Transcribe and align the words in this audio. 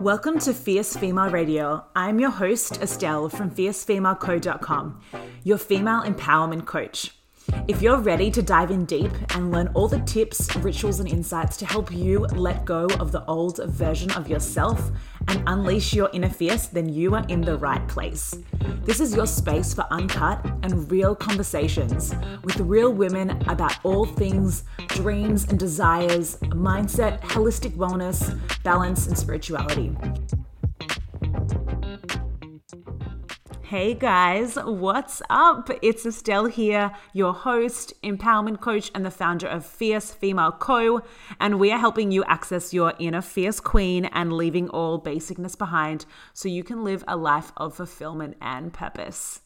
Welcome 0.00 0.38
to 0.40 0.52
Fierce 0.52 0.94
Female 0.94 1.30
Radio. 1.30 1.82
I'm 1.96 2.20
your 2.20 2.30
host, 2.30 2.82
Estelle 2.82 3.30
from 3.30 3.50
fiercefemaleco.com, 3.50 5.00
your 5.42 5.56
female 5.56 6.02
empowerment 6.02 6.66
coach. 6.66 7.12
If 7.66 7.80
you're 7.80 7.98
ready 7.98 8.30
to 8.32 8.42
dive 8.42 8.70
in 8.70 8.84
deep 8.84 9.10
and 9.34 9.50
learn 9.50 9.68
all 9.68 9.88
the 9.88 10.00
tips, 10.00 10.54
rituals, 10.56 11.00
and 11.00 11.08
insights 11.08 11.56
to 11.58 11.66
help 11.66 11.90
you 11.90 12.20
let 12.34 12.66
go 12.66 12.86
of 13.00 13.10
the 13.10 13.24
old 13.24 13.64
version 13.64 14.10
of 14.12 14.28
yourself 14.28 14.90
and 15.28 15.42
unleash 15.46 15.94
your 15.94 16.10
inner 16.12 16.28
fierce, 16.28 16.66
then 16.66 16.88
you 16.88 17.14
are 17.14 17.24
in 17.28 17.40
the 17.40 17.56
right 17.56 17.86
place. 17.88 18.34
This 18.84 19.00
is 19.00 19.14
your 19.14 19.26
space 19.26 19.74
for 19.74 19.86
uncut 19.90 20.44
and 20.62 20.90
real 20.90 21.14
conversations 21.14 22.14
with 22.42 22.58
real 22.60 22.92
women 22.92 23.30
about 23.48 23.76
all 23.84 24.04
things 24.04 24.64
dreams 24.88 25.44
and 25.48 25.58
desires, 25.58 26.36
mindset, 26.42 27.20
holistic 27.22 27.76
wellness, 27.76 28.38
balance, 28.62 29.06
and 29.06 29.18
spirituality. 29.18 29.94
Hey 33.68 33.94
guys, 33.94 34.54
what's 34.54 35.20
up? 35.28 35.70
It's 35.82 36.06
Estelle 36.06 36.46
here, 36.46 36.92
your 37.12 37.34
host, 37.34 38.00
empowerment 38.04 38.60
coach, 38.60 38.92
and 38.94 39.04
the 39.04 39.10
founder 39.10 39.48
of 39.48 39.66
Fierce 39.66 40.14
Female 40.14 40.52
Co. 40.52 41.02
And 41.40 41.58
we 41.58 41.72
are 41.72 41.78
helping 41.80 42.12
you 42.12 42.22
access 42.26 42.72
your 42.72 42.94
inner 43.00 43.20
fierce 43.20 43.58
queen 43.58 44.04
and 44.04 44.32
leaving 44.32 44.68
all 44.68 45.02
basicness 45.02 45.58
behind 45.58 46.06
so 46.32 46.48
you 46.48 46.62
can 46.62 46.84
live 46.84 47.02
a 47.08 47.16
life 47.16 47.50
of 47.56 47.74
fulfillment 47.74 48.36
and 48.40 48.72
purpose. 48.72 49.40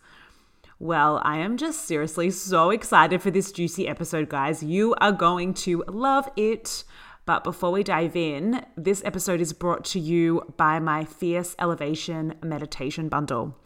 Well, 0.78 1.22
I 1.24 1.38
am 1.38 1.56
just 1.56 1.86
seriously 1.86 2.30
so 2.30 2.68
excited 2.68 3.22
for 3.22 3.30
this 3.30 3.50
juicy 3.50 3.88
episode, 3.88 4.28
guys. 4.28 4.62
You 4.62 4.94
are 5.00 5.12
going 5.12 5.54
to 5.64 5.82
love 5.88 6.28
it. 6.36 6.84
But 7.24 7.42
before 7.42 7.72
we 7.72 7.82
dive 7.82 8.16
in, 8.16 8.66
this 8.76 9.02
episode 9.02 9.40
is 9.40 9.54
brought 9.54 9.86
to 9.86 9.98
you 9.98 10.52
by 10.58 10.78
my 10.78 11.06
Fierce 11.06 11.56
Elevation 11.58 12.34
Meditation 12.42 13.08
Bundle. 13.08 13.56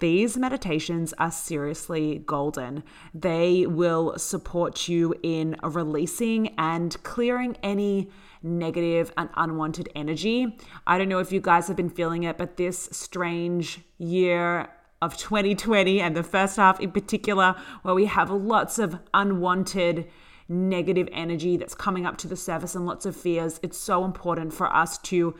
These 0.00 0.36
meditations 0.36 1.12
are 1.18 1.30
seriously 1.30 2.22
golden. 2.24 2.84
They 3.12 3.66
will 3.66 4.16
support 4.16 4.88
you 4.88 5.14
in 5.24 5.56
releasing 5.62 6.54
and 6.56 7.00
clearing 7.02 7.56
any 7.64 8.10
negative 8.40 9.12
and 9.16 9.28
unwanted 9.34 9.88
energy. 9.96 10.56
I 10.86 10.98
don't 10.98 11.08
know 11.08 11.18
if 11.18 11.32
you 11.32 11.40
guys 11.40 11.66
have 11.66 11.76
been 11.76 11.90
feeling 11.90 12.22
it, 12.22 12.38
but 12.38 12.56
this 12.56 12.88
strange 12.92 13.80
year 13.98 14.68
of 15.02 15.16
2020 15.16 16.00
and 16.00 16.16
the 16.16 16.22
first 16.22 16.56
half 16.56 16.78
in 16.80 16.92
particular, 16.92 17.56
where 17.82 17.94
we 17.94 18.06
have 18.06 18.30
lots 18.30 18.78
of 18.78 18.98
unwanted 19.14 20.08
negative 20.48 21.08
energy 21.12 21.56
that's 21.56 21.74
coming 21.74 22.06
up 22.06 22.16
to 22.18 22.26
the 22.26 22.36
surface 22.36 22.74
and 22.74 22.86
lots 22.86 23.04
of 23.04 23.14
fears, 23.16 23.60
it's 23.62 23.76
so 23.76 24.04
important 24.04 24.52
for 24.52 24.72
us 24.72 24.98
to 24.98 25.34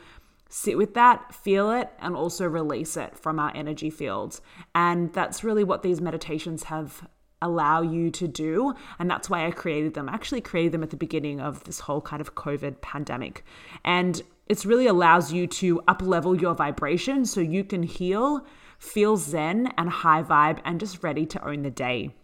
sit 0.48 0.78
with 0.78 0.94
that, 0.94 1.34
feel 1.34 1.70
it, 1.70 1.90
and 2.00 2.16
also 2.16 2.46
release 2.46 2.96
it 2.96 3.16
from 3.18 3.38
our 3.38 3.52
energy 3.54 3.90
fields. 3.90 4.40
And 4.74 5.12
that's 5.12 5.44
really 5.44 5.64
what 5.64 5.82
these 5.82 6.00
meditations 6.00 6.64
have 6.64 7.06
allow 7.40 7.82
you 7.82 8.10
to 8.10 8.26
do 8.26 8.74
and 8.98 9.08
that's 9.08 9.30
why 9.30 9.46
I 9.46 9.50
created 9.50 9.94
them. 9.94 10.08
I 10.08 10.12
actually 10.14 10.40
created 10.40 10.72
them 10.72 10.82
at 10.82 10.90
the 10.90 10.96
beginning 10.96 11.40
of 11.40 11.62
this 11.64 11.80
whole 11.80 12.00
kind 12.00 12.20
of 12.20 12.34
COVID 12.34 12.80
pandemic. 12.80 13.44
And 13.84 14.20
it's 14.46 14.66
really 14.66 14.86
allows 14.86 15.32
you 15.32 15.46
to 15.46 15.80
up 15.86 16.02
level 16.02 16.40
your 16.40 16.54
vibration 16.54 17.24
so 17.26 17.40
you 17.40 17.64
can 17.64 17.82
heal, 17.82 18.44
feel 18.78 19.16
zen 19.16 19.72
and 19.76 19.88
high 19.88 20.22
vibe 20.22 20.58
and 20.64 20.80
just 20.80 21.02
ready 21.02 21.26
to 21.26 21.46
own 21.46 21.62
the 21.62 21.70
day. 21.70 22.14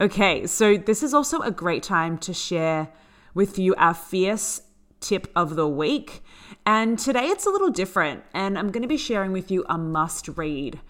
Okay, 0.00 0.46
so 0.46 0.76
this 0.76 1.02
is 1.02 1.12
also 1.12 1.40
a 1.40 1.50
great 1.50 1.82
time 1.82 2.18
to 2.18 2.32
share 2.32 2.88
with 3.34 3.58
you 3.58 3.74
our 3.74 3.94
fierce 3.94 4.62
tip 5.00 5.30
of 5.36 5.56
the 5.56 5.68
week. 5.68 6.22
And 6.64 6.98
today 6.98 7.26
it's 7.26 7.46
a 7.46 7.50
little 7.50 7.70
different, 7.70 8.24
and 8.34 8.58
I'm 8.58 8.70
going 8.70 8.82
to 8.82 8.88
be 8.88 8.96
sharing 8.96 9.32
with 9.32 9.50
you 9.50 9.64
a 9.68 9.78
must 9.78 10.28
read, 10.36 10.80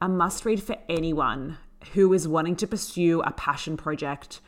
a 0.00 0.08
must 0.08 0.44
read 0.44 0.62
for 0.62 0.76
anyone 0.88 1.58
who 1.92 2.12
is 2.12 2.26
wanting 2.26 2.56
to 2.56 2.66
pursue 2.66 3.20
a 3.22 3.32
passion 3.32 3.76
project. 3.76 4.40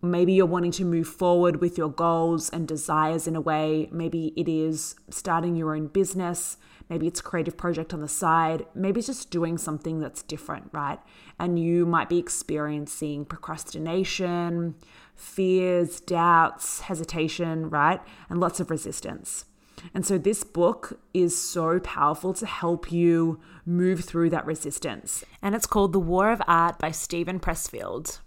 Maybe 0.00 0.32
you're 0.32 0.46
wanting 0.46 0.70
to 0.72 0.84
move 0.84 1.08
forward 1.08 1.60
with 1.60 1.76
your 1.76 1.88
goals 1.88 2.50
and 2.50 2.68
desires 2.68 3.26
in 3.26 3.34
a 3.34 3.40
way. 3.40 3.88
Maybe 3.90 4.32
it 4.36 4.48
is 4.48 4.94
starting 5.10 5.56
your 5.56 5.74
own 5.74 5.88
business. 5.88 6.56
Maybe 6.88 7.06
it's 7.06 7.20
a 7.20 7.24
creative 7.24 7.56
project 7.56 7.92
on 7.92 8.00
the 8.00 8.08
side. 8.08 8.64
Maybe 8.74 9.00
it's 9.00 9.08
just 9.08 9.30
doing 9.30 9.58
something 9.58 9.98
that's 10.00 10.22
different, 10.22 10.70
right? 10.72 10.98
And 11.38 11.58
you 11.58 11.84
might 11.84 12.08
be 12.08 12.18
experiencing 12.18 13.24
procrastination, 13.24 14.76
fears, 15.18 16.00
doubts, 16.00 16.80
hesitation, 16.82 17.68
right? 17.68 18.00
And 18.30 18.40
lots 18.40 18.60
of 18.60 18.70
resistance. 18.70 19.44
And 19.94 20.06
so 20.06 20.18
this 20.18 20.44
book 20.44 20.98
is 21.12 21.40
so 21.40 21.80
powerful 21.80 22.32
to 22.34 22.46
help 22.46 22.90
you 22.90 23.40
move 23.64 24.04
through 24.04 24.30
that 24.30 24.46
resistance. 24.46 25.24
And 25.42 25.54
it's 25.54 25.66
called 25.66 25.92
The 25.92 26.00
War 26.00 26.30
of 26.30 26.42
Art 26.46 26.78
by 26.78 26.90
Steven 26.90 27.40
Pressfield. 27.40 28.18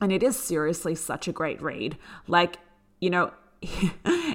And 0.00 0.12
it 0.12 0.22
is 0.22 0.36
seriously 0.36 0.94
such 0.94 1.28
a 1.28 1.32
great 1.32 1.62
read. 1.62 1.96
Like, 2.26 2.58
you 3.00 3.10
know, 3.10 3.32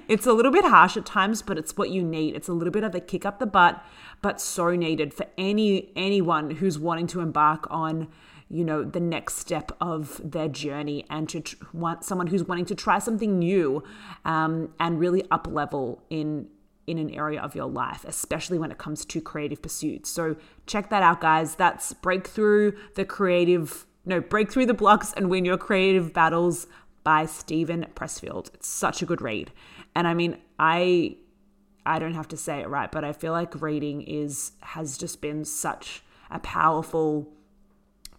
it's 0.08 0.26
a 0.26 0.34
little 0.34 0.52
bit 0.52 0.66
harsh 0.66 0.96
at 0.96 1.06
times, 1.06 1.42
but 1.42 1.58
it's 1.58 1.76
what 1.76 1.90
you 1.90 2.04
need. 2.04 2.36
It's 2.36 2.48
a 2.48 2.54
little 2.54 2.72
bit 2.72 2.84
of 2.84 2.96
a 2.96 3.00
kick 3.02 3.26
up 3.26 3.40
the 3.40 3.46
butt, 3.46 3.84
but 4.22 4.40
so 4.40 4.76
needed 4.76 5.14
for 5.14 5.28
any 5.38 5.92
anyone 5.96 6.52
who's 6.52 6.80
wanting 6.80 7.08
to 7.08 7.20
embark 7.20 7.68
on 7.70 8.08
you 8.50 8.64
know 8.64 8.84
the 8.84 9.00
next 9.00 9.38
step 9.38 9.72
of 9.82 10.22
their 10.24 10.48
journey 10.48 11.06
and 11.10 11.28
to 11.30 11.42
tr- 11.42 11.56
want 11.74 12.04
someone 12.04 12.28
who's 12.28 12.44
wanting 12.44 12.66
to 12.66 12.76
try 12.76 13.00
something 13.00 13.40
new 13.40 13.84
um, 14.26 14.74
and 14.80 15.00
really 15.00 15.24
up 15.32 15.48
level 15.48 16.04
in 16.10 16.48
in 16.86 16.98
an 16.98 17.10
area 17.10 17.42
of 17.42 17.54
your 17.54 17.66
life 17.66 18.06
especially 18.08 18.58
when 18.58 18.72
it 18.72 18.78
comes 18.78 19.04
to 19.06 19.20
creative 19.20 19.62
pursuits. 19.62 20.10
So 20.10 20.38
check 20.66 20.90
that 20.90 21.04
out 21.04 21.20
guys. 21.20 21.56
That's 21.56 21.94
breakthrough 21.94 22.72
the 22.96 23.06
creative 23.06 23.86
no 24.06 24.22
breakthrough 24.22 24.66
the 24.66 24.74
blocks 24.74 25.14
and 25.14 25.30
win 25.30 25.44
your 25.44 25.58
creative 25.58 26.14
battles 26.14 26.68
by 27.04 27.26
Steven 27.26 27.88
Pressfield. 27.96 28.54
It's 28.54 28.68
such 28.68 29.02
a 29.02 29.06
good 29.06 29.22
read. 29.22 29.52
And 29.96 30.08
i 30.08 30.14
mean 30.14 30.38
i 30.60 31.18
i 31.86 32.00
don't 32.00 32.14
have 32.14 32.28
to 32.28 32.38
say 32.38 32.60
it 32.60 32.70
right 32.70 32.92
but 32.92 33.04
i 33.04 33.12
feel 33.14 33.32
like 33.32 33.62
reading 33.62 34.02
is 34.02 34.52
has 34.62 34.98
just 34.98 35.22
been 35.22 35.44
such 35.44 36.04
a 36.30 36.40
powerful 36.40 37.28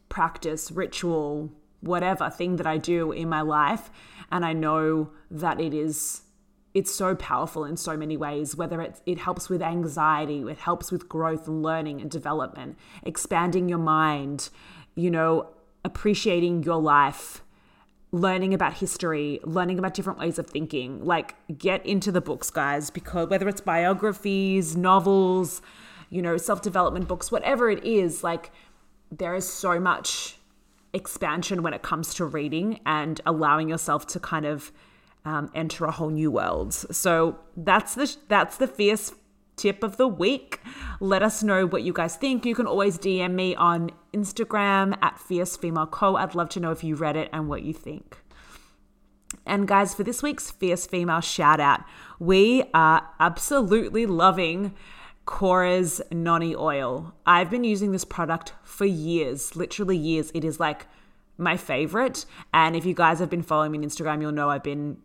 practice, 0.09 0.71
ritual, 0.71 1.51
whatever 1.81 2.31
thing 2.31 2.57
that 2.57 2.67
I 2.67 2.79
do 2.79 3.13
in 3.13 3.29
my 3.29 3.41
life. 3.41 3.91
And 4.31 4.45
I 4.45 4.53
know 4.53 5.11
that 5.31 5.61
it 5.61 5.75
is 5.75 6.23
it's 6.75 6.95
so 6.95 7.15
powerful 7.17 7.65
in 7.65 7.77
so 7.77 7.97
many 7.97 8.17
ways 8.17 8.55
whether 8.55 8.81
it, 8.83 9.01
it 9.07 9.19
helps 9.19 9.49
with 9.49 9.63
anxiety 9.63 10.43
it 10.43 10.59
helps 10.59 10.93
with 10.93 11.09
growth 11.09 11.49
and 11.49 11.63
learning 11.63 11.99
and 12.01 12.11
development 12.11 12.77
expanding 13.03 13.71
your 13.71 13.79
mind 13.79 14.51
you 14.95 15.11
know 15.11 15.49
appreciating 15.85 16.63
your 16.63 16.81
life 16.81 17.43
learning 18.13 18.55
about 18.55 18.75
history, 18.75 19.41
learning 19.45 19.79
about 19.79 19.95
different 19.95 20.19
ways 20.19 20.39
of 20.39 20.49
thinking. 20.49 21.05
Like, 21.05 21.35
get 21.59 21.85
into 21.85 22.11
the 22.11 22.21
books, 22.21 22.51
guys, 22.51 22.91
because 22.91 23.29
whether 23.29 23.49
it's 23.49 23.61
biographies, 23.61 24.77
novels, 24.77 25.61
you 26.11 26.23
know, 26.23 26.37
self 26.37 26.63
development 26.63 27.07
books, 27.07 27.31
whatever 27.31 27.71
it 27.71 27.85
is, 27.85 28.25
like, 28.25 28.51
there 29.11 29.35
is 29.35 29.49
so 29.49 29.81
much 29.81 30.37
expansion 30.93 31.63
when 31.63 31.75
it 31.75 31.83
comes 31.83 32.15
to 32.15 32.25
reading 32.25 32.81
and 32.87 33.21
allowing 33.27 33.69
yourself 33.69 34.07
to 34.07 34.21
kind 34.21 34.47
of 34.47 34.73
um, 35.25 35.51
enter 35.55 35.85
a 35.85 35.91
whole 35.91 36.11
new 36.11 36.31
world. 36.31 36.73
So 36.73 37.39
that's 37.57 37.95
the 37.95 38.17
that's 38.29 38.57
the 38.57 38.67
fierce 38.67 39.13
tip 39.57 39.83
of 39.83 39.97
the 39.97 40.09
week. 40.09 40.61
Let 41.01 41.23
us 41.23 41.43
know 41.43 41.67
what 41.67 41.83
you 41.83 41.93
guys 41.93 42.17
think. 42.17 42.47
You 42.47 42.55
can 42.55 42.67
always 42.67 42.99
DM 42.99 43.33
me 43.35 43.55
on 43.55 43.91
Instagram 44.15 44.97
at 45.03 45.19
Fierce 45.19 45.57
Female 45.57 45.87
Co. 45.87 46.17
I'd 46.17 46.35
love 46.35 46.49
to 46.51 46.61
know 46.61 46.71
if 46.71 46.83
you 46.83 46.95
read 46.95 47.17
it 47.17 47.29
and 47.33 47.49
what 47.49 47.63
you 47.63 47.75
think. 47.75 48.19
And 49.45 49.69
guys, 49.69 49.95
for 49.95 50.05
this 50.05 50.23
week's 50.23 50.51
Fierce 50.51 50.87
Female 50.87 51.21
shout 51.21 51.61
out, 51.61 51.83
we 52.19 52.65
are 52.73 53.07
absolutely 53.21 54.07
loving 54.07 54.75
Kora's 55.29 56.01
Noni 56.11 56.57
oil. 56.57 57.15
I've 57.27 57.51
been 57.51 57.63
using 57.63 57.93
this 57.93 58.03
product 58.03 58.55
for 58.63 58.87
years, 58.87 59.55
literally 59.55 59.97
years. 59.97 60.33
It 60.33 60.43
is 60.43 60.59
like 60.59 60.87
my 61.37 61.59
favorite. 61.59 62.25
And 62.55 62.75
if 62.75 62.87
you 62.87 62.95
guys 62.95 63.19
have 63.19 63.29
been 63.29 63.43
following 63.43 63.73
me 63.73 63.79
on 63.79 63.85
Instagram, 63.85 64.23
you'll 64.23 64.33
know 64.33 64.49
I've 64.49 64.63
been 64.63 64.97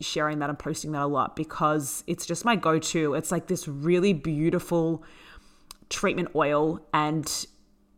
sharing 0.00 0.40
that 0.40 0.50
and 0.50 0.58
posting 0.58 0.90
that 0.90 1.02
a 1.02 1.06
lot 1.06 1.36
because 1.36 2.02
it's 2.08 2.26
just 2.26 2.44
my 2.44 2.56
go 2.56 2.80
to. 2.80 3.14
It's 3.14 3.30
like 3.30 3.46
this 3.46 3.68
really 3.68 4.12
beautiful 4.12 5.04
treatment 5.88 6.30
oil, 6.34 6.80
and 6.92 7.46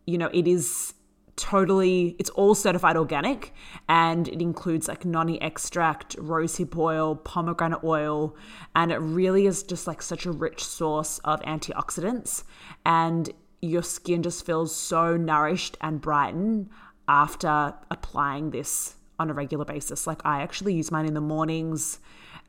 you 0.05 0.19
know, 0.19 0.29
it 0.31 0.47
is 0.47 0.93
totally 1.37 2.15
it's 2.19 2.29
all 2.31 2.53
certified 2.53 2.97
organic 2.97 3.53
and 3.87 4.27
it 4.27 4.41
includes 4.41 4.87
like 4.87 5.05
noni 5.05 5.41
extract 5.41 6.17
rosehip 6.17 6.75
oil 6.75 7.15
pomegranate 7.15 7.83
oil 7.83 8.35
and 8.75 8.91
it 8.91 8.97
really 8.97 9.45
is 9.45 9.63
just 9.63 9.87
like 9.87 10.01
such 10.01 10.25
a 10.25 10.31
rich 10.31 10.65
source 10.65 11.19
of 11.19 11.39
antioxidants 11.43 12.43
and 12.85 13.29
your 13.61 13.83
skin 13.83 14.21
just 14.21 14.45
feels 14.45 14.75
so 14.75 15.17
nourished 15.17 15.77
and 15.81 16.01
brightened 16.01 16.69
after 17.07 17.73
applying 17.89 18.51
this 18.51 18.95
on 19.19 19.29
a 19.29 19.33
regular 19.33 19.65
basis. 19.65 20.05
Like 20.05 20.21
I 20.25 20.41
actually 20.41 20.73
use 20.73 20.91
mine 20.91 21.05
in 21.05 21.13
the 21.13 21.21
mornings. 21.21 21.99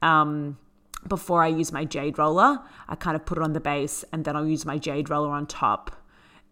Um, 0.02 0.58
before 1.06 1.43
I 1.43 1.49
use 1.49 1.73
my 1.73 1.85
jade 1.85 2.19
roller, 2.19 2.61
I 2.88 2.94
kind 2.96 3.14
of 3.17 3.25
put 3.25 3.38
it 3.38 3.44
on 3.44 3.52
the 3.52 3.61
base 3.61 4.05
and 4.12 4.25
then 4.25 4.37
I'll 4.37 4.46
use 4.46 4.67
my 4.67 4.79
jade 4.79 5.08
roller 5.08 5.31
on 5.31 5.46
top. 5.46 5.94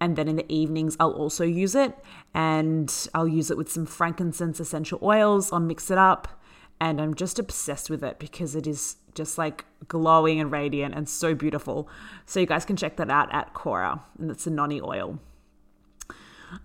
And 0.01 0.17
then 0.17 0.29
in 0.29 0.37
the 0.37 0.53
evenings, 0.53 0.97
I'll 1.01 1.13
also 1.13 1.45
use 1.45 1.75
it 1.75 1.97
and 2.35 2.93
I'll 3.15 3.29
use 3.29 3.51
it 3.51 3.57
with 3.57 3.71
some 3.71 3.87
frankincense 3.87 4.61
essential 4.61 4.99
oils. 5.03 5.53
I'll 5.53 5.61
mix 5.61 5.91
it 5.91 5.99
up 5.99 6.29
and 6.81 7.01
I'm 7.01 7.15
just 7.15 7.39
obsessed 7.39 7.89
with 7.89 8.05
it 8.05 8.19
because 8.19 8.55
it 8.55 8.67
is 8.67 8.97
just 9.15 9.39
like 9.39 9.65
glowing 9.89 10.39
and 10.39 10.53
radiant 10.53 10.95
and 10.95 11.09
so 11.09 11.35
beautiful. 11.35 11.89
So 12.27 12.41
you 12.41 12.47
guys 12.47 12.65
can 12.65 12.77
check 12.77 12.97
that 12.97 13.11
out 13.11 13.33
at 13.35 13.55
Kora 13.55 14.03
and 14.19 14.31
it's 14.31 14.47
a 14.47 14.51
noni 14.51 14.81
oil. 14.81 15.19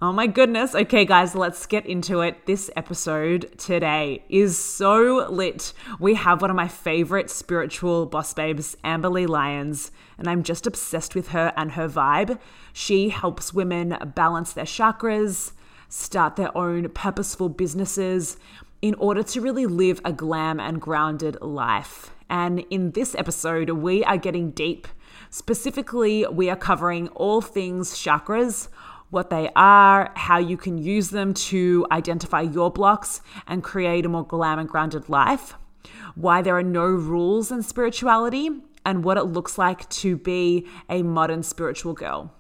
Oh 0.02 0.12
my 0.12 0.28
goodness. 0.28 0.76
Okay, 0.76 1.06
guys, 1.06 1.34
let's 1.34 1.66
get 1.66 1.86
into 1.86 2.22
it. 2.22 2.46
This 2.46 2.70
episode 2.76 3.58
today 3.58 4.24
is 4.30 4.58
so 4.58 5.28
lit. 5.30 5.74
We 6.00 6.14
have 6.16 6.42
one 6.42 6.52
of 6.52 6.56
my 6.56 6.68
favorite 6.68 7.30
spiritual 7.30 8.06
boss 8.06 8.34
babes, 8.34 8.78
Amberly 8.84 9.28
Lyons, 9.28 9.92
and 10.22 10.30
I'm 10.30 10.44
just 10.44 10.68
obsessed 10.68 11.16
with 11.16 11.30
her 11.30 11.52
and 11.58 11.72
her 11.72 11.90
vibe. 11.90 12.40
She 12.74 13.10
helps 13.10 13.56
women 13.56 13.98
balance 14.14 14.54
their 14.54 14.66
chakras, 14.66 15.54
start 15.90 16.36
their 16.36 16.56
own 16.56 16.90
purposeful 16.90 17.50
businesses 17.50 18.38
in 18.84 18.94
order 18.96 19.24
to 19.24 19.42
really 19.42 19.66
live 19.66 20.00
a 20.06 20.14
glam 20.14 20.60
and 20.60 20.80
grounded 20.80 21.42
life. 21.42 22.12
And 22.30 22.60
in 22.70 22.92
this 22.92 23.16
episode, 23.16 23.72
we 23.72 24.04
are 24.04 24.18
getting 24.18 24.52
deep. 24.52 24.88
Specifically, 25.32 26.28
we 26.28 26.52
are 26.52 26.56
covering 26.56 27.08
all 27.10 27.42
things 27.42 27.96
chakras 27.96 28.70
what 29.10 29.30
they 29.30 29.50
are, 29.56 30.12
how 30.16 30.38
you 30.38 30.56
can 30.56 30.78
use 30.78 31.10
them 31.10 31.34
to 31.34 31.86
identify 31.92 32.42
your 32.42 32.72
blocks 32.72 33.22
and 33.46 33.64
create 33.64 34.06
a 34.06 34.10
more 34.10 34.26
glam 34.26 34.58
and 34.58 34.70
grounded 34.70 35.10
life, 35.10 35.56
why 36.16 36.42
there 36.42 36.56
are 36.56 36.64
no 36.64 36.86
rules 36.86 37.52
in 37.52 37.62
spirituality, 37.62 38.52
and 38.86 39.04
what 39.04 39.18
it 39.18 39.24
looks 39.24 39.58
like 39.58 39.88
to 39.90 40.18
be 40.18 40.68
a 40.90 41.04
modern 41.04 41.44
spiritual 41.44 41.94
girl, 41.94 42.34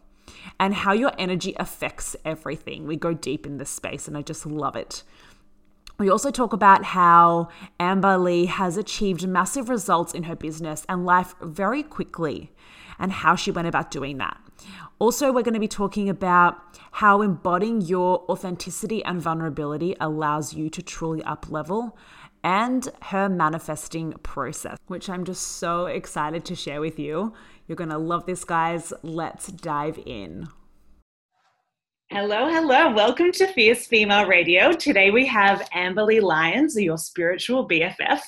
and 0.60 0.74
how 0.74 0.94
your 0.94 1.12
energy 1.18 1.56
affects 1.60 2.16
everything. 2.26 2.88
We 2.88 2.96
go 2.96 3.14
deep 3.14 3.46
in 3.46 3.58
this 3.58 3.70
space, 3.70 4.08
and 4.08 4.18
I 4.18 4.22
just 4.22 4.46
love 4.46 4.76
it. 4.76 5.04
We 5.98 6.10
also 6.10 6.32
talk 6.32 6.52
about 6.52 6.84
how 6.84 7.50
Amberly 7.80 8.48
has 8.48 8.76
achieved 8.76 9.28
massive 9.28 9.70
results 9.70 10.14
in 10.14 10.24
her 10.24 10.36
business 10.36 10.84
and 10.90 11.06
life 11.06 11.36
very 11.42 11.84
quickly 11.84 12.52
and 12.98 13.12
how 13.12 13.36
she 13.36 13.52
went 13.52 13.68
about 13.68 13.92
doing 13.92 14.18
that. 14.18 14.38
Also, 14.98 15.32
we're 15.32 15.44
going 15.44 15.54
to 15.54 15.60
be 15.60 15.68
talking 15.68 16.10
about 16.10 16.60
how 16.92 17.22
embodying 17.22 17.82
your 17.82 18.24
authenticity 18.30 19.04
and 19.06 19.22
vulnerability 19.22 19.96
allows 20.00 20.54
you 20.54 20.70
to 20.70 20.82
truly 20.82 21.24
up 21.24 21.50
level 21.50 21.98
and 22.44 22.90
her 23.04 23.30
manifesting 23.30 24.14
process, 24.24 24.78
which 24.88 25.10
I'm 25.10 25.26
just 25.26 25.44
so 25.58 25.86
excited 25.86 26.46
to 26.46 26.56
share 26.56 26.82
with 26.82 27.00
you. 27.00 27.34
You're 27.68 27.76
going 27.76 27.90
to 27.90 27.98
love 27.98 28.26
this, 28.26 28.44
guys. 28.44 28.92
Let's 29.04 29.48
dive 29.48 30.00
in. 30.06 30.48
Hello, 32.10 32.50
hello. 32.50 32.94
Welcome 32.94 33.32
to 33.32 33.48
Fierce 33.48 33.88
Female 33.88 34.28
Radio. 34.28 34.74
Today 34.74 35.12
we 35.12 35.26
have 35.28 35.62
Amberly 35.74 36.22
Lyons, 36.22 36.76
your 36.76 36.98
spiritual 36.98 37.68
BFF. 37.70 38.20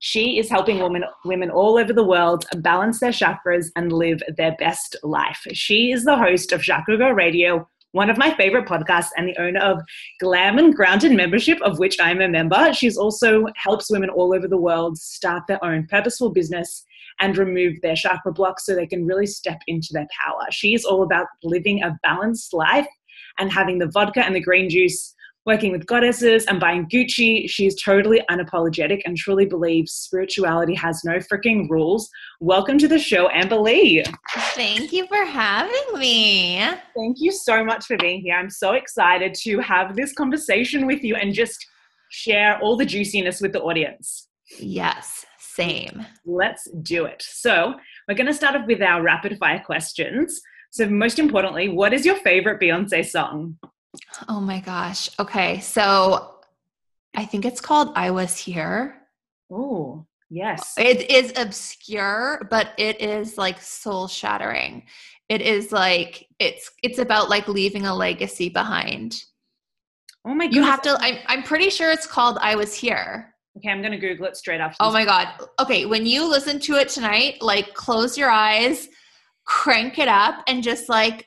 She 0.00 0.38
is 0.38 0.50
helping 0.50 0.80
women, 0.80 1.04
women 1.24 1.48
all 1.48 1.78
over 1.78 1.92
the 1.92 2.04
world 2.04 2.44
balance 2.56 3.00
their 3.00 3.12
chakras 3.12 3.68
and 3.76 3.92
live 3.92 4.20
their 4.36 4.54
best 4.58 4.96
life. 5.02 5.46
She 5.52 5.92
is 5.92 6.04
the 6.04 6.18
host 6.18 6.52
of 6.52 6.60
Chakra 6.60 6.98
Girl 6.98 7.14
Radio, 7.14 7.66
one 7.92 8.10
of 8.10 8.18
my 8.18 8.34
favorite 8.34 8.66
podcasts, 8.66 9.10
and 9.16 9.28
the 9.28 9.36
owner 9.38 9.60
of 9.60 9.80
Glam 10.20 10.58
and 10.58 10.74
Grounded 10.74 11.12
membership, 11.12 11.60
of 11.62 11.78
which 11.78 11.96
I'm 12.00 12.20
a 12.20 12.28
member. 12.28 12.72
She's 12.74 12.96
also 12.96 13.46
helps 13.56 13.90
women 13.90 14.10
all 14.10 14.34
over 14.34 14.48
the 14.48 14.58
world 14.58 14.98
start 14.98 15.44
their 15.46 15.62
own 15.64 15.86
purposeful 15.88 16.30
business 16.30 16.84
and 17.20 17.36
remove 17.36 17.80
their 17.82 17.94
chakra 17.94 18.32
blocks 18.32 18.66
so 18.66 18.74
they 18.74 18.86
can 18.86 19.06
really 19.06 19.26
step 19.26 19.60
into 19.66 19.88
their 19.92 20.08
power. 20.24 20.46
She's 20.50 20.84
all 20.84 21.02
about 21.02 21.26
living 21.42 21.82
a 21.82 21.98
balanced 22.02 22.52
life 22.52 22.88
and 23.38 23.52
having 23.52 23.78
the 23.78 23.90
vodka 23.90 24.24
and 24.24 24.34
the 24.34 24.40
green 24.40 24.68
juice 24.68 25.14
working 25.44 25.72
with 25.72 25.86
goddesses 25.86 26.46
and 26.46 26.60
buying 26.60 26.86
Gucci. 26.86 27.48
She's 27.50 27.80
totally 27.82 28.22
unapologetic 28.30 29.02
and 29.04 29.16
truly 29.16 29.44
believes 29.44 29.92
spirituality 29.92 30.74
has 30.74 31.02
no 31.04 31.14
freaking 31.18 31.68
rules. 31.68 32.08
Welcome 32.40 32.78
to 32.78 32.86
the 32.86 32.98
show, 32.98 33.28
Amberly. 33.28 34.06
Thank 34.54 34.92
you 34.92 35.06
for 35.08 35.24
having 35.24 35.98
me. 35.98 36.58
Thank 36.96 37.16
you 37.18 37.32
so 37.32 37.64
much 37.64 37.86
for 37.86 37.96
being 37.96 38.20
here. 38.20 38.36
I'm 38.36 38.50
so 38.50 38.74
excited 38.74 39.34
to 39.42 39.58
have 39.58 39.96
this 39.96 40.12
conversation 40.12 40.86
with 40.86 41.02
you 41.02 41.16
and 41.16 41.34
just 41.34 41.66
share 42.10 42.60
all 42.60 42.76
the 42.76 42.86
juiciness 42.86 43.40
with 43.40 43.52
the 43.52 43.62
audience. 43.62 44.28
Yes, 44.60 45.24
same. 45.38 46.06
Let's 46.24 46.68
do 46.82 47.06
it. 47.06 47.22
So, 47.26 47.74
we're 48.06 48.14
going 48.14 48.26
to 48.26 48.34
start 48.34 48.54
off 48.54 48.66
with 48.66 48.82
our 48.82 49.02
rapid 49.02 49.38
fire 49.38 49.62
questions. 49.64 50.40
So, 50.70 50.86
most 50.86 51.18
importantly, 51.18 51.68
what 51.68 51.92
is 51.92 52.04
your 52.04 52.16
favorite 52.16 52.60
Beyonce 52.60 53.04
song? 53.06 53.56
Oh 54.28 54.40
my 54.40 54.60
gosh. 54.60 55.10
Okay. 55.18 55.60
So 55.60 56.36
I 57.14 57.24
think 57.24 57.44
it's 57.44 57.60
called 57.60 57.92
I 57.94 58.10
Was 58.10 58.36
Here. 58.36 58.96
Oh, 59.50 60.06
yes. 60.30 60.74
It 60.78 61.10
is 61.10 61.32
obscure, 61.36 62.46
but 62.50 62.70
it 62.78 63.00
is 63.00 63.36
like 63.36 63.60
soul 63.60 64.08
shattering. 64.08 64.84
It 65.28 65.42
is 65.42 65.72
like 65.72 66.26
it's 66.38 66.70
it's 66.82 66.98
about 66.98 67.28
like 67.28 67.48
leaving 67.48 67.86
a 67.86 67.94
legacy 67.94 68.48
behind. 68.48 69.22
Oh 70.24 70.34
my 70.34 70.46
god. 70.46 70.54
You 70.54 70.62
have 70.62 70.82
to 70.82 70.96
I'm 71.00 71.18
I'm 71.26 71.42
pretty 71.42 71.70
sure 71.70 71.90
it's 71.90 72.06
called 72.06 72.38
I 72.40 72.54
Was 72.54 72.74
Here. 72.74 73.34
Okay, 73.58 73.68
I'm 73.68 73.82
gonna 73.82 73.98
Google 73.98 74.26
it 74.26 74.36
straight 74.36 74.60
after. 74.60 74.76
Oh 74.80 74.90
my 74.90 75.04
god. 75.04 75.28
Okay, 75.60 75.84
when 75.84 76.06
you 76.06 76.28
listen 76.28 76.58
to 76.60 76.76
it 76.76 76.88
tonight, 76.88 77.42
like 77.42 77.74
close 77.74 78.16
your 78.16 78.30
eyes, 78.30 78.88
crank 79.44 79.98
it 79.98 80.08
up, 80.08 80.42
and 80.46 80.62
just 80.62 80.88
like 80.88 81.26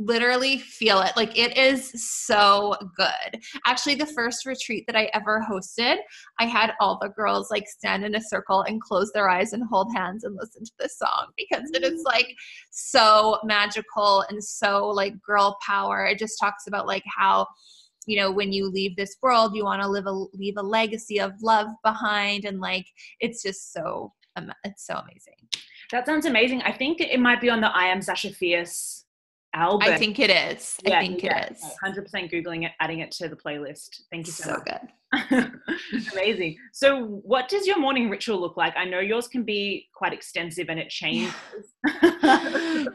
literally 0.00 0.58
feel 0.58 1.00
it. 1.00 1.12
Like 1.16 1.38
it 1.38 1.56
is 1.56 1.92
so 2.02 2.74
good. 2.96 3.40
Actually, 3.66 3.96
the 3.96 4.06
first 4.06 4.46
retreat 4.46 4.84
that 4.86 4.96
I 4.96 5.10
ever 5.12 5.44
hosted, 5.48 5.96
I 6.38 6.46
had 6.46 6.72
all 6.80 6.98
the 7.00 7.10
girls 7.10 7.50
like 7.50 7.68
stand 7.68 8.04
in 8.04 8.14
a 8.14 8.20
circle 8.20 8.62
and 8.62 8.80
close 8.80 9.10
their 9.12 9.28
eyes 9.28 9.52
and 9.52 9.62
hold 9.70 9.94
hands 9.94 10.24
and 10.24 10.36
listen 10.36 10.64
to 10.64 10.72
this 10.78 10.98
song 10.98 11.28
because 11.36 11.70
it 11.74 11.82
is 11.82 12.00
mm. 12.00 12.06
like 12.06 12.34
so 12.70 13.38
magical 13.44 14.24
and 14.28 14.42
so 14.42 14.88
like 14.88 15.20
girl 15.22 15.56
power. 15.64 16.06
It 16.06 16.18
just 16.18 16.38
talks 16.40 16.66
about 16.66 16.86
like 16.86 17.04
how 17.06 17.46
you 18.06 18.16
know 18.16 18.30
when 18.30 18.50
you 18.50 18.66
leave 18.66 18.96
this 18.96 19.16
world 19.22 19.54
you 19.54 19.62
want 19.62 19.82
to 19.82 19.88
live 19.88 20.06
a 20.06 20.10
leave 20.10 20.54
a 20.56 20.62
legacy 20.62 21.20
of 21.20 21.32
love 21.42 21.66
behind 21.84 22.46
and 22.46 22.58
like 22.58 22.86
it's 23.20 23.42
just 23.42 23.74
so 23.74 24.10
it's 24.64 24.86
so 24.86 24.94
amazing 24.94 25.34
that 25.92 26.06
sounds 26.06 26.24
amazing 26.24 26.62
i 26.62 26.72
think 26.72 26.98
it 26.98 27.20
might 27.20 27.42
be 27.42 27.50
on 27.50 27.60
the 27.60 27.68
i 27.76 27.84
am 27.84 28.00
sasha 28.00 28.30
fierce 28.30 29.04
album. 29.54 29.88
I 29.92 29.96
think 29.96 30.18
it 30.18 30.30
is. 30.30 30.76
Yeah, 30.84 30.98
I 30.98 31.06
think 31.06 31.22
yeah, 31.22 31.46
it 31.46 31.52
is. 31.52 31.64
100% 31.84 32.32
Googling 32.32 32.64
it, 32.64 32.72
adding 32.80 33.00
it 33.00 33.10
to 33.12 33.28
the 33.28 33.36
playlist. 33.36 34.02
Thank 34.10 34.26
you 34.26 34.32
so, 34.32 34.44
so 34.44 34.50
much. 34.52 34.64
good. 34.64 34.88
Amazing. 36.12 36.56
So, 36.72 37.04
what 37.24 37.48
does 37.48 37.66
your 37.66 37.78
morning 37.78 38.08
ritual 38.08 38.40
look 38.40 38.56
like? 38.56 38.74
I 38.76 38.84
know 38.84 39.00
yours 39.00 39.26
can 39.26 39.42
be 39.42 39.88
quite 39.94 40.12
extensive 40.12 40.68
and 40.68 40.78
it 40.78 40.88
changes. 40.88 41.34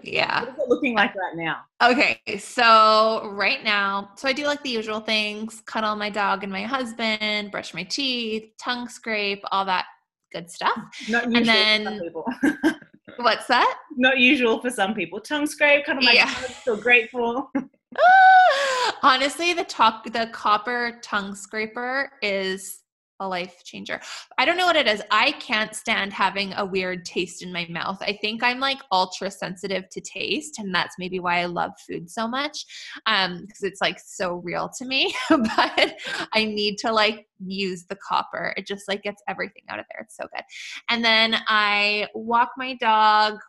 yeah. 0.02 0.42
What 0.42 0.50
is 0.50 0.56
it 0.60 0.70
looking 0.70 0.96
like 0.96 1.14
right 1.16 1.36
now? 1.36 1.58
Okay, 1.84 2.22
so 2.40 3.30
right 3.34 3.64
now, 3.64 4.12
so 4.16 4.30
I 4.30 4.34
do 4.34 4.46
like 4.46 4.64
the 4.64 4.70
usual 4.70 5.02
things 5.02 5.62
cuddle 5.66 5.96
my 5.96 6.10
dog 6.10 6.44
and 6.44 6.52
my 6.52 6.64
husband, 6.64 7.52
brush 7.52 7.74
my 7.74 7.84
teeth, 7.84 8.52
tongue 8.58 8.88
scrape, 8.88 9.44
all 9.52 9.66
that 9.66 9.86
good 10.32 10.50
stuff. 10.50 10.78
Not 11.10 11.26
usual 11.26 11.38
and 11.38 11.48
then, 11.86 12.00
people. 12.00 12.26
what's 13.18 13.48
that? 13.48 13.80
Not 13.96 14.20
usual 14.20 14.60
for 14.60 14.70
some 14.70 14.94
people. 14.94 15.20
Tongue 15.20 15.48
scrape, 15.48 15.86
cuddle 15.86 16.04
my 16.04 16.12
yeah. 16.12 16.26
dog, 16.26 16.52
feel 16.52 16.78
grateful. 16.78 17.52
Honestly, 19.02 19.54
the 19.54 19.64
talk 19.64 20.12
the 20.12 20.30
copper 20.34 21.00
tongue 21.02 21.36
scraper 21.36 22.12
is 22.22 22.80
a 23.20 23.28
life 23.28 23.64
changer. 23.64 24.00
I 24.38 24.46
don't 24.46 24.58
know 24.58 24.66
what 24.66 24.76
it 24.76 24.88
is. 24.88 25.02
I 25.12 25.32
can't 25.34 25.74
stand 25.74 26.14
having 26.14 26.54
a 26.54 26.66
weird 26.66 27.06
taste 27.06 27.42
in 27.42 27.52
my 27.52 27.66
mouth. 27.70 27.98
I 28.02 28.18
think 28.22 28.44
I'm 28.44 28.60
like 28.60 28.80
ultra 28.92 29.32
sensitive 29.32 29.90
to 29.90 30.02
taste, 30.02 30.60
and 30.60 30.74
that's 30.74 30.96
maybe 31.00 31.20
why 31.20 31.40
I 31.40 31.46
love 31.46 31.72
food 31.88 32.10
so 32.10 32.28
much. 32.28 32.66
Um, 33.06 33.42
because 33.42 33.64
it's 33.64 33.82
like 33.82 34.00
so 34.00 34.36
real 34.44 34.70
to 34.78 34.86
me. 34.86 35.14
but 35.30 35.98
I 36.34 36.46
need 36.46 36.78
to 36.80 36.92
like 36.92 37.28
use 37.40 37.86
the 37.86 37.98
copper. 37.98 38.54
It 38.58 38.68
just 38.68 38.88
like 38.88 39.04
gets 39.04 39.22
everything 39.28 39.64
out 39.70 39.80
of 39.80 39.86
there. 39.92 40.02
It's 40.02 40.18
so 40.18 40.28
good. 40.34 40.44
And 40.90 41.04
then 41.04 41.36
I 41.48 42.08
walk 42.14 42.52
my 42.58 42.76
dog 42.76 43.40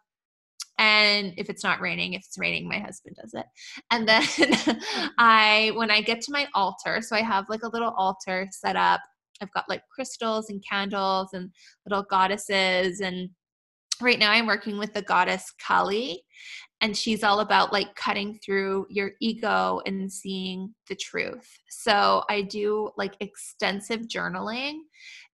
and 0.79 1.33
if 1.39 1.49
it's 1.49 1.65
not 1.65 1.81
raining 1.81 2.13
if 2.13 2.23
it's 2.27 2.39
raining 2.39 2.69
my 2.69 2.79
husband 2.79 3.17
does 3.21 3.33
it 3.33 3.47
and 3.91 4.07
then 4.07 4.23
i 5.19 5.73
when 5.75 5.91
i 5.91 6.01
get 6.03 6.21
to 6.21 6.31
my 6.31 6.47
altar 6.55 7.01
so 7.01 7.17
i 7.17 7.23
have 7.23 7.49
like 7.49 7.63
a 7.63 7.69
little 7.69 7.95
altar 7.97 8.47
set 8.51 8.77
up 8.77 9.01
i've 9.41 9.53
got 9.53 9.69
like 9.69 9.83
crystals 9.95 10.51
and 10.51 10.65
candles 10.69 11.31
and 11.33 11.51
little 11.87 12.05
goddesses 12.09 13.01
and 13.01 13.29
right 14.01 14.19
now 14.19 14.31
i'm 14.31 14.47
working 14.47 14.79
with 14.79 14.93
the 14.93 15.03
goddess 15.03 15.53
kali 15.65 16.23
and 16.81 16.97
she's 16.97 17.25
all 17.25 17.41
about 17.41 17.73
like 17.73 17.95
cutting 17.95 18.39
through 18.45 18.87
your 18.91 19.13
ego 19.21 19.81
and 19.87 20.13
seeing 20.13 20.75
the 20.89 20.95
truth. 20.95 21.59
So 21.71 22.23
i 22.29 22.43
do 22.43 22.91
like 22.97 23.17
extensive 23.21 24.03
journaling 24.03 24.81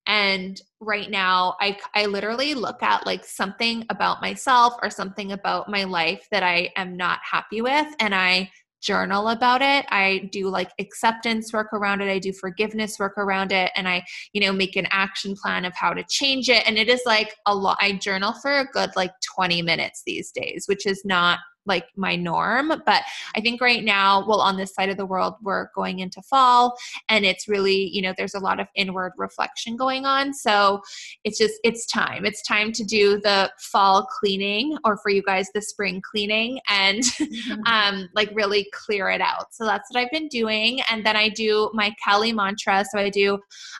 and 0.07 0.61
right 0.81 1.11
now 1.11 1.55
i 1.61 1.77
i 1.95 2.07
literally 2.07 2.55
look 2.55 2.83
at 2.83 3.07
like 3.07 3.25
something 3.25 3.85
about 3.89 4.21
myself 4.21 4.75
or 4.83 4.91
something 4.91 5.33
about 5.33 5.69
my 5.69 5.85
life 5.85 6.27
that 6.33 6.43
i 6.43 6.69
am 6.77 6.97
not 6.97 7.21
happy 7.23 7.63
with 7.63 7.87
and 8.01 8.13
i 8.13 8.51
journal 8.83 9.29
about 9.29 9.63
it. 9.63 9.87
I 9.89 10.29
do 10.33 10.49
like 10.49 10.71
acceptance 10.79 11.53
work 11.53 11.73
around 11.73 12.01
it. 12.01 12.09
I 12.09 12.19
do 12.19 12.33
forgiveness 12.33 12.99
work 12.99 13.17
around 13.17 13.53
it 13.53 13.71
and 13.77 13.89
i 13.89 14.05
you 14.33 14.41
know 14.41 14.53
make 14.53 14.77
an 14.77 14.87
action 14.91 15.35
plan 15.35 15.65
of 15.65 15.75
how 15.75 15.95
to 15.95 16.05
change 16.09 16.49
it. 16.49 16.67
And 16.67 16.77
it 16.77 16.89
is 16.89 17.03
like 17.07 17.35
a 17.47 17.55
lot 17.55 17.79
i 17.81 17.93
journal 17.93 18.33
for 18.33 18.59
a 18.59 18.67
good 18.67 18.91
like 18.97 19.13
20 19.37 19.63
minutes 19.63 20.03
these 20.05 20.31
days 20.31 20.65
which 20.67 20.87
is 20.87 21.03
not 21.05 21.39
like 21.67 21.87
my 21.97 22.17
norm. 22.17 22.69
But 22.85 23.03
I 23.37 23.41
think 23.41 23.61
right 23.61 23.85
now, 23.85 24.27
well, 24.27 24.41
on 24.41 24.57
this 24.57 24.75
side 24.75 24.89
of 24.89 24.97
the 24.97 25.07
world, 25.07 25.35
we're 25.43 25.69
going 25.75 26.01
into 26.01 26.23
fall 26.23 26.77
and 27.09 27.25
it's 27.25 27.49
really, 27.49 27.89
you 27.89 28.03
know, 28.03 28.15
there's 28.17 28.35
a 28.35 28.41
lot 28.41 28.61
of 28.61 28.67
inward 28.75 29.13
reflection 29.17 29.77
going 29.77 30.05
on. 30.05 30.35
So 30.35 30.81
it's 31.25 31.39
just, 31.39 31.55
it's 31.65 31.87
time. 31.87 32.25
It's 32.25 32.43
time 32.43 32.73
to 32.73 32.85
do 32.85 33.21
the 33.21 33.51
fall 33.59 34.07
cleaning 34.07 34.77
or 34.85 34.97
for 34.99 35.11
you 35.11 35.23
guys, 35.23 35.49
the 35.55 35.63
spring 35.63 36.03
cleaning 36.11 36.59
and 36.69 37.03
mm-hmm. 37.03 37.61
um, 37.67 38.09
like 38.15 38.31
really 38.35 38.69
clear 38.73 39.11
it 39.11 39.21
out. 39.21 39.55
So 39.55 39.65
that's 39.65 39.89
what 39.91 40.01
I've 40.01 40.11
been 40.11 40.29
doing. 40.29 40.81
And 40.91 41.05
then 41.05 41.17
I 41.17 41.29
do 41.29 41.71
my 41.75 41.95
Kali 42.05 42.33
mantra. 42.33 42.85
So 42.91 42.99
I 42.99 43.09
do 43.09 43.33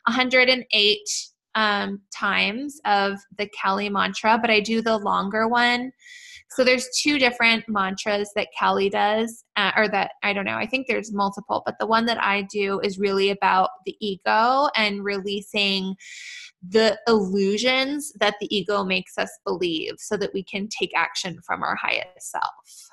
108 0.05 0.99
um, 1.55 2.01
times 2.11 2.79
of 2.85 3.19
the 3.37 3.47
Kali 3.61 3.89
mantra, 3.89 4.37
but 4.39 4.49
I 4.49 4.59
do 4.59 4.81
the 4.81 4.97
longer 4.97 5.47
one 5.47 5.91
so 6.55 6.63
there's 6.63 6.87
two 7.01 7.17
different 7.17 7.65
mantras 7.67 8.31
that 8.35 8.49
Kali 8.57 8.89
does, 8.89 9.43
uh, 9.55 9.71
or 9.75 9.87
that 9.89 10.11
I 10.23 10.33
don't 10.33 10.45
know. 10.45 10.57
I 10.57 10.67
think 10.67 10.87
there's 10.87 11.11
multiple, 11.11 11.63
but 11.65 11.75
the 11.79 11.87
one 11.87 12.05
that 12.05 12.21
I 12.23 12.43
do 12.43 12.79
is 12.81 12.99
really 12.99 13.29
about 13.29 13.69
the 13.85 13.95
ego 13.99 14.69
and 14.75 15.03
releasing 15.03 15.95
the 16.67 16.97
illusions 17.07 18.13
that 18.19 18.35
the 18.39 18.55
ego 18.55 18.83
makes 18.83 19.17
us 19.17 19.31
believe, 19.45 19.95
so 19.97 20.15
that 20.17 20.33
we 20.33 20.43
can 20.43 20.67
take 20.69 20.91
action 20.95 21.39
from 21.45 21.63
our 21.63 21.75
highest 21.75 22.31
self. 22.31 22.89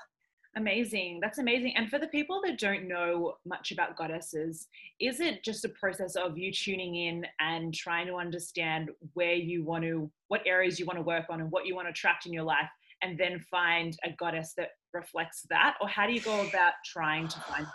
Amazing. 0.57 1.21
That's 1.23 1.39
amazing. 1.39 1.75
And 1.77 1.89
for 1.89 2.01
the 2.01 2.09
people 2.09 2.41
that 2.45 2.59
don't 2.59 2.89
know 2.89 3.35
much 3.47 3.71
about 3.71 3.97
goddesses, 3.97 4.67
is 4.99 5.21
it 5.21 5.45
just 5.45 5.65
a 5.65 5.69
process 5.69 6.17
of 6.17 6.37
you 6.37 6.53
tuning 6.53 6.97
in 6.97 7.25
and 7.39 7.73
trying 7.73 8.09
to 8.09 8.17
understand 8.17 8.91
where 9.13 9.35
you 9.35 9.65
want 9.65 9.85
to, 9.85 10.11
what 10.27 10.41
areas 10.45 10.81
you 10.81 10.87
want 10.87 10.99
to 10.99 11.05
work 11.05 11.27
on 11.31 11.41
and 11.41 11.53
what 11.53 11.67
you 11.67 11.77
want 11.77 11.87
to 11.87 11.91
attract 11.91 12.27
in 12.27 12.33
your 12.33 12.43
life? 12.43 12.69
And 13.03 13.19
then 13.19 13.41
find 13.51 13.97
a 14.05 14.11
goddess 14.19 14.53
that 14.57 14.71
reflects 14.93 15.45
that? 15.51 15.77
Or 15.81 15.89
how 15.89 16.07
do 16.07 16.13
you 16.13 16.21
go 16.21 16.47
about 16.49 16.73
trying 16.85 17.29
to 17.29 17.41
find 17.41 17.65
them? 17.65 17.73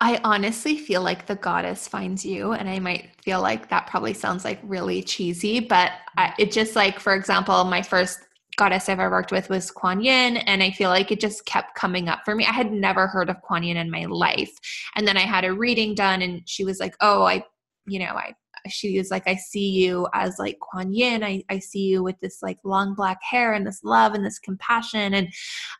I 0.00 0.20
honestly 0.24 0.76
feel 0.76 1.02
like 1.02 1.26
the 1.26 1.36
goddess 1.36 1.88
finds 1.88 2.24
you, 2.24 2.52
and 2.52 2.68
I 2.68 2.78
might 2.78 3.10
feel 3.22 3.40
like 3.40 3.70
that 3.70 3.86
probably 3.86 4.12
sounds 4.12 4.44
like 4.44 4.60
really 4.62 5.02
cheesy, 5.02 5.58
but 5.58 5.92
I, 6.18 6.26
mm-hmm. 6.26 6.42
it 6.42 6.52
just 6.52 6.76
like, 6.76 7.00
for 7.00 7.14
example, 7.14 7.64
my 7.64 7.80
first 7.80 8.20
goddess 8.58 8.88
I've 8.88 9.00
ever 9.00 9.10
worked 9.10 9.32
with 9.32 9.48
was 9.48 9.70
Kuan 9.70 10.02
Yin, 10.02 10.36
and 10.36 10.62
I 10.62 10.70
feel 10.70 10.90
like 10.90 11.10
it 11.10 11.20
just 11.20 11.46
kept 11.46 11.74
coming 11.74 12.08
up 12.08 12.20
for 12.26 12.34
me. 12.34 12.44
I 12.44 12.52
had 12.52 12.72
never 12.72 13.06
heard 13.06 13.30
of 13.30 13.40
Kuan 13.40 13.62
Yin 13.62 13.78
in 13.78 13.90
my 13.90 14.04
life, 14.04 14.52
and 14.96 15.08
then 15.08 15.16
I 15.16 15.22
had 15.22 15.46
a 15.46 15.54
reading 15.54 15.94
done, 15.94 16.20
and 16.20 16.42
she 16.46 16.64
was 16.64 16.78
like, 16.78 16.94
"Oh, 17.00 17.22
I, 17.22 17.42
you 17.86 17.98
know, 17.98 18.14
I 18.16 18.34
she 18.68 18.98
was 18.98 19.10
like, 19.10 19.26
I 19.26 19.36
see 19.36 19.68
you 19.70 20.08
as 20.12 20.38
like 20.38 20.58
Kuan 20.60 20.92
Yin. 20.92 21.22
I, 21.22 21.42
I 21.48 21.58
see 21.58 21.86
you 21.86 22.02
with 22.02 22.18
this 22.20 22.42
like 22.42 22.58
long 22.64 22.94
black 22.94 23.18
hair 23.22 23.52
and 23.52 23.66
this 23.66 23.82
love 23.84 24.14
and 24.14 24.24
this 24.24 24.38
compassion. 24.38 25.14
And, 25.14 25.28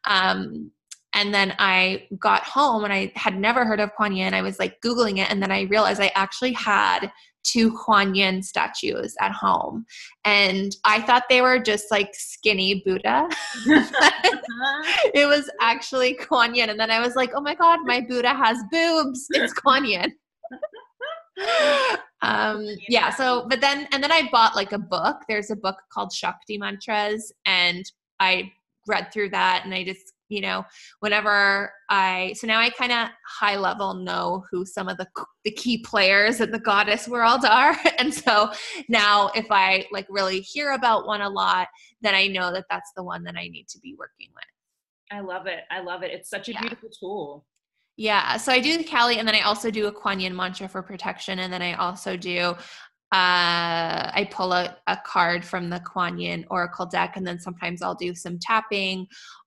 um, 0.05 0.71
and 1.13 1.33
then 1.33 1.55
I 1.59 2.07
got 2.19 2.43
home 2.43 2.85
and 2.85 2.93
I 2.93 3.13
had 3.17 3.39
never 3.39 3.65
heard 3.65 3.81
of 3.81 3.95
Kuan 3.97 4.15
Yin. 4.15 4.35
I 4.35 4.43
was 4.43 4.59
like 4.59 4.81
Googling 4.83 5.19
it. 5.19 5.31
And 5.31 5.43
then 5.43 5.51
I 5.51 5.63
realized 5.63 6.01
I 6.01 6.13
actually 6.15 6.53
had 6.53 7.11
two 7.43 7.73
Kuan 7.79 8.15
Yin 8.15 8.43
statues 8.43 9.15
at 9.21 9.33
home. 9.33 9.87
And 10.25 10.77
I 10.85 11.01
thought 11.01 11.25
they 11.31 11.41
were 11.41 11.59
just 11.59 11.91
like 11.91 12.11
skinny 12.13 12.83
Buddha. 12.85 13.29
it 15.15 15.27
was 15.27 15.49
actually 15.61 16.15
Kuan 16.15 16.55
Yin. 16.55 16.71
And 16.71 16.79
then 16.79 16.91
I 16.91 17.01
was 17.01 17.17
like, 17.17 17.31
oh 17.35 17.41
my 17.41 17.55
God, 17.55 17.79
my 17.85 18.01
Buddha 18.01 18.35
has 18.35 18.59
boobs. 18.71 19.27
It's 19.31 19.53
Kuan 19.55 19.85
Yin 19.87 20.13
um 22.23 22.67
yeah 22.89 23.11
so 23.11 23.47
but 23.49 23.61
then 23.61 23.87
and 23.93 24.03
then 24.03 24.13
i 24.13 24.29
bought 24.33 24.57
like 24.57 24.73
a 24.73 24.79
book. 24.79 25.19
There's 25.29 25.51
a 25.51 25.57
book 25.57 25.77
called 25.93 26.13
shakti 26.13 26.59
mantras 26.59 27.33
and 27.45 27.85
i 28.21 28.51
read 28.87 29.13
through 29.13 29.31
that 29.31 29.63
and 29.65 29.75
i 29.75 29.85
just 29.85 30.15
you 30.29 30.41
know 30.41 30.65
whenever 31.01 31.71
i 31.91 32.35
so 32.37 32.47
now 32.47 32.59
i 32.59 32.71
kind 32.71 32.93
of 32.93 33.09
high 33.27 33.57
level 33.57 33.95
know 33.95 34.45
who 34.51 34.65
some 34.65 34.89
of 34.89 34.97
the 34.97 35.07
the 35.45 35.51
key 35.53 35.79
players 35.79 36.41
in 36.41 36.51
the 36.51 36.59
goddess 36.59 37.07
world 37.07 37.45
are. 37.45 37.77
And 37.99 38.13
so 38.13 38.51
now 38.89 39.31
if 39.35 39.47
i 39.51 39.87
like 39.93 40.07
really 40.09 40.41
hear 40.41 40.73
about 40.73 41.07
one 41.07 41.21
a 41.21 41.29
lot 41.29 41.69
then 42.01 42.15
i 42.15 42.27
know 42.27 42.53
that 42.53 42.65
that's 42.71 42.93
the 42.97 43.05
one 43.05 43.23
that 43.25 43.37
i 43.37 43.49
need 43.49 43.69
to 43.69 43.79
be 43.79 43.95
working 43.99 44.29
with. 44.35 44.45
I 45.13 45.21
love 45.21 45.47
it. 45.47 45.61
I 45.71 45.81
love 45.81 46.03
it. 46.03 46.11
It's 46.11 46.29
such 46.29 46.49
a 46.49 46.53
yeah. 46.53 46.61
beautiful 46.61 46.89
tool 46.99 47.47
yeah. 47.97 48.37
So 48.37 48.53
I 48.53 48.61
do 48.61 48.77
the 48.77 48.85
Kali 48.85 49.19
and 49.19 49.27
then 49.27 49.35
I 49.35 49.41
also 49.41 49.71
do 49.71 49.87
a 49.87 49.93
Kuan 49.93 50.21
Yin 50.21 50.37
mantra 50.37 50.69
for 50.69 50.83
protection. 50.83 51.39
And 51.39 51.53
then 51.53 51.63
I 51.63 51.75
also 51.75 52.17
do, 52.17 52.55
uh, 53.13 54.11
I 54.13 54.29
pull 54.31 54.53
a, 54.53 54.77
a 54.87 54.99
card 55.05 55.45
from 55.45 55.71
the 55.71 55.81
Kuan 55.81 56.19
Yin 56.19 56.45
Oracle 56.51 56.87
deck. 56.87 57.17
And 57.17 57.27
then 57.27 57.41
sometimes 57.41 57.81
I'll 57.81 57.95
do 57.95 58.15
some 58.15 58.39
tapping 58.39 59.07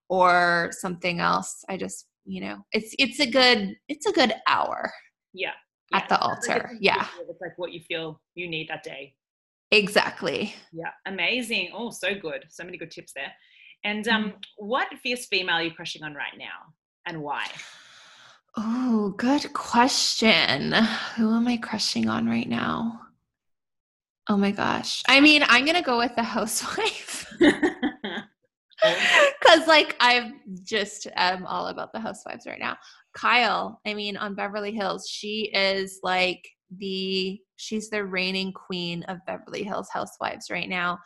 or 0.10 0.72
something 0.72 1.20
else. 1.20 1.64
I 1.70 1.78
just, 1.78 2.08
you 2.26 2.42
know, 2.42 2.58
it's, 2.72 2.96
it's 2.98 3.20
a 3.20 3.30
good, 3.30 3.76
it's 3.88 4.08
a 4.08 4.12
good 4.12 4.34
hour. 4.48 4.92
Yeah. 5.34 5.54
At 5.94 6.10
the 6.10 6.20
altar. 6.20 6.70
Like 6.72 6.78
yeah. 6.82 7.08
It's 7.28 7.42
like 7.42 7.58
what 7.58 7.72
you 7.72 7.82
feel 7.82 8.20
you 8.36 8.48
need 8.48 8.68
that 8.70 8.84
day. 8.84 9.16
Exactly. 9.72 10.56
Yeah. 10.74 10.92
Amazing. 11.06 11.72
Oh, 11.76 11.92
so 11.92 12.16
good. 12.16 12.46
So 12.50 12.64
many 12.64 12.78
good 12.78 12.92
tips 12.92 13.14
there. 13.14 13.32
And 13.84 14.08
um, 14.08 14.26
mm. 14.26 14.34
what 14.58 14.88
fierce 15.04 15.28
female 15.28 15.56
are 15.56 15.64
you 15.64 15.72
crushing 15.72 16.04
on 16.04 16.16
right 16.16 16.38
now 16.38 16.74
and 17.06 17.22
why? 17.22 17.46
Oh, 18.58 19.14
good 19.18 19.54
question. 19.54 20.74
Who 21.16 21.36
am 21.36 21.48
I 21.48 21.58
crushing 21.58 22.10
on 22.10 22.28
right 22.28 22.48
now? 22.48 23.02
Oh 24.28 24.38
my 24.38 24.52
gosh. 24.52 25.04
I 25.08 25.22
mean, 25.22 25.44
I'm 25.48 25.66
going 25.66 25.76
to 25.76 25.82
go 25.82 25.98
with 25.98 26.16
the 26.16 26.24
housewife. 26.24 27.26
Cuz 29.46 29.68
like 29.68 29.96
I've 30.00 30.32
just 30.64 31.08
am 31.16 31.46
all 31.46 31.68
about 31.68 31.92
the 31.94 32.00
housewives 32.00 32.46
right 32.46 32.60
now. 32.60 32.78
Kyle, 33.14 33.82
I 33.86 33.94
mean 33.94 34.16
on 34.18 34.36
Beverly 34.36 34.72
Hills, 34.72 35.08
she 35.10 35.52
is 35.54 36.00
like 36.04 36.48
the 36.78 37.42
she's 37.58 37.90
the 37.90 38.06
reigning 38.06 38.54
queen 38.54 39.04
of 39.04 39.26
Beverly 39.26 39.64
Hills 39.64 39.90
housewives 39.92 40.50
right 40.50 40.70
now. 40.70 41.00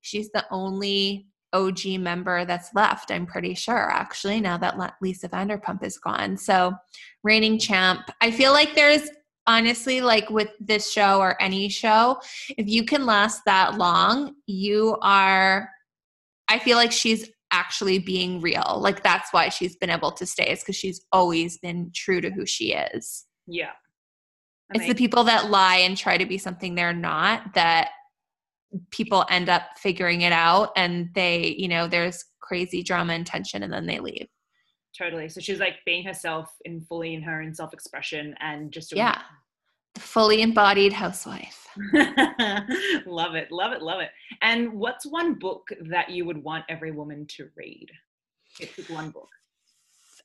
She's 0.00 0.30
the 0.30 0.46
only 0.50 1.26
OG 1.52 1.98
member 1.98 2.44
that's 2.44 2.74
left, 2.74 3.10
I'm 3.10 3.26
pretty 3.26 3.54
sure, 3.54 3.90
actually, 3.90 4.40
now 4.40 4.58
that 4.58 4.76
Lisa 5.00 5.28
Vanderpump 5.28 5.82
is 5.82 5.98
gone. 5.98 6.36
So, 6.36 6.74
reigning 7.24 7.58
champ. 7.58 8.02
I 8.20 8.30
feel 8.30 8.52
like 8.52 8.74
there's 8.74 9.08
honestly, 9.46 10.00
like 10.02 10.28
with 10.30 10.50
this 10.60 10.92
show 10.92 11.20
or 11.20 11.40
any 11.42 11.68
show, 11.68 12.20
if 12.50 12.68
you 12.68 12.84
can 12.84 13.06
last 13.06 13.42
that 13.46 13.78
long, 13.78 14.34
you 14.46 14.96
are, 15.00 15.70
I 16.48 16.58
feel 16.58 16.76
like 16.76 16.92
she's 16.92 17.30
actually 17.50 17.98
being 17.98 18.42
real. 18.42 18.78
Like 18.78 19.02
that's 19.02 19.32
why 19.32 19.48
she's 19.48 19.74
been 19.74 19.90
able 19.90 20.12
to 20.12 20.26
stay, 20.26 20.50
is 20.50 20.60
because 20.60 20.76
she's 20.76 21.00
always 21.12 21.56
been 21.58 21.90
true 21.94 22.20
to 22.20 22.30
who 22.30 22.44
she 22.44 22.74
is. 22.74 23.24
Yeah. 23.46 23.72
It's 24.74 24.86
the 24.86 24.94
people 24.94 25.24
that 25.24 25.48
lie 25.48 25.76
and 25.76 25.96
try 25.96 26.18
to 26.18 26.26
be 26.26 26.36
something 26.36 26.74
they're 26.74 26.92
not 26.92 27.54
that 27.54 27.88
people 28.90 29.24
end 29.30 29.48
up 29.48 29.62
figuring 29.76 30.22
it 30.22 30.32
out 30.32 30.72
and 30.76 31.08
they, 31.14 31.54
you 31.58 31.68
know, 31.68 31.86
there's 31.88 32.24
crazy 32.40 32.82
drama 32.82 33.12
and 33.12 33.26
tension 33.26 33.62
and 33.62 33.72
then 33.72 33.86
they 33.86 34.00
leave. 34.00 34.26
Totally. 34.96 35.28
So 35.28 35.40
she's 35.40 35.60
like 35.60 35.76
being 35.86 36.04
herself 36.04 36.50
in 36.64 36.80
fully 36.80 37.14
in 37.14 37.22
her 37.22 37.40
own 37.42 37.54
self 37.54 37.72
expression 37.72 38.34
and 38.40 38.72
just 38.72 38.94
yeah, 38.94 39.20
fully 39.96 40.42
embodied 40.42 40.92
housewife. 40.92 41.66
love 43.06 43.34
it, 43.34 43.52
love 43.52 43.72
it, 43.72 43.82
love 43.82 44.00
it. 44.00 44.10
And 44.42 44.72
what's 44.72 45.06
one 45.06 45.34
book 45.34 45.68
that 45.90 46.10
you 46.10 46.24
would 46.24 46.42
want 46.42 46.64
every 46.68 46.90
woman 46.90 47.26
to 47.36 47.48
read? 47.56 47.88
It's 48.58 48.88
one 48.88 49.10
book. 49.10 49.28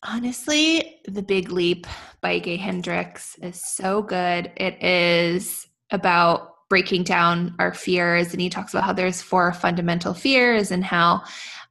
Honestly, 0.02 1.00
The 1.06 1.22
Big 1.22 1.52
Leap 1.52 1.88
by 2.22 2.40
Gay 2.40 2.58
Hendricks 2.58 3.38
is 3.42 3.62
so 3.64 4.02
good. 4.02 4.52
It 4.58 4.84
is 4.84 5.68
about 5.92 6.53
breaking 6.74 7.04
down 7.04 7.54
our 7.60 7.72
fears 7.72 8.32
and 8.32 8.42
he 8.42 8.50
talks 8.50 8.74
about 8.74 8.84
how 8.84 8.92
there's 8.92 9.22
four 9.22 9.54
fundamental 9.54 10.12
fears 10.12 10.72
and 10.72 10.84
how 10.84 11.22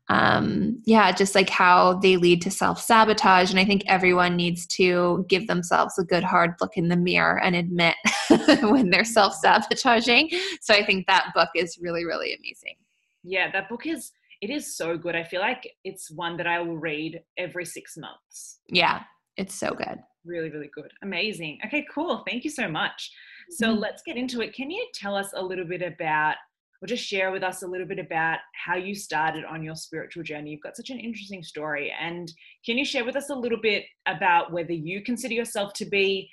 um, 0.08 0.80
yeah, 0.84 1.10
just 1.10 1.34
like 1.34 1.50
how 1.50 1.94
they 1.94 2.16
lead 2.16 2.40
to 2.42 2.52
self 2.52 2.80
sabotage. 2.80 3.50
And 3.50 3.58
I 3.58 3.64
think 3.64 3.82
everyone 3.88 4.36
needs 4.36 4.64
to 4.78 5.26
give 5.28 5.48
themselves 5.48 5.98
a 5.98 6.04
good 6.04 6.22
hard 6.22 6.52
look 6.60 6.76
in 6.76 6.86
the 6.86 6.96
mirror 6.96 7.40
and 7.42 7.56
admit 7.56 7.96
when 8.62 8.90
they're 8.90 9.02
self 9.02 9.34
sabotaging. 9.34 10.30
So 10.60 10.72
I 10.72 10.86
think 10.86 11.08
that 11.08 11.32
book 11.34 11.48
is 11.56 11.78
really, 11.80 12.04
really 12.04 12.32
amazing. 12.32 12.76
Yeah, 13.24 13.50
that 13.50 13.68
book 13.68 13.84
is. 13.84 14.12
It 14.40 14.50
is 14.50 14.76
so 14.76 14.96
good. 14.96 15.16
I 15.16 15.24
feel 15.24 15.40
like 15.40 15.68
it's 15.82 16.12
one 16.12 16.36
that 16.36 16.46
I 16.46 16.60
will 16.60 16.78
read 16.78 17.22
every 17.36 17.64
six 17.64 17.96
months. 17.96 18.60
Yeah, 18.68 19.02
it's 19.36 19.54
so 19.54 19.70
good. 19.70 19.98
Really, 20.24 20.50
really 20.50 20.70
good. 20.72 20.92
Amazing. 21.02 21.58
Okay, 21.66 21.84
cool. 21.92 22.22
Thank 22.28 22.44
you 22.44 22.50
so 22.50 22.68
much. 22.68 23.10
So 23.52 23.68
mm-hmm. 23.68 23.80
let's 23.80 24.02
get 24.02 24.16
into 24.16 24.40
it. 24.40 24.54
Can 24.54 24.70
you 24.70 24.86
tell 24.94 25.14
us 25.14 25.30
a 25.34 25.42
little 25.42 25.64
bit 25.64 25.82
about 25.82 26.36
or 26.82 26.88
just 26.88 27.04
share 27.04 27.30
with 27.30 27.44
us 27.44 27.62
a 27.62 27.66
little 27.66 27.86
bit 27.86 28.00
about 28.00 28.38
how 28.54 28.74
you 28.74 28.92
started 28.92 29.44
on 29.44 29.62
your 29.62 29.76
spiritual 29.76 30.24
journey. 30.24 30.50
You've 30.50 30.62
got 30.62 30.76
such 30.76 30.90
an 30.90 30.98
interesting 30.98 31.44
story. 31.44 31.94
And 31.98 32.30
can 32.66 32.76
you 32.76 32.84
share 32.84 33.04
with 33.04 33.14
us 33.14 33.30
a 33.30 33.34
little 33.36 33.60
bit 33.62 33.84
about 34.06 34.52
whether 34.52 34.72
you 34.72 35.00
consider 35.00 35.34
yourself 35.34 35.72
to 35.74 35.84
be 35.84 36.28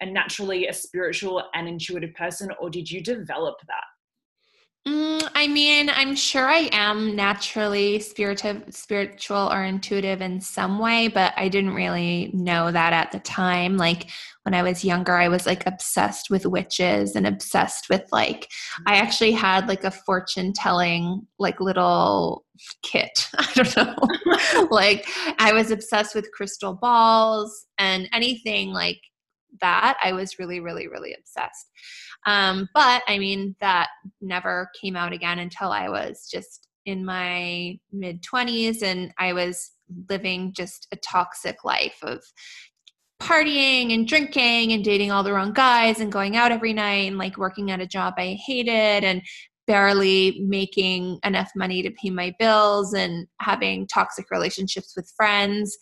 a 0.00 0.06
naturally 0.06 0.66
a 0.66 0.72
spiritual 0.72 1.44
and 1.54 1.68
intuitive 1.68 2.12
person, 2.14 2.50
or 2.60 2.68
did 2.68 2.90
you 2.90 3.00
develop 3.00 3.54
that? 3.68 3.84
Mm, 4.86 5.28
I 5.36 5.46
mean, 5.46 5.88
I'm 5.90 6.16
sure 6.16 6.48
I 6.48 6.68
am 6.72 7.14
naturally 7.14 8.00
spiritual, 8.00 8.62
spiritual 8.70 9.48
or 9.52 9.62
intuitive 9.62 10.20
in 10.20 10.40
some 10.40 10.80
way, 10.80 11.06
but 11.06 11.32
I 11.36 11.48
didn't 11.48 11.74
really 11.74 12.32
know 12.34 12.72
that 12.72 12.92
at 12.92 13.12
the 13.12 13.20
time. 13.20 13.76
Like 13.76 14.10
when 14.42 14.54
I 14.54 14.62
was 14.64 14.84
younger, 14.84 15.14
I 15.14 15.28
was 15.28 15.46
like 15.46 15.64
obsessed 15.66 16.30
with 16.30 16.46
witches 16.46 17.14
and 17.14 17.28
obsessed 17.28 17.88
with 17.88 18.02
like, 18.10 18.48
I 18.84 18.96
actually 18.96 19.30
had 19.30 19.68
like 19.68 19.84
a 19.84 19.92
fortune 19.92 20.52
telling 20.52 21.28
like 21.38 21.60
little 21.60 22.44
kit. 22.82 23.28
I 23.38 23.52
don't 23.54 23.76
know. 23.76 24.66
like 24.70 25.06
I 25.38 25.52
was 25.52 25.70
obsessed 25.70 26.16
with 26.16 26.32
crystal 26.32 26.74
balls 26.74 27.66
and 27.78 28.08
anything 28.12 28.72
like 28.72 28.98
that. 29.62 29.96
I 30.02 30.12
was 30.12 30.38
really, 30.38 30.60
really, 30.60 30.88
really 30.88 31.14
obsessed. 31.18 31.70
Um, 32.26 32.68
but 32.74 33.02
I 33.08 33.18
mean, 33.18 33.56
that 33.60 33.88
never 34.20 34.68
came 34.80 34.96
out 34.96 35.12
again 35.12 35.38
until 35.38 35.72
I 35.72 35.88
was 35.88 36.28
just 36.30 36.68
in 36.84 37.04
my 37.04 37.78
mid 37.92 38.22
20s 38.22 38.82
and 38.82 39.12
I 39.18 39.32
was 39.32 39.72
living 40.08 40.52
just 40.52 40.88
a 40.92 40.96
toxic 40.96 41.64
life 41.64 41.98
of 42.02 42.22
partying 43.20 43.94
and 43.94 44.08
drinking 44.08 44.72
and 44.72 44.84
dating 44.84 45.12
all 45.12 45.22
the 45.22 45.32
wrong 45.32 45.52
guys 45.52 46.00
and 46.00 46.10
going 46.10 46.36
out 46.36 46.50
every 46.50 46.72
night 46.72 47.08
and 47.08 47.18
like 47.18 47.38
working 47.38 47.70
at 47.70 47.80
a 47.80 47.86
job 47.86 48.14
I 48.16 48.36
hated 48.44 49.04
and 49.04 49.22
barely 49.68 50.40
making 50.44 51.20
enough 51.24 51.50
money 51.54 51.82
to 51.82 51.90
pay 51.92 52.10
my 52.10 52.34
bills 52.38 52.92
and 52.94 53.28
having 53.40 53.86
toxic 53.86 54.26
relationships 54.30 54.94
with 54.96 55.12
friends 55.16 55.76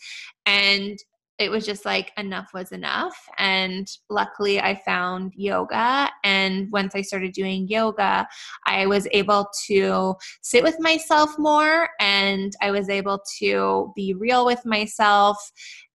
and 0.44 0.98
it 1.40 1.50
was 1.50 1.64
just 1.64 1.86
like 1.86 2.12
enough 2.18 2.50
was 2.52 2.70
enough. 2.70 3.16
And 3.38 3.90
luckily, 4.10 4.60
I 4.60 4.74
found 4.84 5.32
yoga. 5.34 6.10
And 6.22 6.70
once 6.70 6.94
I 6.94 7.00
started 7.00 7.32
doing 7.32 7.66
yoga, 7.66 8.28
I 8.66 8.86
was 8.86 9.08
able 9.12 9.48
to 9.66 10.14
sit 10.42 10.62
with 10.62 10.78
myself 10.78 11.30
more 11.38 11.88
and 11.98 12.52
I 12.60 12.70
was 12.70 12.90
able 12.90 13.22
to 13.38 13.90
be 13.96 14.12
real 14.12 14.44
with 14.44 14.66
myself. 14.66 15.38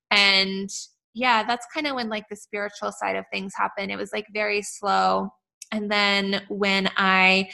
And 0.09 0.67
yeah, 1.13 1.43
that's 1.43 1.67
kind 1.71 1.85
of 1.85 1.93
when 1.93 2.09
like 2.09 2.27
the 2.27 2.35
spiritual 2.35 2.91
side 2.91 3.15
of 3.15 3.25
things 3.31 3.53
happened. 3.55 3.91
It 3.91 3.97
was 3.97 4.11
like 4.11 4.25
very 4.33 4.63
slow. 4.63 5.29
And 5.71 5.91
then 5.91 6.41
when 6.49 6.89
I 6.97 7.49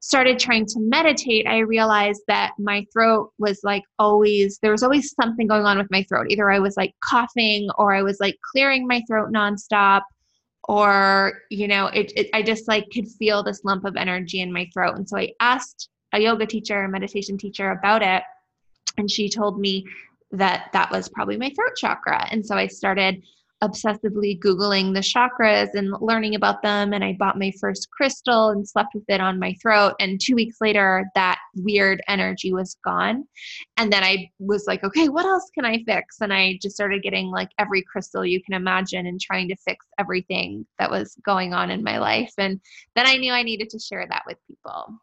started 0.00 0.38
trying 0.38 0.64
to 0.64 0.80
meditate, 0.80 1.46
I 1.46 1.58
realized 1.58 2.22
that 2.26 2.52
my 2.58 2.86
throat 2.92 3.32
was 3.38 3.60
like 3.62 3.84
always, 3.98 4.58
there 4.62 4.72
was 4.72 4.82
always 4.82 5.14
something 5.14 5.46
going 5.46 5.66
on 5.66 5.76
with 5.76 5.90
my 5.90 6.02
throat. 6.04 6.26
Either 6.30 6.50
I 6.50 6.58
was 6.58 6.76
like 6.76 6.94
coughing 7.04 7.68
or 7.76 7.94
I 7.94 8.02
was 8.02 8.18
like 8.18 8.36
clearing 8.50 8.86
my 8.86 9.02
throat 9.06 9.30
nonstop 9.30 10.02
or, 10.64 11.42
you 11.50 11.68
know, 11.68 11.86
it, 11.88 12.12
it 12.16 12.30
I 12.32 12.42
just 12.42 12.66
like 12.66 12.86
could 12.92 13.08
feel 13.08 13.42
this 13.42 13.62
lump 13.64 13.84
of 13.84 13.96
energy 13.96 14.40
in 14.40 14.52
my 14.52 14.68
throat. 14.72 14.96
And 14.96 15.06
so 15.08 15.18
I 15.18 15.32
asked 15.38 15.90
a 16.12 16.20
yoga 16.20 16.46
teacher, 16.46 16.82
a 16.82 16.88
meditation 16.88 17.36
teacher 17.36 17.70
about 17.70 18.02
it. 18.02 18.22
And 18.96 19.10
she 19.10 19.28
told 19.28 19.60
me 19.60 19.84
that 20.32 20.70
that 20.72 20.90
was 20.90 21.08
probably 21.10 21.36
my 21.36 21.50
throat 21.50 21.76
chakra. 21.76 22.26
And 22.30 22.44
so 22.44 22.56
I 22.56 22.68
started 22.68 23.22
obsessively 23.62 24.38
Googling 24.38 24.94
the 24.94 25.00
chakras 25.00 25.68
and 25.74 25.92
learning 26.00 26.34
about 26.34 26.62
them. 26.62 26.92
And 26.92 27.04
I 27.04 27.16
bought 27.18 27.38
my 27.38 27.52
first 27.60 27.88
crystal 27.90 28.48
and 28.48 28.66
slept 28.66 28.94
with 28.94 29.04
it 29.08 29.20
on 29.20 29.38
my 29.38 29.54
throat. 29.60 29.94
And 30.00 30.20
two 30.20 30.34
weeks 30.34 30.56
later, 30.60 31.04
that 31.14 31.38
weird 31.56 32.02
energy 32.08 32.52
was 32.52 32.76
gone. 32.84 33.24
And 33.76 33.92
then 33.92 34.02
I 34.02 34.30
was 34.38 34.64
like, 34.66 34.82
okay, 34.84 35.08
what 35.08 35.26
else 35.26 35.50
can 35.54 35.64
I 35.64 35.82
fix? 35.84 36.16
And 36.20 36.32
I 36.32 36.58
just 36.62 36.74
started 36.74 37.02
getting 37.02 37.26
like 37.26 37.50
every 37.58 37.82
crystal 37.82 38.24
you 38.24 38.42
can 38.42 38.54
imagine 38.54 39.06
and 39.06 39.20
trying 39.20 39.48
to 39.48 39.56
fix 39.56 39.86
everything 39.98 40.66
that 40.78 40.90
was 40.90 41.16
going 41.24 41.52
on 41.52 41.70
in 41.70 41.84
my 41.84 41.98
life. 41.98 42.32
And 42.38 42.60
then 42.96 43.06
I 43.06 43.16
knew 43.16 43.32
I 43.32 43.42
needed 43.42 43.70
to 43.70 43.78
share 43.78 44.06
that 44.08 44.22
with 44.26 44.38
people. 44.46 44.98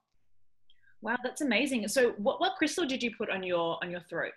Wow, 1.02 1.18
that's 1.24 1.42
amazing. 1.42 1.88
So 1.88 2.12
what, 2.18 2.40
what 2.42 2.56
crystal 2.56 2.86
did 2.86 3.04
you 3.04 3.12
put 3.16 3.30
on 3.30 3.44
your 3.44 3.78
on 3.84 3.92
your 3.92 4.02
throat? 4.10 4.34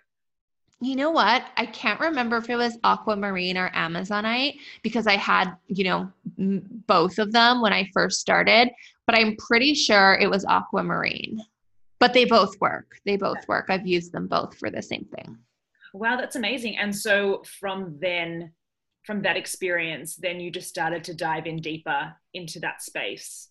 You 0.81 0.95
know 0.95 1.11
what? 1.11 1.45
I 1.57 1.67
can't 1.67 1.99
remember 1.99 2.37
if 2.37 2.49
it 2.49 2.55
was 2.55 2.77
aquamarine 2.83 3.55
or 3.55 3.69
amazonite 3.69 4.57
because 4.81 5.05
I 5.05 5.15
had, 5.15 5.53
you 5.67 5.83
know, 5.83 6.11
m- 6.39 6.63
both 6.87 7.19
of 7.19 7.31
them 7.31 7.61
when 7.61 7.71
I 7.71 7.87
first 7.93 8.19
started, 8.19 8.69
but 9.05 9.15
I'm 9.15 9.35
pretty 9.37 9.75
sure 9.75 10.17
it 10.19 10.29
was 10.29 10.43
aquamarine. 10.45 11.39
But 11.99 12.13
they 12.13 12.25
both 12.25 12.59
work. 12.59 12.97
They 13.05 13.15
both 13.15 13.47
work. 13.47 13.67
I've 13.69 13.85
used 13.85 14.11
them 14.11 14.25
both 14.25 14.57
for 14.57 14.71
the 14.71 14.81
same 14.81 15.05
thing. 15.15 15.37
Wow, 15.93 16.17
that's 16.17 16.35
amazing. 16.35 16.77
And 16.79 16.95
so 16.95 17.43
from 17.59 17.99
then, 18.01 18.53
from 19.03 19.21
that 19.21 19.37
experience, 19.37 20.15
then 20.15 20.39
you 20.39 20.49
just 20.49 20.69
started 20.69 21.03
to 21.03 21.13
dive 21.13 21.45
in 21.45 21.57
deeper 21.57 22.15
into 22.33 22.59
that 22.61 22.81
space. 22.81 23.50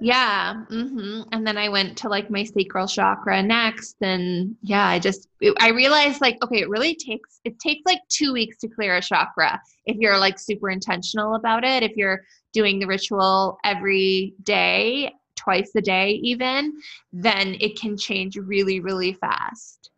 Yeah. 0.00 0.64
Mm-hmm. 0.70 1.22
And 1.32 1.46
then 1.46 1.56
I 1.56 1.68
went 1.68 1.96
to 1.98 2.08
like 2.08 2.30
my 2.30 2.44
sacral 2.44 2.86
chakra 2.86 3.42
next. 3.42 3.96
And 4.00 4.56
yeah, 4.62 4.86
I 4.86 4.98
just, 4.98 5.28
it, 5.40 5.54
I 5.60 5.70
realized 5.70 6.20
like, 6.20 6.36
okay, 6.44 6.60
it 6.60 6.68
really 6.68 6.94
takes, 6.94 7.40
it 7.44 7.58
takes 7.58 7.82
like 7.86 8.00
two 8.08 8.32
weeks 8.32 8.58
to 8.58 8.68
clear 8.68 8.96
a 8.96 9.02
chakra 9.02 9.60
if 9.86 9.96
you're 9.96 10.18
like 10.18 10.38
super 10.38 10.70
intentional 10.70 11.34
about 11.34 11.64
it. 11.64 11.82
If 11.82 11.96
you're 11.96 12.22
doing 12.52 12.78
the 12.78 12.86
ritual 12.86 13.58
every 13.64 14.34
day, 14.42 15.12
twice 15.36 15.70
a 15.76 15.80
day, 15.80 16.20
even, 16.22 16.74
then 17.12 17.56
it 17.60 17.78
can 17.78 17.96
change 17.96 18.36
really, 18.36 18.80
really 18.80 19.12
fast. 19.12 19.90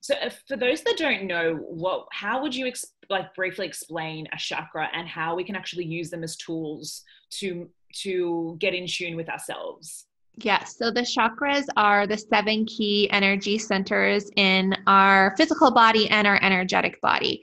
So, 0.00 0.14
uh, 0.14 0.30
for 0.46 0.56
those 0.56 0.82
that 0.82 0.98
don't 0.98 1.24
know, 1.24 1.54
what, 1.54 2.06
how 2.12 2.42
would 2.42 2.54
you 2.54 2.66
ex- 2.66 2.84
like 3.08 3.34
briefly 3.34 3.66
explain 3.66 4.28
a 4.32 4.36
chakra 4.36 4.88
and 4.92 5.08
how 5.08 5.34
we 5.34 5.44
can 5.44 5.56
actually 5.56 5.86
use 5.86 6.10
them 6.10 6.22
as 6.22 6.36
tools 6.36 7.02
to 7.30 7.68
to 8.02 8.56
get 8.58 8.74
in 8.74 8.86
tune 8.86 9.16
with 9.16 9.28
ourselves? 9.28 10.06
Yes. 10.38 10.76
So 10.76 10.90
the 10.90 11.00
chakras 11.00 11.64
are 11.76 12.06
the 12.06 12.18
seven 12.18 12.66
key 12.66 13.08
energy 13.10 13.56
centers 13.58 14.30
in 14.36 14.76
our 14.86 15.34
physical 15.36 15.70
body 15.70 16.10
and 16.10 16.26
our 16.26 16.38
energetic 16.42 17.00
body. 17.00 17.42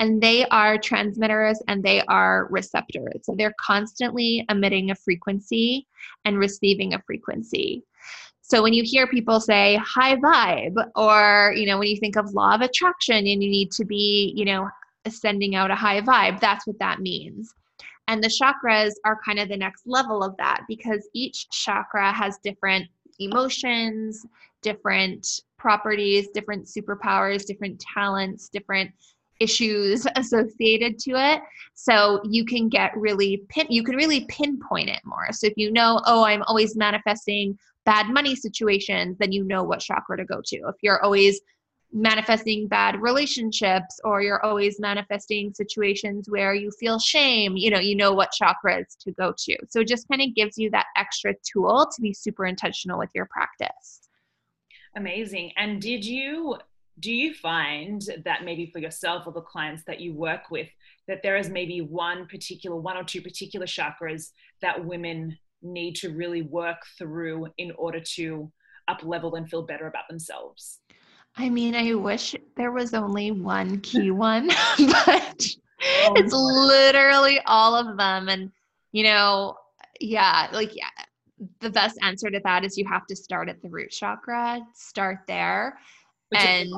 And 0.00 0.20
they 0.20 0.44
are 0.46 0.76
transmitters 0.76 1.62
and 1.68 1.82
they 1.82 2.02
are 2.02 2.48
receptors. 2.50 3.20
So 3.22 3.34
they're 3.36 3.54
constantly 3.58 4.44
emitting 4.50 4.90
a 4.90 4.94
frequency 4.94 5.86
and 6.24 6.38
receiving 6.38 6.92
a 6.92 7.02
frequency. 7.06 7.82
So 8.42 8.62
when 8.62 8.74
you 8.74 8.82
hear 8.84 9.06
people 9.06 9.40
say 9.40 9.80
high 9.82 10.16
vibe, 10.16 10.74
or, 10.96 11.54
you 11.56 11.64
know, 11.64 11.78
when 11.78 11.88
you 11.88 11.96
think 11.96 12.16
of 12.16 12.34
law 12.34 12.54
of 12.54 12.60
attraction 12.60 13.16
and 13.16 13.42
you 13.42 13.48
need 13.48 13.70
to 13.72 13.86
be, 13.86 14.34
you 14.36 14.44
know, 14.44 14.68
sending 15.08 15.54
out 15.54 15.70
a 15.70 15.74
high 15.74 16.02
vibe, 16.02 16.40
that's 16.40 16.66
what 16.66 16.78
that 16.78 17.00
means. 17.00 17.54
And 18.08 18.22
the 18.22 18.28
chakras 18.28 18.92
are 19.04 19.18
kind 19.24 19.38
of 19.38 19.48
the 19.48 19.56
next 19.56 19.86
level 19.86 20.22
of 20.22 20.36
that 20.36 20.62
because 20.68 21.08
each 21.14 21.48
chakra 21.50 22.12
has 22.12 22.38
different 22.42 22.86
emotions, 23.18 24.26
different 24.62 25.26
properties, 25.58 26.28
different 26.34 26.66
superpowers, 26.66 27.46
different 27.46 27.82
talents, 27.94 28.48
different 28.48 28.90
issues 29.40 30.06
associated 30.16 30.98
to 30.98 31.12
it. 31.12 31.42
So 31.74 32.20
you 32.24 32.44
can 32.44 32.68
get 32.68 32.96
really 32.96 33.42
pin 33.48 33.66
you 33.68 33.82
can 33.82 33.96
really 33.96 34.26
pinpoint 34.26 34.90
it 34.90 35.00
more. 35.04 35.32
So 35.32 35.46
if 35.46 35.54
you 35.56 35.72
know 35.72 36.00
oh 36.06 36.24
i'm 36.24 36.42
always 36.42 36.76
manifesting 36.76 37.58
bad 37.84 38.08
money 38.08 38.34
situations 38.34 39.16
then 39.18 39.32
you 39.32 39.44
know 39.44 39.62
what 39.62 39.80
chakra 39.80 40.16
to 40.16 40.24
go 40.24 40.40
to. 40.44 40.56
If 40.56 40.76
you're 40.82 41.02
always 41.02 41.40
manifesting 41.94 42.66
bad 42.66 43.00
relationships 43.00 44.00
or 44.02 44.20
you're 44.20 44.44
always 44.44 44.80
manifesting 44.80 45.54
situations 45.54 46.28
where 46.28 46.52
you 46.52 46.68
feel 46.72 46.98
shame 46.98 47.56
you 47.56 47.70
know 47.70 47.78
you 47.78 47.94
know 47.94 48.12
what 48.12 48.30
chakras 48.32 48.96
to 48.98 49.12
go 49.12 49.32
to. 49.38 49.56
So 49.70 49.80
it 49.80 49.88
just 49.88 50.08
kind 50.08 50.20
of 50.20 50.34
gives 50.34 50.58
you 50.58 50.70
that 50.70 50.86
extra 50.96 51.34
tool 51.50 51.88
to 51.94 52.02
be 52.02 52.12
super 52.12 52.46
intentional 52.46 52.98
with 52.98 53.10
your 53.14 53.26
practice. 53.26 54.00
Amazing. 54.96 55.52
And 55.56 55.80
did 55.80 56.04
you 56.04 56.56
do 57.00 57.12
you 57.12 57.34
find 57.34 58.02
that 58.24 58.44
maybe 58.44 58.66
for 58.66 58.78
yourself 58.78 59.26
or 59.26 59.32
the 59.32 59.40
clients 59.40 59.82
that 59.84 60.00
you 60.00 60.12
work 60.12 60.50
with 60.50 60.68
that 61.08 61.22
there 61.22 61.36
is 61.36 61.48
maybe 61.48 61.80
one 61.80 62.26
particular 62.26 62.76
one 62.76 62.96
or 62.96 63.04
two 63.04 63.20
particular 63.20 63.66
chakras 63.66 64.30
that 64.62 64.84
women 64.84 65.36
need 65.62 65.94
to 65.96 66.10
really 66.10 66.42
work 66.42 66.82
through 66.98 67.48
in 67.58 67.72
order 67.72 68.00
to 68.00 68.50
up 68.86 69.02
level 69.02 69.34
and 69.34 69.48
feel 69.48 69.62
better 69.62 69.86
about 69.86 70.06
themselves 70.08 70.80
i 71.36 71.48
mean 71.48 71.74
i 71.74 71.94
wish 71.94 72.34
there 72.56 72.72
was 72.72 72.94
only 72.94 73.30
one 73.30 73.80
key 73.80 74.10
one 74.10 74.48
but 74.78 75.46
oh, 76.06 76.14
it's 76.16 76.32
literally 76.32 77.40
all 77.46 77.74
of 77.74 77.96
them 77.96 78.28
and 78.28 78.50
you 78.92 79.02
know 79.02 79.56
yeah 80.00 80.48
like 80.52 80.74
yeah 80.74 80.88
the 81.60 81.70
best 81.70 81.98
answer 82.02 82.30
to 82.30 82.40
that 82.44 82.64
is 82.64 82.78
you 82.78 82.86
have 82.86 83.06
to 83.06 83.16
start 83.16 83.48
at 83.48 83.60
the 83.62 83.68
root 83.68 83.90
chakra 83.90 84.60
start 84.74 85.18
there 85.26 85.78
which 86.30 86.40
and 86.40 86.68
is 86.68 86.74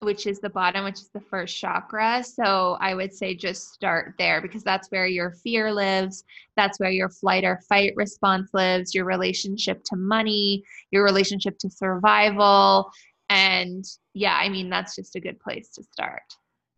which 0.00 0.26
is 0.26 0.40
the 0.40 0.48
bottom, 0.48 0.84
which 0.84 1.00
is 1.00 1.10
the 1.10 1.20
first 1.20 1.56
chakra. 1.56 2.24
So 2.24 2.78
I 2.80 2.94
would 2.94 3.12
say 3.12 3.34
just 3.34 3.72
start 3.72 4.14
there 4.18 4.40
because 4.40 4.64
that's 4.64 4.88
where 4.88 5.06
your 5.06 5.30
fear 5.30 5.72
lives. 5.72 6.24
That's 6.56 6.80
where 6.80 6.90
your 6.90 7.10
flight 7.10 7.44
or 7.44 7.60
fight 7.68 7.92
response 7.96 8.50
lives, 8.54 8.94
your 8.94 9.04
relationship 9.04 9.84
to 9.84 9.96
money, 9.96 10.64
your 10.90 11.04
relationship 11.04 11.58
to 11.58 11.70
survival. 11.70 12.90
And 13.30 13.84
yeah, 14.12 14.34
I 14.34 14.48
mean, 14.48 14.68
that's 14.68 14.96
just 14.96 15.16
a 15.16 15.20
good 15.20 15.40
place 15.40 15.70
to 15.70 15.82
start. 15.84 16.22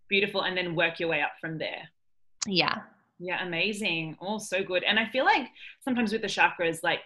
Beautiful. 0.09 0.43
And 0.43 0.57
then 0.57 0.77
work 0.77 1.01
your 1.01 1.09
way 1.09 1.23
up 1.23 1.33
from 1.41 1.59
there. 1.59 1.89
Yeah. 2.47 2.83
Yeah, 3.19 3.45
amazing. 3.45 4.17
Oh, 4.21 4.39
so 4.39 4.63
good. 4.63 4.85
And 4.85 4.99
I 4.99 5.09
feel 5.09 5.25
like 5.25 5.49
sometimes 5.81 6.13
with 6.13 6.23
the 6.23 6.29
chakras, 6.29 6.81
like 6.83 7.03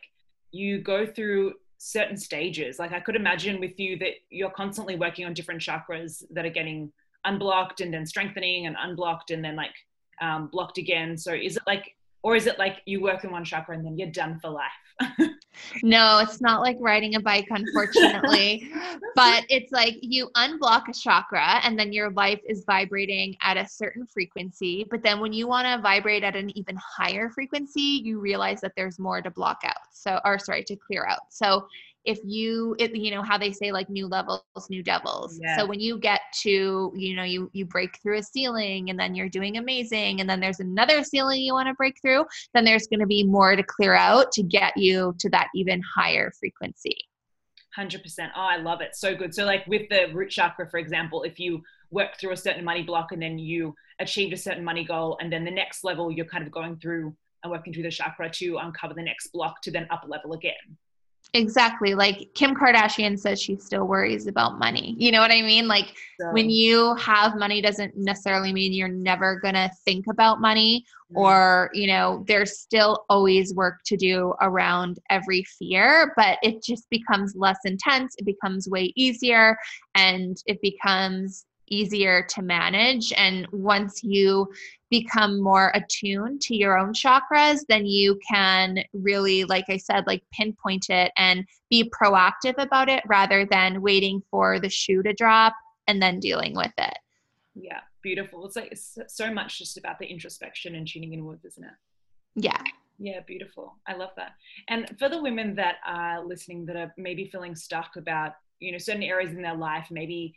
you 0.50 0.80
go 0.80 1.06
through 1.06 1.54
certain 1.78 2.16
stages. 2.16 2.78
Like 2.78 2.92
I 2.92 3.00
could 3.00 3.16
imagine 3.16 3.60
with 3.60 3.78
you 3.78 3.98
that 3.98 4.14
you're 4.30 4.50
constantly 4.50 4.96
working 4.96 5.26
on 5.26 5.34
different 5.34 5.60
chakras 5.60 6.22
that 6.30 6.44
are 6.44 6.50
getting 6.50 6.92
unblocked 7.24 7.80
and 7.80 7.92
then 7.92 8.06
strengthening 8.06 8.66
and 8.66 8.76
unblocked 8.80 9.30
and 9.30 9.44
then 9.44 9.56
like 9.56 9.74
um, 10.20 10.48
blocked 10.50 10.78
again. 10.78 11.16
So 11.16 11.32
is 11.32 11.56
it 11.56 11.62
like, 11.66 11.94
or 12.22 12.36
is 12.36 12.46
it 12.46 12.58
like 12.58 12.82
you 12.86 13.00
work 13.00 13.24
in 13.24 13.30
one 13.30 13.44
chakra 13.44 13.76
and 13.76 13.84
then 13.84 13.96
you're 13.96 14.10
done 14.10 14.38
for 14.40 14.50
life? 14.50 14.70
no, 15.82 16.18
it's 16.18 16.40
not 16.40 16.60
like 16.60 16.76
riding 16.80 17.14
a 17.14 17.20
bike, 17.20 17.46
unfortunately. 17.50 18.70
but 19.14 19.44
it's 19.48 19.72
like 19.72 19.96
you 20.00 20.28
unblock 20.36 20.88
a 20.88 20.92
chakra 20.92 21.60
and 21.62 21.78
then 21.78 21.92
your 21.92 22.10
life 22.10 22.40
is 22.48 22.64
vibrating 22.64 23.36
at 23.42 23.56
a 23.56 23.68
certain 23.68 24.06
frequency. 24.06 24.86
But 24.90 25.02
then 25.02 25.20
when 25.20 25.32
you 25.32 25.46
want 25.46 25.66
to 25.66 25.80
vibrate 25.82 26.24
at 26.24 26.36
an 26.36 26.56
even 26.56 26.76
higher 26.76 27.30
frequency, 27.30 28.00
you 28.04 28.18
realize 28.20 28.60
that 28.60 28.72
there's 28.76 28.98
more 28.98 29.22
to 29.22 29.30
block 29.30 29.60
out. 29.64 29.86
So, 29.92 30.20
or 30.24 30.38
sorry, 30.38 30.64
to 30.64 30.76
clear 30.76 31.06
out. 31.06 31.20
So 31.30 31.66
if 32.06 32.20
you 32.24 32.76
it, 32.78 32.94
you 32.94 33.10
know 33.10 33.22
how 33.22 33.36
they 33.36 33.52
say 33.52 33.72
like 33.72 33.90
new 33.90 34.06
levels 34.06 34.42
new 34.70 34.82
devils. 34.82 35.38
Yeah. 35.42 35.58
so 35.58 35.66
when 35.66 35.80
you 35.80 35.98
get 35.98 36.20
to 36.42 36.92
you 36.96 37.16
know 37.16 37.24
you 37.24 37.50
you 37.52 37.66
break 37.66 38.00
through 38.00 38.18
a 38.18 38.22
ceiling 38.22 38.90
and 38.90 38.98
then 38.98 39.14
you're 39.14 39.28
doing 39.28 39.58
amazing 39.58 40.20
and 40.20 40.30
then 40.30 40.40
there's 40.40 40.60
another 40.60 41.02
ceiling 41.02 41.42
you 41.42 41.52
want 41.52 41.68
to 41.68 41.74
break 41.74 42.00
through 42.00 42.24
then 42.54 42.64
there's 42.64 42.86
going 42.86 43.00
to 43.00 43.06
be 43.06 43.24
more 43.24 43.56
to 43.56 43.62
clear 43.62 43.94
out 43.94 44.30
to 44.32 44.42
get 44.42 44.76
you 44.76 45.14
to 45.18 45.28
that 45.30 45.48
even 45.54 45.82
higher 45.94 46.32
frequency. 46.38 46.96
100% 47.76 48.00
oh 48.34 48.40
i 48.40 48.56
love 48.56 48.80
it. 48.80 48.94
So 48.94 49.14
good. 49.14 49.34
So 49.34 49.44
like 49.44 49.66
with 49.66 49.88
the 49.90 50.06
root 50.14 50.30
chakra 50.30 50.70
for 50.70 50.78
example 50.78 51.24
if 51.24 51.38
you 51.38 51.62
work 51.90 52.18
through 52.18 52.32
a 52.32 52.36
certain 52.36 52.64
money 52.64 52.82
block 52.82 53.12
and 53.12 53.20
then 53.20 53.38
you 53.38 53.74
achieved 53.98 54.32
a 54.32 54.36
certain 54.36 54.64
money 54.64 54.84
goal 54.84 55.18
and 55.20 55.32
then 55.32 55.44
the 55.44 55.50
next 55.50 55.84
level 55.84 56.10
you're 56.10 56.24
kind 56.26 56.46
of 56.46 56.52
going 56.52 56.76
through 56.76 57.14
and 57.42 57.52
working 57.52 57.72
through 57.72 57.82
the 57.82 57.90
chakra 57.90 58.30
to 58.30 58.58
uncover 58.58 58.94
the 58.94 59.02
next 59.02 59.28
block 59.28 59.60
to 59.62 59.70
then 59.70 59.86
up 59.90 60.04
level 60.08 60.32
again 60.32 60.76
Exactly. 61.36 61.94
Like 61.94 62.30
Kim 62.34 62.54
Kardashian 62.54 63.18
says 63.18 63.40
she 63.40 63.56
still 63.56 63.86
worries 63.86 64.26
about 64.26 64.58
money. 64.58 64.94
You 64.98 65.12
know 65.12 65.20
what 65.20 65.30
I 65.30 65.42
mean? 65.42 65.68
Like 65.68 65.94
so. 66.18 66.30
when 66.32 66.48
you 66.48 66.94
have 66.96 67.36
money 67.36 67.60
doesn't 67.60 67.94
necessarily 67.94 68.54
mean 68.54 68.72
you're 68.72 68.88
never 68.88 69.38
going 69.40 69.54
to 69.54 69.70
think 69.84 70.06
about 70.10 70.40
money 70.40 70.86
mm-hmm. 71.12 71.18
or, 71.18 71.70
you 71.74 71.88
know, 71.88 72.24
there's 72.26 72.58
still 72.58 73.04
always 73.10 73.54
work 73.54 73.80
to 73.84 73.98
do 73.98 74.32
around 74.40 74.98
every 75.10 75.44
fear, 75.58 76.14
but 76.16 76.38
it 76.42 76.62
just 76.62 76.88
becomes 76.88 77.34
less 77.36 77.58
intense. 77.64 78.14
It 78.16 78.24
becomes 78.24 78.68
way 78.68 78.92
easier 78.96 79.58
and 79.94 80.38
it 80.46 80.60
becomes 80.62 81.44
easier 81.68 82.26
to 82.30 82.42
manage. 82.42 83.12
And 83.16 83.46
once 83.52 84.02
you 84.02 84.48
become 84.90 85.40
more 85.40 85.72
attuned 85.74 86.40
to 86.42 86.54
your 86.54 86.78
own 86.78 86.92
chakras, 86.92 87.60
then 87.68 87.86
you 87.86 88.18
can 88.28 88.78
really, 88.92 89.44
like 89.44 89.64
I 89.68 89.76
said, 89.76 90.06
like 90.06 90.22
pinpoint 90.32 90.90
it 90.90 91.12
and 91.16 91.44
be 91.70 91.90
proactive 91.90 92.54
about 92.58 92.88
it 92.88 93.02
rather 93.06 93.44
than 93.44 93.82
waiting 93.82 94.22
for 94.30 94.60
the 94.60 94.70
shoe 94.70 95.02
to 95.02 95.12
drop 95.12 95.54
and 95.88 96.00
then 96.00 96.20
dealing 96.20 96.54
with 96.54 96.72
it. 96.78 96.98
Yeah, 97.54 97.80
beautiful. 98.02 98.46
It's 98.46 98.56
like 98.56 98.70
it's 98.70 98.98
so 99.08 99.32
much 99.32 99.58
just 99.58 99.76
about 99.76 99.98
the 99.98 100.06
introspection 100.06 100.74
and 100.74 100.86
tuning 100.86 101.12
inwards, 101.12 101.44
isn't 101.44 101.64
it? 101.64 101.70
Yeah. 102.36 102.62
Yeah, 102.98 103.20
beautiful. 103.26 103.74
I 103.86 103.94
love 103.94 104.10
that. 104.16 104.32
And 104.68 104.96
for 104.98 105.08
the 105.08 105.20
women 105.20 105.54
that 105.56 105.76
are 105.86 106.24
listening 106.24 106.64
that 106.66 106.76
are 106.76 106.94
maybe 106.96 107.28
feeling 107.30 107.54
stuck 107.54 107.96
about, 107.96 108.32
you 108.58 108.72
know, 108.72 108.78
certain 108.78 109.02
areas 109.02 109.32
in 109.32 109.42
their 109.42 109.56
life, 109.56 109.88
maybe 109.90 110.34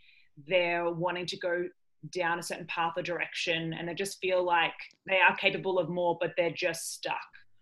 they're 0.48 0.90
wanting 0.90 1.26
to 1.28 1.38
go 1.38 1.66
down 2.12 2.40
a 2.40 2.44
certain 2.44 2.66
path 2.68 2.94
or 2.96 3.04
direction 3.04 3.74
and 3.74 3.88
they 3.88 3.94
just 3.94 4.20
feel 4.20 4.44
like 4.44 4.74
they 5.06 5.20
are 5.20 5.36
capable 5.36 5.80
of 5.80 5.90
more, 5.90 6.18
but 6.20 6.32
they're 6.38 6.54
just 6.56 6.94
stuck 6.94 7.18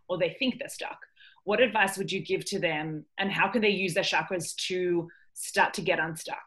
or 0.07 0.17
they 0.17 0.35
think 0.39 0.59
they're 0.59 0.69
stuck. 0.69 0.99
What 1.43 1.59
advice 1.59 1.97
would 1.97 2.11
you 2.11 2.19
give 2.19 2.45
to 2.45 2.59
them 2.59 3.05
and 3.17 3.31
how 3.31 3.47
can 3.47 3.61
they 3.61 3.69
use 3.69 3.93
their 3.93 4.03
chakras 4.03 4.55
to 4.67 5.07
start 5.33 5.73
to 5.75 5.81
get 5.81 5.99
unstuck? 5.99 6.37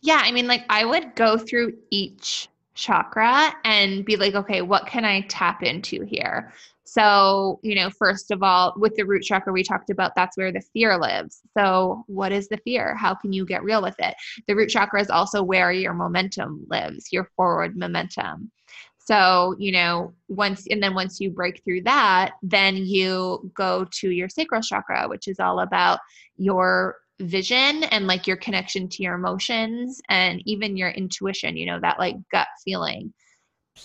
Yeah, 0.00 0.20
I 0.22 0.32
mean, 0.32 0.46
like 0.46 0.64
I 0.68 0.84
would 0.84 1.14
go 1.14 1.36
through 1.36 1.76
each 1.90 2.48
chakra 2.74 3.54
and 3.64 4.04
be 4.04 4.16
like, 4.16 4.34
okay, 4.34 4.62
what 4.62 4.86
can 4.86 5.04
I 5.04 5.22
tap 5.22 5.62
into 5.62 6.04
here? 6.04 6.52
So, 6.90 7.60
you 7.62 7.74
know, 7.74 7.90
first 7.90 8.30
of 8.30 8.42
all, 8.42 8.72
with 8.76 8.94
the 8.96 9.04
root 9.04 9.22
chakra, 9.22 9.52
we 9.52 9.62
talked 9.62 9.90
about 9.90 10.12
that's 10.16 10.38
where 10.38 10.50
the 10.50 10.62
fear 10.72 10.98
lives. 10.98 11.42
So, 11.56 12.02
what 12.06 12.32
is 12.32 12.48
the 12.48 12.56
fear? 12.58 12.96
How 12.96 13.14
can 13.14 13.32
you 13.32 13.44
get 13.44 13.62
real 13.62 13.82
with 13.82 13.96
it? 13.98 14.14
The 14.46 14.56
root 14.56 14.70
chakra 14.70 15.00
is 15.00 15.10
also 15.10 15.42
where 15.42 15.70
your 15.70 15.92
momentum 15.92 16.64
lives, 16.68 17.08
your 17.12 17.28
forward 17.36 17.76
momentum. 17.76 18.50
So, 18.98 19.54
you 19.58 19.72
know, 19.72 20.14
once, 20.28 20.66
and 20.70 20.82
then 20.82 20.94
once 20.94 21.20
you 21.20 21.30
break 21.30 21.62
through 21.62 21.82
that, 21.82 22.32
then 22.42 22.76
you 22.76 23.50
go 23.54 23.86
to 24.00 24.10
your 24.10 24.28
sacral 24.30 24.62
chakra, 24.62 25.08
which 25.08 25.28
is 25.28 25.40
all 25.40 25.60
about 25.60 25.98
your 26.36 26.96
vision 27.20 27.84
and 27.84 28.06
like 28.06 28.26
your 28.26 28.36
connection 28.36 28.88
to 28.88 29.02
your 29.02 29.14
emotions 29.14 30.00
and 30.08 30.42
even 30.46 30.76
your 30.76 30.90
intuition, 30.90 31.56
you 31.56 31.66
know, 31.66 31.80
that 31.80 31.98
like 31.98 32.16
gut 32.30 32.48
feeling. 32.64 33.12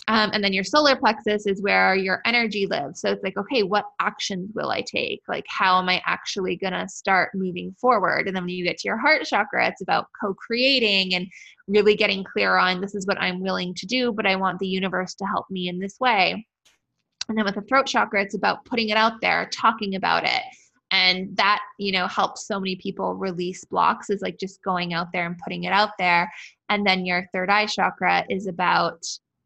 Um, 0.07 0.31
and 0.33 0.43
then 0.43 0.53
your 0.53 0.63
solar 0.63 0.95
plexus 0.95 1.45
is 1.47 1.61
where 1.61 1.95
your 1.95 2.21
energy 2.25 2.67
lives. 2.67 3.01
So 3.01 3.09
it's 3.09 3.23
like, 3.23 3.37
okay, 3.37 3.63
what 3.63 3.85
actions 3.99 4.51
will 4.53 4.69
I 4.69 4.81
take? 4.81 5.21
Like, 5.27 5.45
how 5.47 5.79
am 5.79 5.89
I 5.89 6.01
actually 6.05 6.55
going 6.55 6.73
to 6.73 6.87
start 6.89 7.31
moving 7.33 7.75
forward? 7.79 8.27
And 8.27 8.35
then 8.35 8.43
when 8.43 8.49
you 8.49 8.65
get 8.65 8.77
to 8.79 8.87
your 8.87 8.97
heart 8.97 9.23
chakra, 9.25 9.67
it's 9.67 9.81
about 9.81 10.07
co 10.19 10.33
creating 10.33 11.15
and 11.15 11.27
really 11.67 11.95
getting 11.95 12.23
clear 12.23 12.57
on 12.57 12.81
this 12.81 12.95
is 12.95 13.07
what 13.07 13.21
I'm 13.21 13.41
willing 13.41 13.73
to 13.75 13.85
do, 13.85 14.11
but 14.11 14.25
I 14.25 14.35
want 14.35 14.59
the 14.59 14.67
universe 14.67 15.13
to 15.15 15.25
help 15.25 15.45
me 15.49 15.69
in 15.69 15.79
this 15.79 15.99
way. 15.99 16.45
And 17.29 17.37
then 17.37 17.45
with 17.45 17.55
the 17.55 17.61
throat 17.61 17.87
chakra, 17.87 18.21
it's 18.21 18.35
about 18.35 18.65
putting 18.65 18.89
it 18.89 18.97
out 18.97 19.21
there, 19.21 19.49
talking 19.53 19.95
about 19.95 20.25
it. 20.25 20.43
And 20.91 21.35
that, 21.37 21.59
you 21.79 21.91
know, 21.91 22.05
helps 22.05 22.45
so 22.45 22.59
many 22.59 22.75
people 22.75 23.15
release 23.15 23.65
blocks 23.65 24.11
is 24.11 24.21
like 24.21 24.37
just 24.37 24.61
going 24.61 24.93
out 24.93 25.07
there 25.11 25.25
and 25.25 25.37
putting 25.43 25.63
it 25.63 25.73
out 25.73 25.91
there. 25.97 26.31
And 26.69 26.85
then 26.85 27.05
your 27.05 27.27
third 27.33 27.49
eye 27.49 27.65
chakra 27.65 28.25
is 28.29 28.45
about 28.45 29.03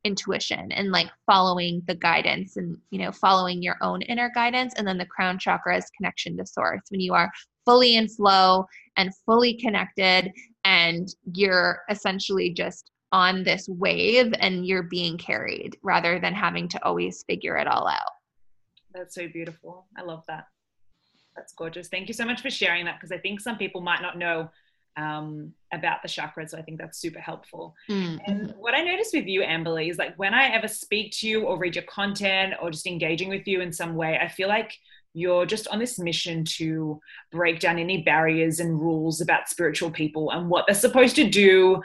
intuition 0.08 0.72
and 0.72 0.92
like 0.92 1.10
following 1.26 1.82
the 1.88 1.96
guidance 1.96 2.58
and 2.58 2.78
you 2.90 3.00
know 3.00 3.12
following 3.12 3.62
your 3.62 3.76
own 3.82 4.02
inner 4.04 4.32
guidance 4.34 4.74
and 4.78 4.88
then 4.88 4.98
the 4.98 5.06
crown 5.06 5.38
chakra 5.38 5.78
is 5.78 5.92
connection 5.96 6.36
to 6.38 6.46
source 6.46 6.82
when 6.90 7.00
you 7.00 7.14
are 7.14 7.32
fully 7.66 7.96
in 7.96 8.08
flow 8.08 8.66
and 8.96 9.14
fully 9.26 9.54
connected 9.56 10.32
and 10.64 11.10
you're 11.34 11.82
essentially 11.90 12.50
just 12.54 12.92
on 13.12 13.44
this 13.44 13.68
wave 13.70 14.34
and 14.40 14.66
you're 14.66 14.84
being 14.84 15.18
carried 15.18 15.78
rather 15.84 16.20
than 16.20 16.34
having 16.34 16.68
to 16.68 16.84
always 16.84 17.24
figure 17.24 17.58
it 17.58 17.68
all 17.68 17.88
out. 17.88 18.12
That's 18.94 19.16
so 19.16 19.28
beautiful. 19.28 19.86
I 19.98 20.02
love 20.04 20.24
that. 20.28 20.48
That's 21.36 21.54
gorgeous. 21.54 21.88
Thank 21.88 22.08
you 22.08 22.14
so 22.14 22.26
much 22.26 22.42
for 22.42 22.50
sharing 22.50 22.86
that 22.86 22.96
because 22.96 23.12
I 23.12 23.20
think 23.20 23.40
some 23.40 23.58
people 23.58 23.82
might 23.82 24.02
not 24.02 24.18
know 24.18 24.50
um, 24.98 25.54
about 25.72 26.02
the 26.02 26.08
chakras. 26.08 26.50
So 26.50 26.58
I 26.58 26.64
think 26.64 26.80
that's 26.80 27.00
super 27.00 27.20
helpful. 27.20 27.76
Mm-hmm. 27.90 28.18
And 28.26 28.54
what 28.58 28.74
I 28.74 28.82
noticed 28.82 29.14
with 29.14 29.28
you, 29.28 29.42
Amberly, 29.42 29.90
is 29.90 29.98
like 29.98 30.18
when 30.18 30.34
I 30.34 30.48
ever 30.48 30.68
speak 30.68 31.14
to 31.20 31.28
you 31.28 31.44
or 31.44 31.58
read 31.58 31.76
your 31.76 31.86
content 31.86 32.56
or 32.62 32.72
just 32.72 32.88
engaging 32.88 33.30
with 33.30 33.48
you 33.48 33.62
in 33.62 33.72
some 33.72 33.96
way, 33.96 34.20
I 34.22 34.28
feel 34.28 34.48
like 34.48 34.74
you're 35.14 35.46
just 35.46 35.68
on 35.70 35.80
this 35.80 35.98
mission 35.98 36.44
to 36.46 37.00
break 37.32 37.60
down 37.60 37.80
any 37.80 38.04
barriers 38.04 38.60
and 38.60 38.80
rules 38.80 39.22
about 39.22 39.50
spiritual 39.50 39.90
people 39.90 40.32
and 40.32 40.50
what 40.50 40.66
they're 40.68 40.76
supposed 40.76 41.16
to 41.16 41.30
do, 41.30 41.82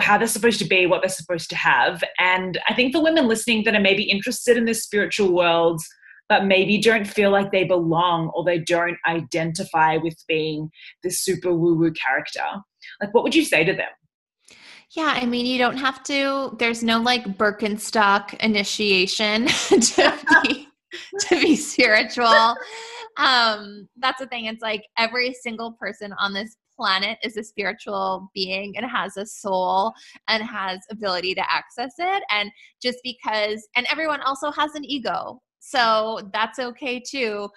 how 0.00 0.18
they're 0.18 0.26
supposed 0.26 0.58
to 0.60 0.64
be, 0.66 0.86
what 0.86 1.00
they're 1.00 1.08
supposed 1.08 1.50
to 1.50 1.56
have. 1.56 2.04
And 2.18 2.58
I 2.68 2.74
think 2.74 2.92
for 2.92 3.02
women 3.02 3.26
listening 3.26 3.64
that 3.64 3.74
are 3.74 3.80
maybe 3.80 4.04
interested 4.04 4.56
in 4.56 4.64
this 4.64 4.84
spiritual 4.84 5.32
world, 5.32 5.80
but 6.28 6.44
maybe 6.44 6.78
don't 6.78 7.06
feel 7.06 7.30
like 7.30 7.50
they 7.50 7.64
belong 7.64 8.30
or 8.34 8.44
they 8.44 8.58
don't 8.58 8.96
identify 9.06 9.96
with 9.96 10.14
being 10.28 10.70
this 11.02 11.20
super 11.20 11.52
woo 11.52 11.74
woo 11.74 11.92
character. 11.92 12.44
Like, 13.00 13.12
what 13.14 13.24
would 13.24 13.34
you 13.34 13.44
say 13.44 13.64
to 13.64 13.72
them? 13.72 13.88
Yeah, 14.92 15.12
I 15.14 15.26
mean, 15.26 15.44
you 15.44 15.58
don't 15.58 15.76
have 15.76 16.02
to, 16.04 16.56
there's 16.58 16.82
no 16.82 16.98
like 17.00 17.24
Birkenstock 17.24 18.34
initiation 18.40 19.46
to 19.68 20.42
be, 20.42 20.68
to 21.20 21.40
be 21.40 21.56
spiritual. 21.56 22.54
Um, 23.18 23.88
that's 23.96 24.20
the 24.20 24.26
thing. 24.26 24.46
It's 24.46 24.62
like 24.62 24.84
every 24.96 25.34
single 25.34 25.72
person 25.72 26.14
on 26.18 26.32
this 26.32 26.56
planet 26.78 27.18
is 27.22 27.36
a 27.36 27.42
spiritual 27.42 28.30
being 28.34 28.76
and 28.76 28.86
has 28.86 29.16
a 29.16 29.26
soul 29.26 29.92
and 30.28 30.42
has 30.42 30.78
ability 30.90 31.34
to 31.34 31.52
access 31.52 31.92
it 31.98 32.22
and 32.30 32.50
just 32.80 32.98
because 33.02 33.66
and 33.74 33.84
everyone 33.90 34.20
also 34.22 34.52
has 34.52 34.76
an 34.76 34.84
ego 34.84 35.40
so 35.60 36.30
that's 36.32 36.58
okay 36.58 37.00
too. 37.00 37.48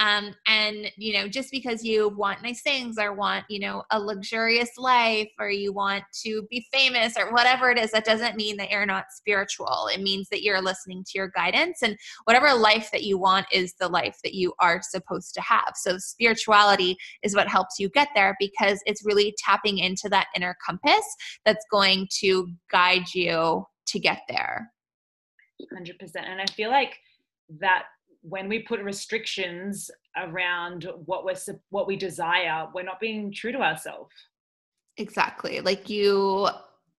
Um, 0.00 0.34
and 0.46 0.90
you 0.96 1.12
know 1.12 1.28
just 1.28 1.50
because 1.50 1.84
you 1.84 2.08
want 2.08 2.42
nice 2.42 2.62
things 2.62 2.96
or 2.98 3.12
want 3.12 3.44
you 3.50 3.60
know 3.60 3.82
a 3.90 4.00
luxurious 4.00 4.70
life 4.78 5.28
or 5.38 5.50
you 5.50 5.74
want 5.74 6.04
to 6.22 6.46
be 6.48 6.66
famous 6.72 7.18
or 7.18 7.30
whatever 7.32 7.70
it 7.70 7.78
is 7.78 7.90
that 7.90 8.06
doesn't 8.06 8.34
mean 8.34 8.56
that 8.56 8.70
you're 8.70 8.86
not 8.86 9.12
spiritual. 9.12 9.90
It 9.92 10.00
means 10.00 10.30
that 10.30 10.42
you're 10.42 10.62
listening 10.62 11.04
to 11.04 11.10
your 11.16 11.28
guidance 11.28 11.82
and 11.82 11.98
whatever 12.24 12.54
life 12.54 12.88
that 12.92 13.02
you 13.02 13.18
want 13.18 13.46
is 13.52 13.74
the 13.78 13.88
life 13.88 14.16
that 14.24 14.32
you 14.32 14.54
are 14.58 14.80
supposed 14.82 15.34
to 15.34 15.42
have. 15.42 15.74
So 15.74 15.98
spirituality 15.98 16.96
is 17.22 17.36
what 17.36 17.48
helps 17.48 17.78
you 17.78 17.90
get 17.90 18.08
there 18.14 18.36
because 18.40 18.80
it's 18.86 19.04
really 19.04 19.34
tapping 19.36 19.76
into 19.76 20.08
that 20.08 20.28
inner 20.34 20.56
compass 20.64 21.04
that's 21.44 21.66
going 21.70 22.08
to 22.20 22.48
guide 22.70 23.12
you 23.14 23.66
to 23.88 23.98
get 23.98 24.22
there. 24.30 24.72
100% 25.76 25.92
and 26.16 26.40
i 26.40 26.46
feel 26.46 26.70
like 26.70 26.98
that 27.58 27.84
when 28.22 28.48
we 28.48 28.60
put 28.60 28.80
restrictions 28.82 29.90
around 30.16 30.88
what 31.06 31.24
we're 31.24 31.36
what 31.70 31.86
we 31.86 31.96
desire 31.96 32.66
we're 32.74 32.82
not 32.82 33.00
being 33.00 33.32
true 33.32 33.52
to 33.52 33.58
ourselves. 33.58 34.14
Exactly. 34.96 35.60
Like 35.60 35.88
you 35.88 36.48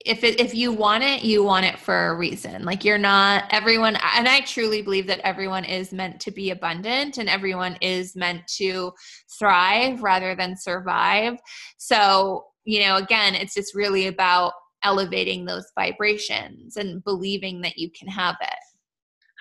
if 0.03 0.23
it, 0.23 0.39
if 0.39 0.55
you 0.55 0.71
want 0.71 1.03
it 1.03 1.23
you 1.23 1.43
want 1.43 1.65
it 1.65 1.77
for 1.77 2.07
a 2.07 2.15
reason. 2.15 2.63
Like 2.65 2.83
you're 2.83 2.97
not 2.97 3.45
everyone 3.51 3.97
and 4.15 4.27
i 4.27 4.41
truly 4.41 4.81
believe 4.81 5.07
that 5.07 5.19
everyone 5.19 5.65
is 5.65 5.91
meant 5.91 6.19
to 6.21 6.31
be 6.31 6.49
abundant 6.49 7.17
and 7.17 7.29
everyone 7.29 7.77
is 7.81 8.15
meant 8.15 8.47
to 8.55 8.91
thrive 9.37 10.01
rather 10.01 10.35
than 10.35 10.57
survive. 10.57 11.37
So 11.77 12.45
you 12.63 12.81
know 12.81 12.95
again 12.95 13.35
it's 13.35 13.53
just 13.53 13.75
really 13.75 14.07
about 14.07 14.53
elevating 14.83 15.45
those 15.45 15.65
vibrations 15.77 16.77
and 16.77 17.03
believing 17.03 17.61
that 17.61 17.77
you 17.77 17.91
can 17.91 18.07
have 18.07 18.35
it 18.41 18.70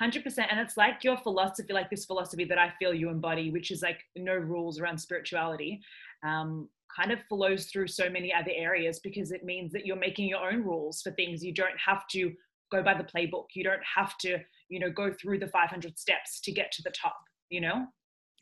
100% 0.01 0.25
and 0.51 0.59
it's 0.61 0.77
like 0.77 1.05
your 1.05 1.17
philosophy 1.19 1.73
like 1.73 1.91
this 1.91 2.07
philosophy 2.07 2.45
that 2.45 2.59
i 2.59 2.73
feel 2.79 2.95
you 2.95 3.11
embody 3.11 3.51
which 3.51 3.71
is 3.71 3.83
like 3.83 4.01
no 4.17 4.35
rules 4.35 4.81
around 4.81 4.99
spirituality 4.99 5.81
um, 6.23 6.69
kind 6.95 7.13
of 7.13 7.19
flows 7.29 7.67
through 7.67 7.87
so 7.87 8.09
many 8.11 8.33
other 8.33 8.51
areas 8.55 9.01
because 9.01 9.31
it 9.31 9.45
means 9.45 9.73
that 9.73 9.87
you're 9.87 9.97
making 9.97 10.29
your 10.29 10.51
own 10.51 10.65
rules 10.65 11.03
for 11.03 11.13
things. 11.13 11.45
You 11.45 11.55
don't 11.55 11.79
have 11.85 12.07
to 12.09 12.33
go 12.73 12.83
by 12.83 12.95
the 12.95 13.05
playbook. 13.05 13.47
You 13.55 13.65
don't 13.65 13.83
have 13.97 14.19
to 14.19 14.39
you 14.69 14.79
know 14.79 14.91
go 14.91 15.13
through 15.13 15.39
the 15.39 15.49
500 15.49 15.99
steps 15.99 16.41
to 16.41 16.53
get 16.53 16.73
to 16.73 16.83
the 16.83 16.91
top 16.91 17.17
you 17.49 17.61
know? 17.61 17.87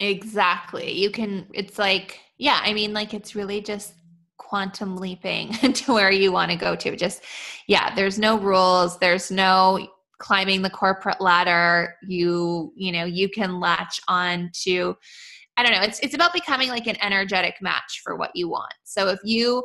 Exactly. 0.01 0.92
You 0.92 1.11
can 1.11 1.47
it's 1.55 1.79
like 1.79 2.21
yeah 2.37 2.61
i 2.62 2.73
mean 2.73 2.92
like 2.92 3.14
it's 3.14 3.35
really 3.35 3.61
just 3.61 3.94
quantum 4.37 4.97
leaping 4.97 5.53
to 5.73 5.92
where 5.92 6.12
you 6.12 6.31
want 6.31 6.51
to 6.51 6.57
go 6.57 6.77
to. 6.77 6.94
Just 6.94 7.23
yeah 7.66 7.94
there's 7.94 8.18
no 8.18 8.38
rules. 8.38 8.99
There's 8.99 9.31
no 9.31 9.88
climbing 10.18 10.62
the 10.62 10.70
corporate 10.70 11.20
ladder 11.20 11.94
you 12.02 12.72
you 12.76 12.90
know 12.90 13.04
you 13.04 13.28
can 13.28 13.61
latch 13.61 14.00
on 14.09 14.50
to 14.52 14.96
i 15.57 15.62
don't 15.62 15.72
know 15.72 15.83
it's 15.83 16.00
it's 16.00 16.14
about 16.14 16.33
becoming 16.33 16.68
like 16.68 16.87
an 16.87 16.96
energetic 17.02 17.54
match 17.61 18.00
for 18.04 18.16
what 18.16 18.31
you 18.35 18.48
want. 18.48 18.72
So 18.85 19.09
if 19.09 19.20
you 19.24 19.62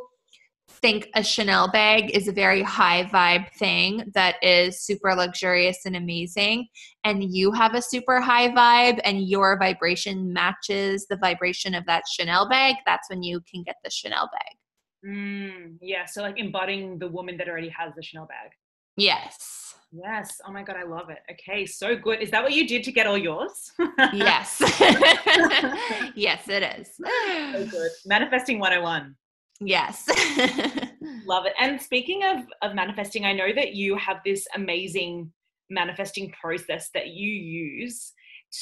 think 0.70 1.10
a 1.16 1.24
chanel 1.24 1.70
bag 1.70 2.16
is 2.16 2.28
a 2.28 2.32
very 2.32 2.62
high 2.62 3.04
vibe 3.06 3.52
thing 3.54 4.04
that 4.14 4.36
is 4.42 4.82
super 4.82 5.14
luxurious 5.14 5.86
and 5.86 5.96
amazing 5.96 6.68
and 7.04 7.36
you 7.36 7.52
have 7.52 7.76
a 7.76 7.82
super 7.82 8.20
high 8.20 8.50
vibe 8.50 9.00
and 9.04 9.28
your 9.28 9.58
vibration 9.60 10.32
matches 10.34 11.06
the 11.10 11.18
vibration 11.18 11.76
of 11.76 11.86
that 11.86 12.04
chanel 12.12 12.50
bag 12.50 12.76
that's 12.86 13.10
when 13.10 13.22
you 13.22 13.42
can 13.42 13.62
get 13.64 13.76
the 13.84 13.90
chanel 13.90 14.30
bag. 14.32 15.10
Mm, 15.10 15.78
yeah 15.82 16.06
so 16.06 16.22
like 16.22 16.40
embodying 16.40 16.98
the 16.98 17.08
woman 17.08 17.38
that 17.38 17.48
already 17.48 17.70
has 17.70 17.94
the 17.96 18.04
chanel 18.04 18.26
bag. 18.26 18.52
Yes 18.96 19.63
Yes. 19.96 20.42
Oh 20.48 20.52
my 20.52 20.64
God, 20.64 20.76
I 20.76 20.84
love 20.84 21.10
it. 21.12 21.20
Okay, 21.32 21.68
so 21.68 21.96
good. 21.96 22.20
Is 22.22 22.32
that 22.32 22.42
what 22.42 22.54
you 22.54 22.68
did 22.68 22.84
to 22.86 22.92
get 22.92 23.06
all 23.06 23.18
yours? 23.18 23.72
yes. 24.14 24.58
yes, 26.16 26.50
it 26.50 26.64
is. 26.80 26.96
So 26.98 27.66
good. 27.70 27.92
Manifesting 28.06 28.58
101. 28.60 29.16
Yes. 29.60 30.08
love 31.26 31.46
it. 31.46 31.54
And 31.60 31.80
speaking 31.80 32.24
of, 32.24 32.40
of 32.64 32.76
manifesting, 32.76 33.26
I 33.26 33.34
know 33.34 33.54
that 33.54 33.76
you 33.76 33.96
have 33.98 34.18
this 34.26 34.48
amazing 34.56 35.32
manifesting 35.70 36.34
process 36.42 36.90
that 36.96 37.10
you 37.10 37.30
use 37.30 38.14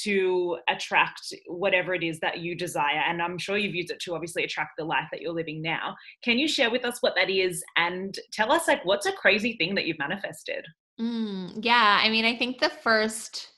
to 0.03 0.57
attract 0.69 1.33
whatever 1.47 1.93
it 1.93 2.03
is 2.03 2.19
that 2.19 2.39
you 2.39 2.55
desire. 2.55 3.03
And 3.07 3.21
I'm 3.21 3.37
sure 3.37 3.57
you've 3.57 3.75
used 3.75 3.91
it 3.91 3.99
to 4.01 4.15
obviously 4.15 4.43
attract 4.43 4.71
the 4.77 4.85
life 4.85 5.07
that 5.11 5.21
you're 5.21 5.33
living 5.33 5.61
now. 5.61 5.95
Can 6.23 6.39
you 6.39 6.47
share 6.47 6.71
with 6.71 6.85
us 6.85 6.97
what 7.01 7.15
that 7.15 7.29
is 7.29 7.63
and 7.77 8.17
tell 8.31 8.51
us 8.51 8.67
like 8.67 8.83
what's 8.85 9.05
a 9.05 9.11
crazy 9.13 9.55
thing 9.57 9.75
that 9.75 9.85
you've 9.85 9.99
manifested? 9.99 10.65
Mm, 10.99 11.59
yeah, 11.61 11.99
I 12.01 12.09
mean, 12.09 12.25
I 12.25 12.35
think 12.35 12.59
the 12.59 12.69
first 12.69 13.49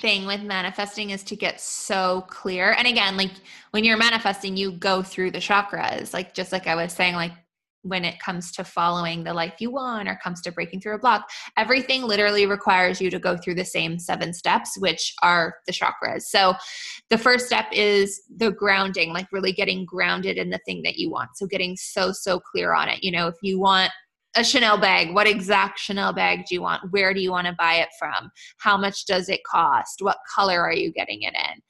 thing 0.00 0.26
with 0.26 0.42
manifesting 0.42 1.10
is 1.10 1.24
to 1.24 1.36
get 1.36 1.60
so 1.60 2.24
clear. 2.28 2.72
And 2.72 2.86
again, 2.86 3.16
like 3.16 3.32
when 3.72 3.84
you're 3.84 3.96
manifesting, 3.96 4.56
you 4.56 4.72
go 4.72 5.02
through 5.02 5.32
the 5.32 5.38
chakras, 5.38 6.12
like 6.14 6.34
just 6.34 6.52
like 6.52 6.66
I 6.66 6.74
was 6.74 6.92
saying, 6.92 7.14
like 7.14 7.32
when 7.82 8.04
it 8.04 8.20
comes 8.20 8.52
to 8.52 8.64
following 8.64 9.24
the 9.24 9.32
life 9.32 9.54
you 9.60 9.70
want 9.70 10.08
or 10.08 10.18
comes 10.22 10.40
to 10.42 10.52
breaking 10.52 10.80
through 10.80 10.96
a 10.96 10.98
block, 10.98 11.28
everything 11.56 12.02
literally 12.02 12.44
requires 12.44 13.00
you 13.00 13.10
to 13.10 13.18
go 13.18 13.36
through 13.36 13.54
the 13.54 13.64
same 13.64 13.98
seven 13.98 14.32
steps, 14.32 14.76
which 14.78 15.14
are 15.22 15.54
the 15.66 15.72
chakras. 15.72 16.22
So 16.22 16.54
the 17.08 17.18
first 17.18 17.46
step 17.46 17.66
is 17.72 18.20
the 18.36 18.50
grounding, 18.50 19.12
like 19.12 19.26
really 19.32 19.52
getting 19.52 19.84
grounded 19.84 20.36
in 20.36 20.50
the 20.50 20.60
thing 20.66 20.82
that 20.82 20.96
you 20.96 21.10
want. 21.10 21.30
So 21.36 21.46
getting 21.46 21.76
so, 21.76 22.12
so 22.12 22.40
clear 22.40 22.74
on 22.74 22.88
it. 22.88 23.02
You 23.02 23.12
know, 23.12 23.28
if 23.28 23.36
you 23.42 23.58
want 23.58 23.90
a 24.38 24.44
Chanel 24.44 24.78
bag. 24.78 25.12
What 25.12 25.26
exact 25.26 25.78
Chanel 25.78 26.12
bag 26.12 26.46
do 26.46 26.54
you 26.54 26.62
want? 26.62 26.92
Where 26.92 27.12
do 27.12 27.20
you 27.20 27.30
want 27.30 27.48
to 27.48 27.54
buy 27.54 27.74
it 27.74 27.88
from? 27.98 28.30
How 28.58 28.76
much 28.76 29.04
does 29.06 29.28
it 29.28 29.40
cost? 29.44 29.96
What 30.00 30.18
color 30.32 30.60
are 30.60 30.72
you 30.72 30.92
getting 30.92 31.22
it 31.22 31.34
in? 31.34 31.60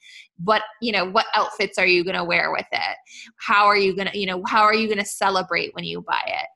What, 0.43 0.61
you 0.81 0.91
know, 0.91 1.09
what 1.09 1.25
outfits 1.33 1.77
are 1.77 1.87
you 1.87 2.03
going 2.03 2.15
to 2.15 2.23
wear 2.23 2.51
with 2.51 2.67
it? 2.71 2.97
How 3.39 3.65
are 3.65 3.77
you 3.77 3.95
going 3.95 4.07
to, 4.07 4.17
you 4.17 4.27
know, 4.27 4.43
how 4.47 4.61
are 4.61 4.75
you 4.75 4.87
going 4.87 4.99
to 4.99 5.05
celebrate 5.05 5.73
when 5.73 5.83
you 5.83 6.01
buy 6.01 6.21
it? 6.25 6.47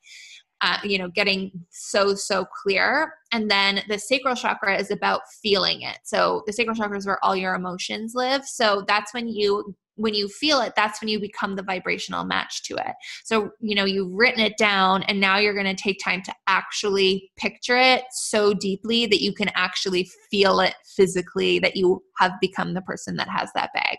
Uh, 0.61 0.77
you 0.83 0.97
know, 0.97 1.09
getting 1.09 1.51
so, 1.71 2.15
so 2.15 2.45
clear. 2.45 3.13
And 3.33 3.51
then 3.51 3.81
the 3.89 3.97
sacral 3.97 4.35
chakra 4.35 4.77
is 4.77 4.91
about 4.91 5.21
feeling 5.41 5.81
it. 5.81 5.97
So 6.05 6.43
the 6.45 6.53
sacral 6.53 6.75
chakra 6.75 6.97
is 6.97 7.05
where 7.05 7.23
all 7.25 7.35
your 7.35 7.55
emotions 7.55 8.13
live. 8.15 8.45
So 8.45 8.85
that's 8.87 9.13
when 9.13 9.27
you 9.27 9.75
when 9.95 10.13
you 10.13 10.27
feel 10.27 10.61
it 10.61 10.73
that's 10.75 11.01
when 11.01 11.07
you 11.07 11.19
become 11.19 11.55
the 11.55 11.63
vibrational 11.63 12.23
match 12.23 12.63
to 12.63 12.75
it. 12.75 12.93
So 13.23 13.51
you 13.59 13.75
know 13.75 13.85
you've 13.85 14.11
written 14.11 14.39
it 14.39 14.57
down 14.57 15.03
and 15.03 15.19
now 15.19 15.37
you're 15.37 15.53
going 15.53 15.75
to 15.75 15.81
take 15.81 15.99
time 16.03 16.21
to 16.23 16.33
actually 16.47 17.31
picture 17.37 17.77
it 17.77 18.03
so 18.11 18.53
deeply 18.53 19.05
that 19.07 19.21
you 19.21 19.33
can 19.33 19.49
actually 19.55 20.09
feel 20.29 20.59
it 20.59 20.75
physically 20.95 21.59
that 21.59 21.75
you 21.75 22.03
have 22.19 22.33
become 22.41 22.73
the 22.73 22.81
person 22.81 23.15
that 23.17 23.29
has 23.29 23.49
that 23.53 23.71
bag. 23.73 23.97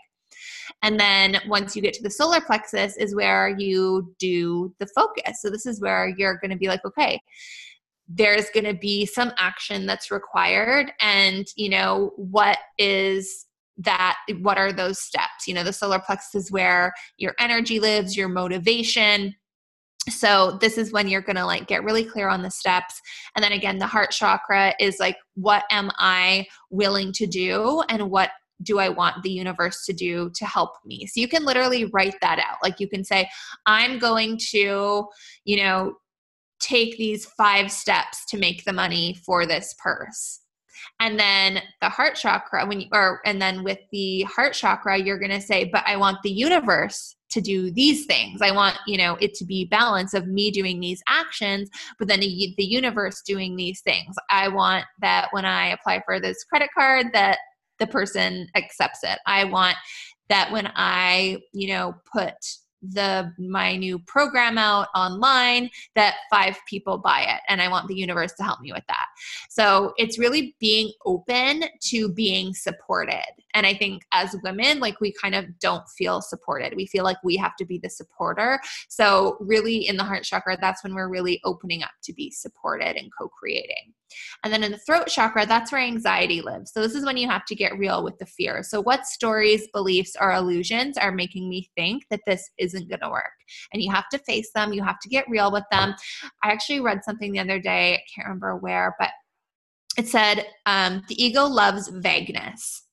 And 0.81 0.99
then 0.99 1.39
once 1.47 1.75
you 1.75 1.81
get 1.81 1.93
to 1.93 2.03
the 2.03 2.09
solar 2.09 2.41
plexus 2.41 2.97
is 2.97 3.15
where 3.15 3.55
you 3.57 4.13
do 4.19 4.73
the 4.79 4.87
focus. 4.87 5.41
So 5.41 5.49
this 5.49 5.65
is 5.65 5.79
where 5.79 6.13
you're 6.17 6.37
going 6.39 6.51
to 6.51 6.57
be 6.57 6.67
like 6.67 6.83
okay 6.85 7.21
there's 8.07 8.49
going 8.51 8.65
to 8.65 8.73
be 8.73 9.05
some 9.05 9.31
action 9.37 9.85
that's 9.85 10.11
required 10.11 10.91
and 10.99 11.47
you 11.55 11.69
know 11.69 12.11
what 12.17 12.57
is 12.77 13.44
that 13.77 14.17
what 14.39 14.57
are 14.57 14.71
those 14.71 14.99
steps 14.99 15.47
you 15.47 15.53
know 15.53 15.63
the 15.63 15.73
solar 15.73 15.99
plexus 15.99 16.45
is 16.45 16.51
where 16.51 16.93
your 17.17 17.33
energy 17.39 17.79
lives 17.79 18.15
your 18.15 18.29
motivation 18.29 19.33
so 20.07 20.57
this 20.61 20.77
is 20.77 20.91
when 20.91 21.07
you're 21.07 21.21
going 21.21 21.35
to 21.35 21.45
like 21.45 21.67
get 21.67 21.83
really 21.83 22.05
clear 22.05 22.29
on 22.29 22.41
the 22.41 22.51
steps 22.51 23.01
and 23.35 23.43
then 23.43 23.51
again 23.51 23.77
the 23.77 23.87
heart 23.87 24.11
chakra 24.11 24.73
is 24.79 24.97
like 24.99 25.17
what 25.33 25.63
am 25.71 25.91
i 25.97 26.45
willing 26.69 27.11
to 27.11 27.25
do 27.25 27.83
and 27.89 28.09
what 28.09 28.29
do 28.63 28.79
I 28.79 28.89
want 28.89 29.21
the 29.23 29.31
universe 29.31 29.85
to 29.85 29.93
do 29.93 30.31
to 30.35 30.45
help 30.45 30.71
me? 30.85 31.05
So 31.07 31.19
you 31.19 31.27
can 31.27 31.45
literally 31.45 31.85
write 31.85 32.15
that 32.21 32.39
out. 32.39 32.57
Like 32.63 32.79
you 32.79 32.87
can 32.87 33.03
say, 33.03 33.29
I'm 33.65 33.99
going 33.99 34.37
to, 34.51 35.07
you 35.43 35.57
know, 35.57 35.95
take 36.59 36.97
these 36.97 37.25
five 37.25 37.71
steps 37.71 38.25
to 38.27 38.37
make 38.37 38.63
the 38.63 38.73
money 38.73 39.17
for 39.25 39.45
this 39.45 39.75
purse. 39.77 40.39
And 40.99 41.19
then 41.19 41.61
the 41.81 41.89
heart 41.89 42.15
chakra, 42.15 42.65
when 42.65 42.81
you, 42.81 42.87
or, 42.91 43.21
and 43.25 43.41
then 43.41 43.63
with 43.63 43.79
the 43.91 44.23
heart 44.23 44.53
chakra, 44.53 44.97
you're 44.97 45.19
to 45.31 45.41
say, 45.41 45.65
but 45.65 45.83
I 45.85 45.97
want 45.97 46.17
the 46.23 46.31
universe 46.31 47.15
to 47.31 47.41
do 47.41 47.71
these 47.71 48.05
things. 48.05 48.41
I 48.41 48.51
want, 48.51 48.77
you 48.87 48.97
know, 48.97 49.17
it 49.19 49.33
to 49.35 49.45
be 49.45 49.65
balance 49.65 50.13
of 50.13 50.27
me 50.27 50.51
doing 50.51 50.79
these 50.79 51.03
actions, 51.07 51.69
but 51.99 52.07
then 52.07 52.21
the 52.21 52.55
universe 52.57 53.21
doing 53.25 53.55
these 53.55 53.81
things. 53.81 54.15
I 54.29 54.47
want 54.47 54.85
that 55.01 55.27
when 55.31 55.45
I 55.45 55.69
apply 55.69 56.01
for 56.05 56.19
this 56.19 56.43
credit 56.45 56.69
card 56.77 57.07
that 57.13 57.39
the 57.79 57.87
person 57.87 58.47
accepts 58.55 58.99
it. 59.03 59.19
I 59.25 59.43
want 59.43 59.75
that 60.29 60.51
when 60.51 60.71
I, 60.75 61.39
you 61.53 61.67
know, 61.67 61.95
put 62.11 62.33
the 62.91 63.31
my 63.37 63.75
new 63.75 63.99
program 63.99 64.57
out 64.57 64.87
online 64.95 65.69
that 65.95 66.15
five 66.29 66.57
people 66.67 66.97
buy 66.97 67.21
it 67.21 67.41
and 67.49 67.61
i 67.61 67.67
want 67.67 67.87
the 67.87 67.95
universe 67.95 68.33
to 68.33 68.43
help 68.43 68.59
me 68.61 68.71
with 68.71 68.83
that. 68.87 69.07
So 69.49 69.93
it's 69.97 70.19
really 70.19 70.55
being 70.59 70.91
open 71.05 71.65
to 71.87 72.09
being 72.13 72.53
supported. 72.53 73.25
And 73.53 73.65
i 73.65 73.73
think 73.73 74.03
as 74.11 74.35
women 74.43 74.79
like 74.79 74.99
we 75.01 75.13
kind 75.21 75.35
of 75.35 75.45
don't 75.59 75.87
feel 75.97 76.21
supported. 76.21 76.75
We 76.75 76.87
feel 76.87 77.03
like 77.03 77.17
we 77.23 77.37
have 77.37 77.55
to 77.57 77.65
be 77.65 77.79
the 77.81 77.89
supporter. 77.89 78.59
So 78.89 79.37
really 79.39 79.87
in 79.87 79.97
the 79.97 80.03
heart 80.03 80.23
chakra 80.23 80.57
that's 80.59 80.83
when 80.83 80.95
we're 80.95 81.09
really 81.09 81.39
opening 81.43 81.83
up 81.83 81.91
to 82.03 82.13
be 82.13 82.31
supported 82.31 82.95
and 82.95 83.11
co-creating. 83.17 83.93
And 84.43 84.53
then 84.53 84.63
in 84.63 84.71
the 84.71 84.77
throat 84.77 85.07
chakra, 85.07 85.45
that's 85.45 85.71
where 85.71 85.81
anxiety 85.81 86.41
lives. 86.41 86.71
So 86.71 86.81
this 86.81 86.95
is 86.95 87.05
when 87.05 87.17
you 87.17 87.27
have 87.29 87.45
to 87.45 87.55
get 87.55 87.77
real 87.77 88.03
with 88.03 88.17
the 88.17 88.25
fear. 88.25 88.63
So 88.63 88.81
what 88.81 89.05
stories, 89.05 89.67
beliefs, 89.73 90.15
or 90.19 90.33
illusions 90.33 90.97
are 90.97 91.11
making 91.11 91.49
me 91.49 91.69
think 91.75 92.03
that 92.09 92.21
this 92.25 92.49
isn't 92.75 92.89
going 92.89 92.99
to 92.99 93.09
work? 93.09 93.33
And 93.73 93.81
you 93.81 93.91
have 93.91 94.09
to 94.09 94.19
face 94.19 94.51
them. 94.53 94.73
You 94.73 94.83
have 94.83 94.99
to 94.99 95.09
get 95.09 95.29
real 95.29 95.51
with 95.51 95.63
them. 95.71 95.95
I 96.43 96.51
actually 96.51 96.81
read 96.81 97.03
something 97.03 97.31
the 97.31 97.39
other 97.39 97.59
day. 97.59 97.95
I 97.95 98.01
can't 98.13 98.27
remember 98.27 98.57
where, 98.57 98.95
but 98.99 99.09
it 99.97 100.07
said 100.07 100.45
um, 100.65 101.01
the 101.07 101.23
ego 101.23 101.45
loves 101.45 101.87
vagueness. 101.87 102.83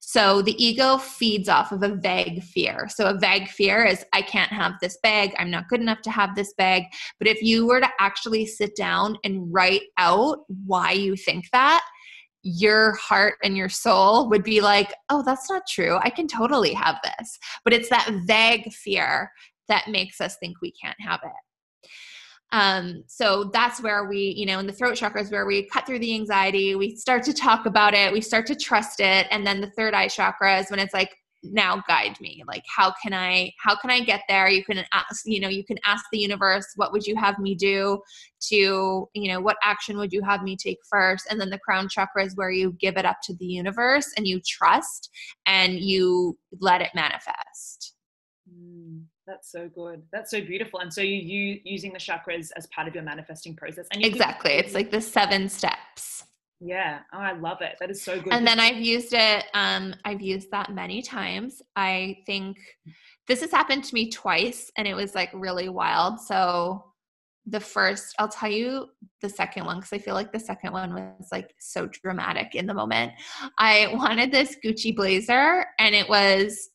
So 0.00 0.40
the 0.40 0.54
ego 0.64 0.98
feeds 0.98 1.48
off 1.48 1.72
of 1.72 1.82
a 1.82 1.96
vague 1.96 2.42
fear. 2.42 2.88
So 2.88 3.06
a 3.06 3.18
vague 3.18 3.48
fear 3.48 3.84
is 3.84 4.04
I 4.12 4.22
can't 4.22 4.52
have 4.52 4.74
this 4.80 4.98
bag, 5.02 5.34
I'm 5.36 5.50
not 5.50 5.68
good 5.68 5.80
enough 5.80 6.00
to 6.02 6.10
have 6.10 6.36
this 6.36 6.54
bag. 6.56 6.84
But 7.18 7.26
if 7.26 7.42
you 7.42 7.66
were 7.66 7.80
to 7.80 7.88
actually 7.98 8.46
sit 8.46 8.76
down 8.76 9.18
and 9.24 9.52
write 9.52 9.82
out 9.98 10.44
why 10.64 10.92
you 10.92 11.16
think 11.16 11.46
that, 11.52 11.84
your 12.48 12.92
heart 12.92 13.34
and 13.42 13.56
your 13.56 13.68
soul 13.68 14.28
would 14.30 14.44
be 14.44 14.60
like, 14.60 14.94
oh, 15.10 15.20
that's 15.26 15.50
not 15.50 15.66
true. 15.68 15.98
I 16.00 16.10
can 16.10 16.28
totally 16.28 16.72
have 16.74 16.96
this. 17.02 17.38
But 17.64 17.72
it's 17.72 17.88
that 17.88 18.08
vague 18.24 18.72
fear 18.72 19.32
that 19.66 19.88
makes 19.88 20.20
us 20.20 20.36
think 20.38 20.58
we 20.62 20.70
can't 20.70 20.96
have 21.00 21.18
it. 21.24 21.90
Um, 22.52 23.02
so 23.08 23.50
that's 23.52 23.82
where 23.82 24.04
we, 24.04 24.32
you 24.36 24.46
know, 24.46 24.60
in 24.60 24.68
the 24.68 24.72
throat 24.72 24.94
chakra 24.94 25.20
is 25.20 25.32
where 25.32 25.44
we 25.44 25.66
cut 25.66 25.86
through 25.86 25.98
the 25.98 26.14
anxiety, 26.14 26.76
we 26.76 26.94
start 26.94 27.24
to 27.24 27.32
talk 27.32 27.66
about 27.66 27.94
it, 27.94 28.12
we 28.12 28.20
start 28.20 28.46
to 28.46 28.54
trust 28.54 29.00
it. 29.00 29.26
And 29.32 29.44
then 29.44 29.60
the 29.60 29.70
third 29.70 29.92
eye 29.92 30.06
chakra 30.06 30.60
is 30.60 30.70
when 30.70 30.78
it's 30.78 30.94
like, 30.94 31.16
now 31.52 31.82
guide 31.88 32.18
me 32.20 32.42
like 32.46 32.64
how 32.74 32.92
can 33.02 33.12
i 33.12 33.52
how 33.58 33.76
can 33.76 33.90
i 33.90 34.00
get 34.00 34.22
there 34.28 34.48
you 34.48 34.64
can 34.64 34.84
ask 34.92 35.22
you 35.24 35.40
know 35.40 35.48
you 35.48 35.64
can 35.64 35.78
ask 35.84 36.04
the 36.12 36.18
universe 36.18 36.66
what 36.76 36.92
would 36.92 37.06
you 37.06 37.16
have 37.16 37.38
me 37.38 37.54
do 37.54 38.00
to 38.40 39.08
you 39.14 39.28
know 39.28 39.40
what 39.40 39.56
action 39.62 39.96
would 39.98 40.12
you 40.12 40.22
have 40.22 40.42
me 40.42 40.56
take 40.56 40.78
first 40.90 41.26
and 41.30 41.40
then 41.40 41.50
the 41.50 41.58
crown 41.58 41.88
chakra 41.88 42.24
is 42.24 42.36
where 42.36 42.50
you 42.50 42.72
give 42.80 42.96
it 42.96 43.04
up 43.04 43.18
to 43.22 43.34
the 43.36 43.46
universe 43.46 44.12
and 44.16 44.26
you 44.26 44.40
trust 44.46 45.10
and 45.46 45.80
you 45.80 46.36
let 46.60 46.80
it 46.80 46.90
manifest 46.94 47.94
mm. 48.48 49.02
That's 49.26 49.50
so 49.50 49.68
good. 49.68 50.02
That's 50.12 50.30
so 50.30 50.40
beautiful. 50.40 50.78
And 50.78 50.92
so 50.92 51.00
you, 51.00 51.16
you 51.16 51.60
using 51.64 51.92
the 51.92 51.98
chakras 51.98 52.50
as 52.56 52.68
part 52.68 52.86
of 52.86 52.94
your 52.94 53.02
manifesting 53.02 53.56
process. 53.56 53.88
And 53.92 54.04
exactly. 54.04 54.52
Can- 54.52 54.60
it's 54.60 54.72
like 54.74 54.92
the 54.92 55.00
seven 55.00 55.48
steps. 55.48 56.15
Yeah. 56.60 57.00
Oh, 57.12 57.18
I 57.18 57.32
love 57.32 57.60
it. 57.60 57.76
That 57.80 57.90
is 57.90 58.02
so 58.02 58.20
good. 58.20 58.32
And 58.32 58.46
then 58.46 58.58
I've 58.58 58.80
used 58.80 59.12
it. 59.12 59.44
Um, 59.54 59.94
I've 60.04 60.22
used 60.22 60.50
that 60.52 60.72
many 60.72 61.02
times. 61.02 61.60
I 61.76 62.18
think 62.26 62.56
this 63.28 63.40
has 63.42 63.50
happened 63.50 63.84
to 63.84 63.94
me 63.94 64.10
twice 64.10 64.70
and 64.76 64.88
it 64.88 64.94
was 64.94 65.14
like 65.14 65.30
really 65.34 65.68
wild. 65.68 66.20
So 66.20 66.84
the 67.46 67.60
first, 67.60 68.14
I'll 68.18 68.28
tell 68.28 68.50
you 68.50 68.86
the 69.20 69.28
second 69.28 69.66
one 69.66 69.76
because 69.76 69.92
I 69.92 69.98
feel 69.98 70.14
like 70.14 70.32
the 70.32 70.40
second 70.40 70.72
one 70.72 70.94
was 70.94 71.28
like 71.30 71.54
so 71.58 71.86
dramatic 71.86 72.54
in 72.54 72.66
the 72.66 72.74
moment. 72.74 73.12
I 73.58 73.90
wanted 73.94 74.32
this 74.32 74.56
Gucci 74.64 74.94
blazer 74.94 75.66
and 75.78 75.94
it 75.94 76.08
was 76.08 76.70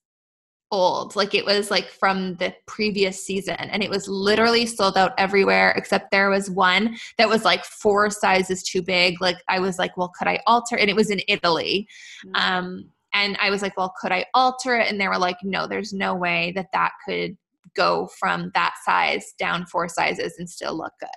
old. 0.72 1.16
Like 1.16 1.36
it 1.36 1.46
was 1.46 1.70
like 1.70 1.90
from 1.90 2.36
the 2.36 2.54
previous 2.66 3.24
season 3.24 3.56
and 3.56 3.84
it 3.84 3.90
was 3.90 4.08
literally 4.08 4.66
sold 4.66 4.98
out 4.98 5.14
everywhere 5.18 5.74
except 5.76 6.12
there 6.12 6.30
was 6.30 6.50
one 6.50 6.98
that 7.18 7.30
was 7.30 7.44
like 7.44 7.64
four 7.66 8.10
sizes 8.10 8.64
too 8.64 8.82
big. 8.82 9.22
Like 9.22 9.38
I 9.48 9.60
was 9.60 9.78
like, 9.78 9.98
well, 9.98 10.12
could 10.18 10.28
I 10.28 10.40
alter? 10.48 10.78
And 10.78 10.90
it 10.90 10.96
was 10.96 11.12
in 11.12 11.22
Italy. 11.28 11.88
Mm-hmm. 12.26 12.36
Um, 12.36 12.86
and 13.14 13.38
I 13.42 13.50
was 13.50 13.62
like, 13.62 13.76
well, 13.76 13.94
could 14.00 14.12
I 14.12 14.26
alter 14.34 14.78
it? 14.78 14.90
And 14.90 15.00
they 15.00 15.08
were 15.08 15.18
like, 15.18 15.38
no, 15.44 15.68
there's 15.68 15.92
no 15.92 16.16
way 16.16 16.54
that 16.56 16.72
that 16.72 16.94
could 17.06 17.38
go 17.76 18.10
from 18.20 18.52
that 18.54 18.74
size 18.84 19.34
down 19.40 19.66
four 19.66 19.88
sizes 19.88 20.36
and 20.38 20.50
still 20.50 20.76
look 20.78 20.94
good. 21.00 21.10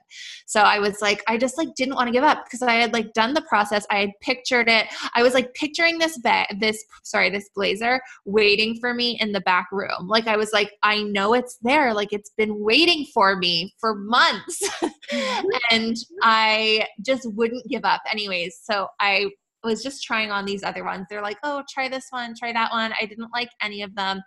So 0.46 0.60
I 0.60 0.78
was 0.78 1.00
like, 1.00 1.22
I 1.28 1.36
just 1.36 1.58
like 1.58 1.74
didn't 1.74 1.94
want 1.94 2.08
to 2.08 2.12
give 2.12 2.24
up 2.24 2.44
because 2.44 2.62
I 2.62 2.74
had 2.74 2.92
like 2.92 3.12
done 3.12 3.34
the 3.34 3.42
process. 3.42 3.86
I 3.90 4.00
had 4.00 4.10
pictured 4.20 4.68
it. 4.68 4.86
I 5.14 5.22
was 5.22 5.34
like 5.34 5.52
picturing 5.54 5.98
this 5.98 6.18
bag, 6.18 6.60
this 6.60 6.82
sorry, 7.02 7.30
this 7.30 7.48
blazer 7.54 8.00
waiting 8.24 8.76
for 8.80 8.94
me 8.94 9.18
in 9.20 9.32
the 9.32 9.40
back 9.40 9.66
room. 9.72 10.06
Like 10.06 10.26
I 10.26 10.36
was 10.36 10.52
like, 10.52 10.72
I 10.82 11.02
know 11.02 11.34
it's 11.34 11.58
there. 11.62 11.94
Like 11.94 12.12
it's 12.12 12.30
been 12.36 12.60
waiting 12.60 13.06
for 13.12 13.36
me 13.36 13.74
for 13.80 13.94
months. 13.94 14.62
Mm-hmm. 15.10 15.46
and 15.70 15.96
I 16.22 16.86
just 17.04 17.30
wouldn't 17.34 17.68
give 17.68 17.84
up 17.84 18.02
anyways. 18.10 18.60
So 18.62 18.88
I 19.00 19.30
was 19.64 19.82
just 19.82 20.04
trying 20.04 20.30
on 20.30 20.44
these 20.44 20.62
other 20.62 20.84
ones. 20.84 21.06
They're 21.08 21.22
like, 21.22 21.38
oh, 21.42 21.62
try 21.68 21.88
this 21.88 22.06
one, 22.10 22.34
try 22.38 22.52
that 22.52 22.70
one. 22.70 22.92
I 23.00 23.06
didn't 23.06 23.30
like 23.32 23.48
any 23.62 23.82
of 23.82 23.94
them. 23.94 24.22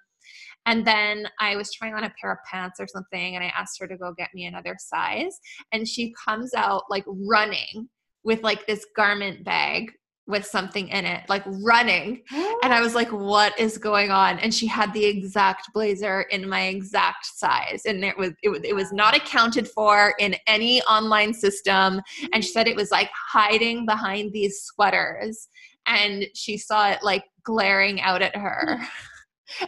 And 0.68 0.86
then 0.86 1.28
I 1.40 1.56
was 1.56 1.74
trying 1.74 1.96
on 1.96 2.04
a 2.04 2.14
pair 2.22 2.32
of 2.32 2.38
pants 2.50 2.80
or 2.80 2.88
something, 2.88 3.36
and 3.36 3.44
I 3.44 3.52
asked 3.58 3.80
her 3.80 3.88
to 3.88 3.98
go 3.98 4.14
get 4.14 4.30
me 4.36 4.46
another 4.46 4.76
size. 4.78 5.40
And 5.72 5.88
she 5.88 6.14
comes 6.24 6.54
out 6.54 6.84
like 6.90 7.06
running 7.08 7.90
with 8.24 8.44
like 8.44 8.68
this 8.68 8.86
garment 8.96 9.46
bag 9.46 9.94
with 10.28 10.46
something 10.46 10.90
in 10.90 11.06
it, 11.06 11.24
like 11.30 11.44
running. 11.46 12.22
And 12.62 12.74
I 12.74 12.82
was 12.84 12.94
like, 12.94 13.10
what 13.14 13.58
is 13.58 13.78
going 13.78 14.12
on? 14.12 14.40
And 14.40 14.54
she 14.54 14.68
had 14.68 14.94
the 14.94 15.06
exact 15.06 15.70
blazer 15.74 16.24
in 16.24 16.50
my 16.50 16.64
exact 16.64 17.26
size. 17.26 17.84
And 17.86 18.04
it 18.04 18.18
was, 18.18 18.32
it 18.44 18.50
was, 18.50 18.60
it 18.66 18.76
was 18.76 18.92
not 18.92 19.16
accounted 19.16 19.70
for 19.70 20.14
in 20.20 20.36
any 20.48 20.82
online 20.84 21.34
system. 21.34 22.02
And 22.34 22.44
she 22.44 22.52
said 22.52 22.68
it 22.68 22.76
was 22.76 22.92
like 22.92 23.10
hiding 23.14 23.86
behind 23.86 24.34
these 24.34 24.64
sweaters. 24.64 25.48
And 25.86 26.26
she 26.34 26.58
saw 26.58 26.90
it 26.90 27.00
like 27.02 27.24
glaring 27.44 28.02
out 28.02 28.22
at 28.22 28.36
her. 28.36 28.82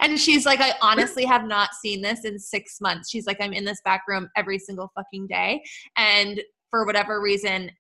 And 0.01 0.19
she's 0.19 0.45
like, 0.45 0.61
I 0.61 0.73
honestly 0.81 1.25
have 1.25 1.45
not 1.45 1.73
seen 1.73 2.01
this 2.01 2.25
in 2.25 2.37
six 2.39 2.81
months. 2.81 3.09
She's 3.09 3.25
like, 3.25 3.37
I'm 3.39 3.53
in 3.53 3.65
this 3.65 3.81
back 3.83 4.03
room 4.07 4.29
every 4.35 4.59
single 4.59 4.91
fucking 4.95 5.27
day. 5.27 5.63
And 5.95 6.41
for 6.69 6.85
whatever 6.85 7.21
reason, 7.21 7.71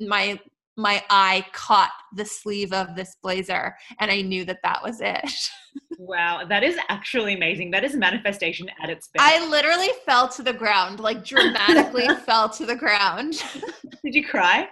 my 0.00 0.38
my 0.78 1.02
eye 1.08 1.46
caught 1.52 1.92
the 2.14 2.24
sleeve 2.24 2.72
of 2.74 2.94
this 2.94 3.16
blazer 3.22 3.74
and 3.98 4.10
I 4.10 4.20
knew 4.20 4.44
that 4.44 4.58
that 4.62 4.82
was 4.82 5.00
it. 5.00 5.24
wow, 5.98 6.44
that 6.48 6.62
is 6.62 6.76
actually 6.88 7.34
amazing. 7.34 7.70
That 7.70 7.84
is 7.84 7.94
manifestation 7.94 8.68
at 8.82 8.90
its 8.90 9.08
best. 9.08 9.24
I 9.24 9.46
literally 9.48 9.88
fell 10.04 10.28
to 10.28 10.42
the 10.42 10.52
ground, 10.52 11.00
like 11.00 11.24
dramatically 11.24 12.08
fell 12.26 12.48
to 12.50 12.66
the 12.66 12.76
ground. 12.76 13.42
Did 14.04 14.14
you 14.14 14.26
cry? 14.26 14.68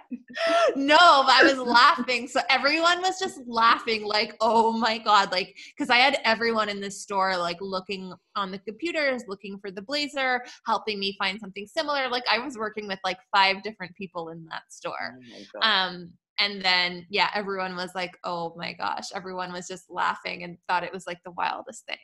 No, 0.75 1.23
but 1.25 1.33
I 1.33 1.41
was 1.43 1.57
laughing. 1.57 2.27
So 2.27 2.41
everyone 2.49 3.01
was 3.01 3.19
just 3.19 3.39
laughing, 3.47 4.03
like, 4.03 4.35
oh 4.41 4.71
my 4.71 4.97
God. 4.97 5.31
Like, 5.31 5.57
because 5.75 5.89
I 5.89 5.97
had 5.97 6.19
everyone 6.23 6.69
in 6.69 6.81
the 6.81 6.91
store, 6.91 7.37
like, 7.37 7.57
looking 7.61 8.13
on 8.35 8.51
the 8.51 8.59
computers, 8.59 9.23
looking 9.27 9.57
for 9.59 9.71
the 9.71 9.81
blazer, 9.81 10.43
helping 10.65 10.99
me 10.99 11.15
find 11.17 11.39
something 11.39 11.67
similar. 11.67 12.09
Like, 12.09 12.23
I 12.29 12.39
was 12.39 12.57
working 12.57 12.87
with 12.87 12.99
like 13.03 13.17
five 13.35 13.63
different 13.63 13.95
people 13.95 14.29
in 14.29 14.45
that 14.49 14.63
store. 14.69 15.19
Oh 15.55 15.67
um, 15.67 16.11
and 16.39 16.61
then, 16.61 17.05
yeah, 17.09 17.29
everyone 17.33 17.75
was 17.75 17.91
like, 17.95 18.17
oh 18.23 18.53
my 18.57 18.73
gosh. 18.73 19.11
Everyone 19.13 19.53
was 19.53 19.67
just 19.67 19.89
laughing 19.89 20.43
and 20.43 20.57
thought 20.67 20.83
it 20.83 20.93
was 20.93 21.07
like 21.07 21.19
the 21.23 21.31
wildest 21.31 21.85
thing. 21.85 21.97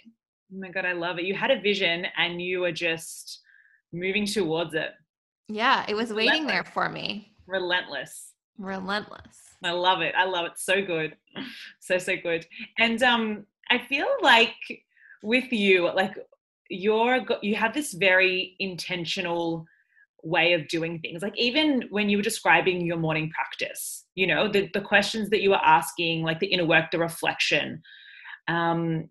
Oh 0.53 0.59
my 0.59 0.69
God, 0.69 0.85
I 0.85 0.93
love 0.93 1.19
it. 1.19 1.25
You 1.25 1.35
had 1.35 1.51
a 1.51 1.59
vision 1.59 2.05
and 2.17 2.41
you 2.41 2.61
were 2.61 2.71
just 2.71 3.41
moving 3.93 4.25
towards 4.25 4.73
it. 4.73 4.91
Yeah, 5.47 5.85
it 5.87 5.95
was 5.95 6.13
waiting 6.13 6.47
there 6.47 6.63
for 6.63 6.89
me. 6.89 7.33
Relentless. 7.47 8.33
Relentless. 8.57 9.37
I 9.63 9.71
love 9.71 10.01
it. 10.01 10.13
I 10.17 10.25
love 10.25 10.45
it. 10.45 10.53
So 10.57 10.81
good. 10.83 11.15
So 11.79 11.97
so 11.97 12.15
good. 12.15 12.45
And 12.79 13.01
um 13.03 13.45
I 13.69 13.79
feel 13.79 14.07
like 14.21 14.55
with 15.23 15.51
you 15.51 15.91
like 15.93 16.17
you're 16.69 17.25
you 17.41 17.55
have 17.55 17.73
this 17.73 17.93
very 17.93 18.55
intentional 18.59 19.65
way 20.23 20.53
of 20.53 20.67
doing 20.67 20.99
things. 20.99 21.21
Like 21.21 21.37
even 21.37 21.83
when 21.89 22.09
you 22.09 22.17
were 22.17 22.23
describing 22.23 22.85
your 22.85 22.97
morning 22.97 23.29
practice 23.29 24.01
you 24.15 24.27
know 24.27 24.51
the, 24.51 24.69
the 24.73 24.81
questions 24.81 25.29
that 25.29 25.41
you 25.41 25.51
were 25.51 25.65
asking 25.65 26.23
like 26.23 26.39
the 26.39 26.47
inner 26.47 26.65
work 26.65 26.91
the 26.91 26.99
reflection 26.99 27.81
um 28.47 29.09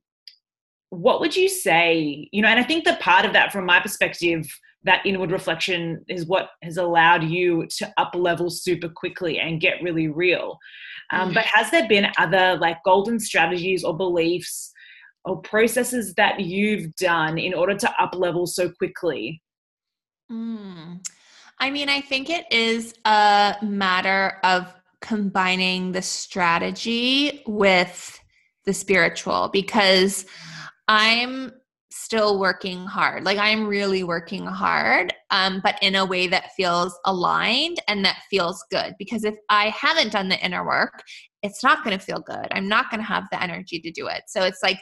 what 0.91 1.21
would 1.21 1.37
you 1.37 1.49
say 1.49 2.29
you 2.33 2.43
know 2.43 2.49
and 2.49 2.61
i 2.61 2.63
think 2.63 2.85
that 2.85 3.01
part 3.01 3.25
of 3.25 3.33
that 3.33 3.53
from 3.53 3.65
my 3.65 3.81
perspective 3.81 4.47
that 4.83 5.05
inward 5.05 5.31
reflection 5.31 6.03
is 6.09 6.27
what 6.27 6.51
has 6.63 6.79
allowed 6.79 7.23
you 7.23 7.67
to 7.67 7.93
up 7.99 8.15
level 8.15 8.49
super 8.49 8.89
quickly 8.89 9.39
and 9.39 9.61
get 9.61 9.83
really 9.83 10.09
real. 10.09 10.57
Um, 11.13 11.21
mm-hmm. 11.21 11.35
but 11.35 11.45
has 11.45 11.71
there 11.71 11.87
been 11.87 12.11
other 12.17 12.57
like 12.59 12.79
golden 12.83 13.21
strategies 13.21 13.85
or 13.85 13.95
beliefs 13.95 14.73
or 15.27 15.43
processes 15.43 16.15
that 16.15 16.41
you've 16.41 16.97
done 16.97 17.37
in 17.37 17.53
order 17.53 17.75
to 17.75 18.03
up 18.03 18.15
level 18.15 18.47
so 18.47 18.71
quickly 18.71 19.43
Mm. 20.31 21.07
I 21.59 21.70
mean, 21.70 21.89
I 21.89 22.01
think 22.01 22.31
it 22.31 22.51
is 22.51 22.95
a 23.05 23.57
matter 23.62 24.39
of 24.45 24.72
combining 25.01 25.93
the 25.93 26.03
strategy 26.03 27.43
with 27.47 28.18
the 28.64 28.72
spiritual 28.72 29.51
because 29.53 30.26
I'm 30.89 31.53
still 31.91 32.39
working 32.39 32.87
hard. 32.87 33.24
Like 33.24 33.39
I'm 33.39 33.66
really 33.66 34.05
working 34.05 34.47
hard, 34.47 35.12
um, 35.31 35.61
but 35.62 35.76
in 35.83 35.97
a 35.97 36.07
way 36.07 36.28
that 36.28 36.53
feels 36.57 36.99
aligned 37.05 37.78
and 37.89 38.05
that 38.05 38.22
feels 38.31 38.64
good. 38.70 38.95
Because 38.99 39.24
if 39.24 39.35
I 39.49 39.70
haven't 39.70 40.12
done 40.12 40.28
the 40.28 40.43
inner 40.45 40.64
work, 40.64 41.03
it's 41.43 41.62
not 41.62 41.85
going 41.85 41.99
to 41.99 42.05
feel 42.05 42.20
good. 42.20 42.47
I'm 42.53 42.68
not 42.68 42.91
going 42.91 43.01
to 43.01 43.07
have 43.07 43.24
the 43.31 43.43
energy 43.43 43.81
to 43.81 43.91
do 43.91 44.07
it. 44.07 44.22
So 44.28 44.43
it's 44.43 44.62
like 44.62 44.78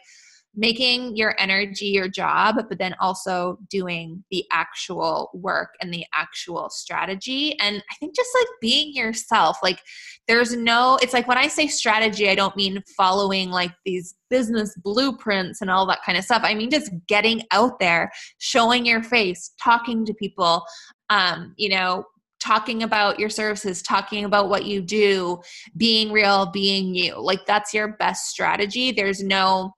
making 0.58 1.16
your 1.16 1.36
energy 1.38 1.86
your 1.86 2.08
job, 2.08 2.56
but 2.68 2.78
then 2.78 2.92
also 3.00 3.58
doing 3.70 4.24
the 4.32 4.44
actual 4.50 5.30
work 5.32 5.70
and 5.80 5.94
the 5.94 6.04
actual 6.12 6.68
strategy. 6.68 7.56
And 7.60 7.82
I 7.90 7.94
think 7.94 8.16
just 8.16 8.30
like 8.34 8.48
being 8.60 8.92
yourself, 8.92 9.58
like 9.62 9.80
there's 10.26 10.56
no, 10.56 10.98
it's 11.00 11.12
like 11.12 11.28
when 11.28 11.38
I 11.38 11.46
say 11.46 11.68
strategy, 11.68 12.28
I 12.28 12.34
don't 12.34 12.56
mean 12.56 12.82
following 12.96 13.50
like 13.50 13.70
these 13.84 14.16
business 14.30 14.74
blueprints 14.82 15.60
and 15.60 15.70
all 15.70 15.86
that 15.86 16.02
kind 16.04 16.18
of 16.18 16.24
stuff. 16.24 16.42
I 16.44 16.54
mean 16.54 16.70
just 16.70 16.90
getting 17.06 17.44
out 17.52 17.78
there, 17.78 18.10
showing 18.38 18.84
your 18.84 19.02
face, 19.02 19.52
talking 19.62 20.04
to 20.06 20.14
people, 20.14 20.64
um, 21.08 21.54
you 21.56 21.68
know, 21.68 22.04
talking 22.40 22.82
about 22.82 23.18
your 23.18 23.30
services, 23.30 23.80
talking 23.82 24.24
about 24.24 24.48
what 24.48 24.64
you 24.64 24.80
do, 24.80 25.40
being 25.76 26.10
real, 26.10 26.46
being 26.46 26.94
you. 26.94 27.20
Like 27.20 27.46
that's 27.46 27.72
your 27.72 27.88
best 27.96 28.28
strategy. 28.28 28.90
There's 28.90 29.22
no 29.22 29.72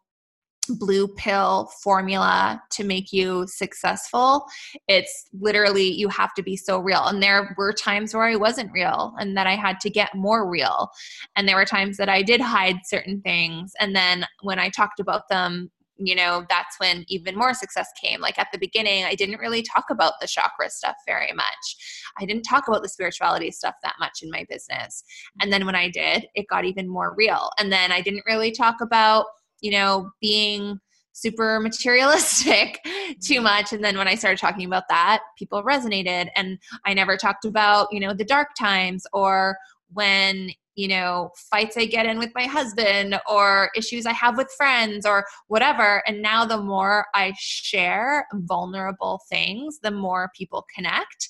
blue 0.69 1.09
pill 1.09 1.71
formula 1.83 2.63
to 2.71 2.85
make 2.85 3.13
you 3.13 3.47
successful. 3.49 4.47
It's 4.89 5.29
literally 5.33 5.91
you 5.91 6.09
have 6.09 6.35
to 6.35 6.43
be 6.43 6.57
so 6.57 6.79
real. 6.79 7.07
And 7.07 7.23
there 7.23 7.55
were 7.57 7.73
times 7.73 8.15
where 8.15 8.25
I 8.25 8.37
wasn't 8.37 8.73
real 8.73 9.15
and 9.19 9.37
that 9.37 9.47
I 9.47 9.57
had 9.57 9.81
to 9.81 9.91
get 9.91 10.15
more 10.15 10.49
real. 10.49 10.91
And 11.37 11.49
there 11.49 11.57
were 11.57 11.65
times 11.65 11.97
that 11.97 12.09
I 12.09 12.23
did 12.23 12.41
hide 12.41 12.77
certain 12.85 13.21
things. 13.23 13.73
And 13.81 13.95
then 13.95 14.27
when 14.43 14.59
I 14.59 14.69
talked 14.69 15.01
about 15.01 15.29
them, 15.29 15.71
you 16.03 16.15
know, 16.15 16.47
that's 16.49 16.81
when 16.81 17.05
even 17.09 17.37
more 17.37 17.53
success 17.53 17.89
came. 18.03 18.21
Like 18.21 18.39
at 18.39 18.49
the 18.53 18.59
beginning, 18.59 19.05
I 19.05 19.15
didn't 19.15 19.39
really 19.39 19.63
talk 19.63 19.85
about 19.91 20.15
the 20.21 20.27
chakra 20.27 20.71
stuff 20.71 20.97
very 21.07 21.33
much. 21.35 22.11
I 22.19 22.25
didn't 22.25 22.45
talk 22.45 22.69
about 22.69 22.83
the 22.83 22.89
spirituality 22.89 23.51
stuff 23.51 23.75
that 23.83 23.97
much 24.01 24.21
in 24.23 24.31
my 24.31 24.47
business. 24.49 25.05
And 25.43 25.53
then 25.53 25.67
when 25.67 25.75
I 25.75 25.91
did, 25.91 26.27
it 26.35 26.49
got 26.49 26.65
even 26.65 26.89
more 26.89 27.15
real. 27.17 27.51
And 27.59 27.71
then 27.71 27.93
I 27.93 28.01
didn't 28.01 28.25
really 28.27 28.51
talk 28.51 28.77
about 28.81 29.27
you 29.61 29.71
know, 29.71 30.11
being 30.21 30.81
super 31.21 31.61
materialistic 31.61 32.81
too 32.85 33.35
mm-hmm. 33.35 33.43
much. 33.45 33.73
And 33.73 33.85
then 33.85 33.97
when 33.97 34.09
i 34.09 34.15
started 34.15 34.39
talking 34.39 34.67
about 34.67 34.85
that 34.89 35.21
people 35.39 35.63
resonated. 35.63 36.29
And 36.37 36.59
i 36.85 36.95
never 36.95 37.17
talked 37.17 37.45
about 37.45 37.89
you 37.91 38.01
know 38.01 38.15
the 38.15 38.25
dark 38.25 38.49
times 38.59 39.07
or 39.13 39.57
when 39.93 40.51
you 40.77 40.87
know 40.87 41.31
fights 41.51 41.77
i 41.77 41.85
get 41.85 42.07
in 42.07 42.19
with 42.19 42.31
my 42.35 42.45
husband 42.45 43.21
or 43.29 43.71
issues 43.77 44.07
i 44.07 44.13
have 44.13 44.37
with 44.37 44.51
friends 44.57 45.05
or 45.05 45.27
whatever. 45.49 46.03
And 46.07 46.23
now 46.23 46.45
the 46.45 46.59
more 46.63 47.07
i 47.15 47.33
share 47.39 48.27
vulnerable 48.35 49.21
things 49.29 49.79
the 49.83 49.91
more 49.91 50.31
people 50.37 50.65
connect. 50.75 51.29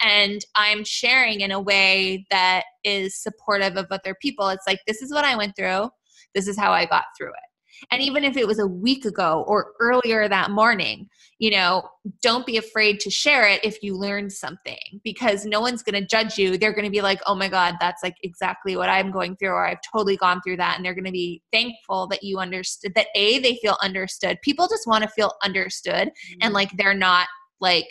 And 0.00 0.44
i'm 0.54 0.84
sharing 0.84 1.40
in 1.40 1.52
a 1.52 1.60
way 1.60 2.26
that 2.30 2.64
is 2.82 3.14
supportive 3.16 3.76
of 3.76 3.86
other 3.90 4.16
people. 4.20 4.48
It's 4.48 4.66
like 4.66 4.80
this 4.86 5.02
is 5.02 5.12
what 5.12 5.24
i 5.24 5.36
went 5.36 5.54
through. 5.54 5.90
This 6.34 6.48
is 6.48 6.58
how 6.58 6.72
i 6.72 6.86
got 6.86 7.04
through 7.16 7.28
it 7.28 7.47
and 7.90 8.02
even 8.02 8.24
if 8.24 8.36
it 8.36 8.46
was 8.46 8.58
a 8.58 8.66
week 8.66 9.04
ago 9.04 9.44
or 9.46 9.72
earlier 9.80 10.28
that 10.28 10.50
morning, 10.50 11.08
you 11.38 11.50
know, 11.50 11.88
don't 12.22 12.46
be 12.46 12.56
afraid 12.56 12.98
to 13.00 13.10
share 13.10 13.46
it 13.46 13.64
if 13.64 13.82
you 13.82 13.96
learned 13.96 14.32
something 14.32 15.00
because 15.04 15.44
no 15.44 15.60
one's 15.60 15.82
going 15.82 16.00
to 16.00 16.06
judge 16.06 16.36
you. 16.36 16.58
They're 16.58 16.72
going 16.72 16.84
to 16.84 16.90
be 16.90 17.00
like, 17.00 17.20
oh 17.26 17.34
my 17.34 17.48
God, 17.48 17.76
that's 17.80 18.02
like 18.02 18.16
exactly 18.22 18.76
what 18.76 18.88
I'm 18.88 19.12
going 19.12 19.36
through, 19.36 19.50
or 19.50 19.66
I've 19.66 19.78
totally 19.92 20.16
gone 20.16 20.40
through 20.42 20.56
that. 20.56 20.76
And 20.76 20.84
they're 20.84 20.94
going 20.94 21.04
to 21.04 21.12
be 21.12 21.42
thankful 21.52 22.08
that 22.08 22.22
you 22.22 22.38
understood 22.38 22.92
that 22.94 23.08
A, 23.14 23.38
they 23.38 23.56
feel 23.56 23.76
understood. 23.82 24.38
People 24.42 24.66
just 24.68 24.86
want 24.86 25.04
to 25.04 25.10
feel 25.10 25.32
understood 25.44 26.08
mm-hmm. 26.08 26.38
and 26.42 26.54
like 26.54 26.70
they're 26.76 26.94
not 26.94 27.28
like 27.60 27.88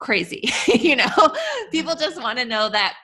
crazy, 0.00 0.48
you 0.66 0.96
know? 0.96 1.34
People 1.70 1.94
just 1.94 2.20
want 2.20 2.38
to 2.38 2.44
know 2.44 2.68
that 2.70 2.94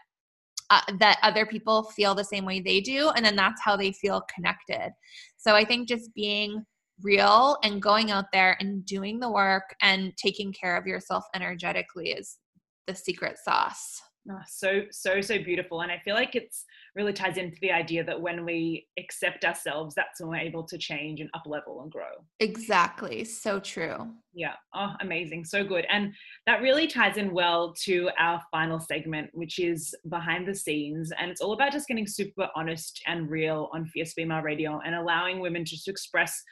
uh, 0.71 0.81
that 1.01 1.19
other 1.23 1.45
people 1.45 1.83
feel 1.83 2.15
the 2.15 2.23
same 2.23 2.45
way 2.45 2.61
they 2.61 2.81
do 2.81 3.11
and 3.17 3.25
then 3.25 3.35
that's 3.35 3.61
how 3.61 3.77
they 3.77 3.91
feel 3.91 4.23
connected 4.33 4.93
so 5.41 5.55
i 5.55 5.65
think 5.65 5.89
just 5.89 6.15
being 6.15 6.65
real 7.03 7.57
and 7.65 7.83
going 7.83 8.11
out 8.11 8.27
there 8.33 8.57
and 8.61 8.85
doing 8.85 9.19
the 9.21 9.31
work 9.31 9.75
and 9.83 10.13
taking 10.17 10.53
care 10.53 10.77
of 10.77 10.87
yourself 10.87 11.25
energetically 11.35 12.11
is 12.11 12.39
the 12.87 12.95
secret 12.95 13.39
sauce. 13.39 14.01
Oh, 14.31 14.41
so 14.47 14.83
so 14.91 15.21
so 15.21 15.39
beautiful. 15.39 15.81
And 15.81 15.91
i 15.91 15.99
feel 16.05 16.15
like 16.15 16.35
it's 16.35 16.65
really 16.97 17.13
ties 17.13 17.37
into 17.37 17.57
the 17.61 17.73
idea 17.73 18.05
that 18.05 18.21
when 18.21 18.45
we 18.45 18.87
accept 18.99 19.45
ourselves 19.45 19.95
that's 19.95 20.21
when 20.21 20.31
we're 20.31 20.37
able 20.37 20.65
to 20.65 20.79
change 20.79 21.21
and 21.21 21.31
up 21.35 21.43
level 21.47 21.81
and 21.83 21.91
grow. 21.91 22.25
Exactly. 22.41 23.25
So 23.25 23.61
true. 23.61 24.09
Yeah. 24.35 24.55
Oh 24.75 24.95
amazing. 25.01 25.45
So 25.45 25.65
good. 25.65 25.87
And 25.91 26.13
that 26.47 26.63
really 26.63 26.87
ties 26.87 27.17
in 27.17 27.33
well 27.33 27.75
to 27.85 28.11
our 28.19 28.41
final 28.51 28.81
segment 28.81 29.31
which 29.33 29.59
is 29.59 29.95
behind 30.09 30.47
the 30.47 30.55
scenes. 30.55 31.13
And 31.19 31.31
it's 31.31 31.41
all 31.41 31.53
about 31.53 31.73
just 31.73 31.89
getting 31.89 32.07
super 32.07 32.49
honest 32.55 33.01
and 33.07 33.31
real 33.31 33.69
on 33.73 33.87
fierce 33.87 34.13
female 34.13 34.41
radio 34.43 34.81
and 34.85 34.95
allowing 34.95 35.41
women 35.41 35.65
just 35.65 35.85
to 35.85 35.91
express 35.91 36.43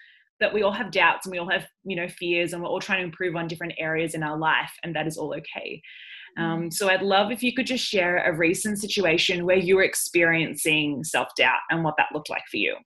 that 0.41 0.55
we 0.55 0.63
all 0.63 0.73
have 0.73 0.91
doubts 0.91 1.27
and 1.27 1.33
we 1.33 1.39
all 1.39 1.51
have 1.51 1.67
you 1.85 1.97
know 1.97 2.09
fears 2.09 2.53
and 2.53 2.63
we're 2.63 2.69
all 2.69 2.81
trying 2.81 3.01
to 3.01 3.05
improve 3.05 3.37
on 3.37 3.49
different 3.49 3.75
areas 3.79 4.15
in 4.15 4.23
our 4.23 4.39
life 4.39 4.73
and 4.83 4.95
that 4.95 5.07
is 5.07 5.17
all 5.17 5.35
okay 5.35 5.83
um, 6.39 6.63
mm. 6.63 6.73
so 6.73 6.89
I'd 6.89 7.03
love 7.03 7.31
if 7.31 7.43
you 7.43 7.53
could 7.53 7.67
just 7.67 7.85
share 7.85 8.19
a 8.19 8.37
recent 8.37 8.79
situation 8.79 9.45
where 9.45 9.57
you 9.57 9.77
were 9.77 9.83
experiencing 9.83 11.05
self 11.05 11.29
doubt 11.37 11.61
and 11.71 11.85
what 11.85 11.95
that 11.99 12.09
looked 12.15 12.31
like 12.31 12.45
for 12.51 12.57
you. 12.57 12.77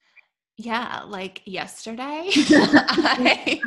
Yeah, 0.58 1.02
like 1.06 1.42
yesterday, 1.44 2.28
I, 2.34 3.60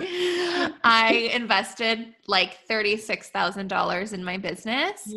I, 0.84 1.14
invested 1.34 2.14
like 2.28 2.60
$36,000 2.70 4.14
in 4.14 4.24
my 4.24 4.38
business. 4.38 5.14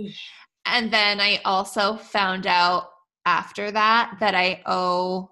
And 0.65 0.91
then 0.91 1.21
I 1.21 1.41
also 1.45 1.97
found 1.97 2.47
out 2.47 2.89
after 3.27 3.71
that 3.71 4.17
that 4.21 4.35
I 4.35 4.63
owe 4.65 5.31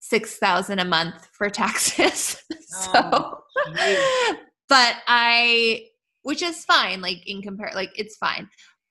6000 0.00 0.78
a 0.78 0.84
month 0.84 1.28
for 1.32 1.50
taxes. 1.50 2.42
so, 2.66 2.90
oh, 2.94 4.36
but 4.68 4.96
I 5.06 5.88
which 6.22 6.42
is 6.42 6.64
fine 6.64 7.00
like 7.00 7.22
in 7.26 7.42
compare 7.42 7.70
like 7.74 7.90
it's 7.96 8.16
fine 8.16 8.48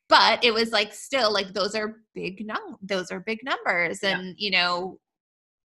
but 0.10 0.44
it 0.44 0.54
was 0.54 0.72
like 0.72 0.94
still 0.94 1.32
like 1.32 1.54
those 1.54 1.76
are 1.76 2.02
big 2.14 2.46
num 2.46 2.78
those 2.82 3.12
are 3.12 3.20
big 3.22 3.40
numbers 3.44 4.00
and 4.04 4.28
yeah. 4.28 4.34
you 4.38 4.52
know 4.52 4.98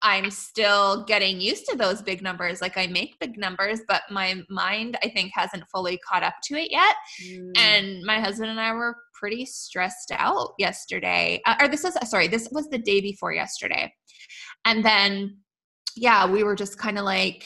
i'm 0.01 0.31
still 0.31 1.03
getting 1.03 1.41
used 1.41 1.65
to 1.65 1.75
those 1.75 2.01
big 2.01 2.21
numbers 2.21 2.61
like 2.61 2.77
i 2.77 2.87
make 2.87 3.19
big 3.19 3.37
numbers 3.37 3.81
but 3.87 4.01
my 4.09 4.41
mind 4.49 4.97
i 5.03 5.09
think 5.09 5.31
hasn't 5.33 5.63
fully 5.71 5.99
caught 6.07 6.23
up 6.23 6.35
to 6.41 6.55
it 6.55 6.71
yet 6.71 6.95
mm. 7.23 7.51
and 7.57 8.01
my 8.03 8.19
husband 8.19 8.49
and 8.49 8.59
i 8.59 8.71
were 8.71 8.95
pretty 9.13 9.45
stressed 9.45 10.11
out 10.15 10.53
yesterday 10.57 11.41
uh, 11.45 11.55
or 11.59 11.67
this 11.67 11.83
was 11.83 11.97
sorry 12.09 12.27
this 12.27 12.47
was 12.51 12.69
the 12.69 12.77
day 12.77 13.01
before 13.01 13.33
yesterday 13.33 13.91
and 14.63 14.83
then 14.85 15.37
yeah 15.97 16.25
we 16.29 16.43
were 16.43 16.55
just 16.55 16.77
kind 16.77 16.97
of 16.97 17.03
like 17.03 17.45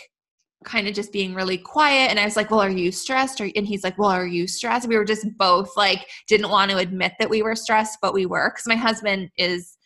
kind 0.64 0.88
of 0.88 0.94
just 0.94 1.12
being 1.12 1.34
really 1.34 1.58
quiet 1.58 2.10
and 2.10 2.20
i 2.20 2.26
was 2.26 2.36
like 2.36 2.50
well 2.52 2.62
are 2.62 2.70
you 2.70 2.92
stressed? 2.92 3.42
Or, 3.42 3.50
and 3.56 3.68
he's 3.68 3.84
like 3.84 3.98
well 3.98 4.10
are 4.10 4.28
you 4.28 4.48
stressed? 4.48 4.88
We 4.88 4.98
were 4.98 5.06
just 5.06 5.26
both 5.38 5.76
like 5.78 6.08
didn't 6.28 6.50
want 6.50 6.72
to 6.72 6.78
admit 6.78 7.14
that 7.20 7.30
we 7.30 7.42
were 7.42 7.56
stressed 7.56 8.00
but 8.02 8.14
we 8.14 8.26
were 8.26 8.52
because 8.52 8.68
my 8.68 8.76
husband 8.76 9.30
is 9.38 9.78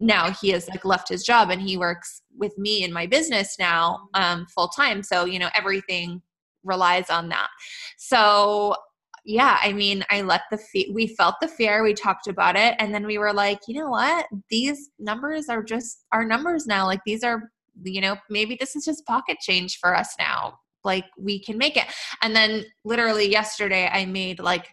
now 0.00 0.30
he 0.30 0.50
has 0.50 0.68
like 0.68 0.84
left 0.84 1.08
his 1.08 1.24
job 1.24 1.50
and 1.50 1.60
he 1.60 1.76
works 1.76 2.22
with 2.36 2.56
me 2.56 2.84
in 2.84 2.92
my 2.92 3.06
business 3.06 3.56
now 3.58 4.08
um, 4.14 4.46
full 4.54 4.68
time 4.68 5.02
so 5.02 5.24
you 5.24 5.38
know 5.38 5.50
everything 5.54 6.22
relies 6.64 7.10
on 7.10 7.28
that. 7.28 7.48
So 7.96 8.76
yeah 9.24 9.58
i 9.62 9.72
mean 9.72 10.04
i 10.10 10.22
let 10.22 10.42
the 10.50 10.56
fe- 10.56 10.90
we 10.94 11.08
felt 11.08 11.34
the 11.40 11.48
fear 11.48 11.82
we 11.82 11.92
talked 11.92 12.28
about 12.28 12.56
it 12.56 12.74
and 12.78 12.94
then 12.94 13.04
we 13.04 13.18
were 13.18 13.32
like 13.32 13.58
you 13.66 13.78
know 13.78 13.90
what? 13.90 14.26
These 14.48 14.90
numbers 14.98 15.48
are 15.48 15.62
just 15.62 16.04
our 16.12 16.24
numbers 16.24 16.66
now 16.66 16.86
like 16.86 17.00
these 17.04 17.24
are 17.24 17.50
you 17.84 18.00
know, 18.00 18.16
maybe 18.30 18.56
this 18.58 18.76
is 18.76 18.84
just 18.84 19.06
pocket 19.06 19.38
change 19.40 19.78
for 19.78 19.94
us 19.94 20.14
now. 20.18 20.58
like 20.84 21.06
we 21.18 21.42
can 21.42 21.58
make 21.58 21.76
it 21.76 21.86
and 22.22 22.34
then 22.36 22.64
literally 22.84 23.28
yesterday 23.28 23.88
i 23.92 24.06
made 24.06 24.38
like 24.38 24.66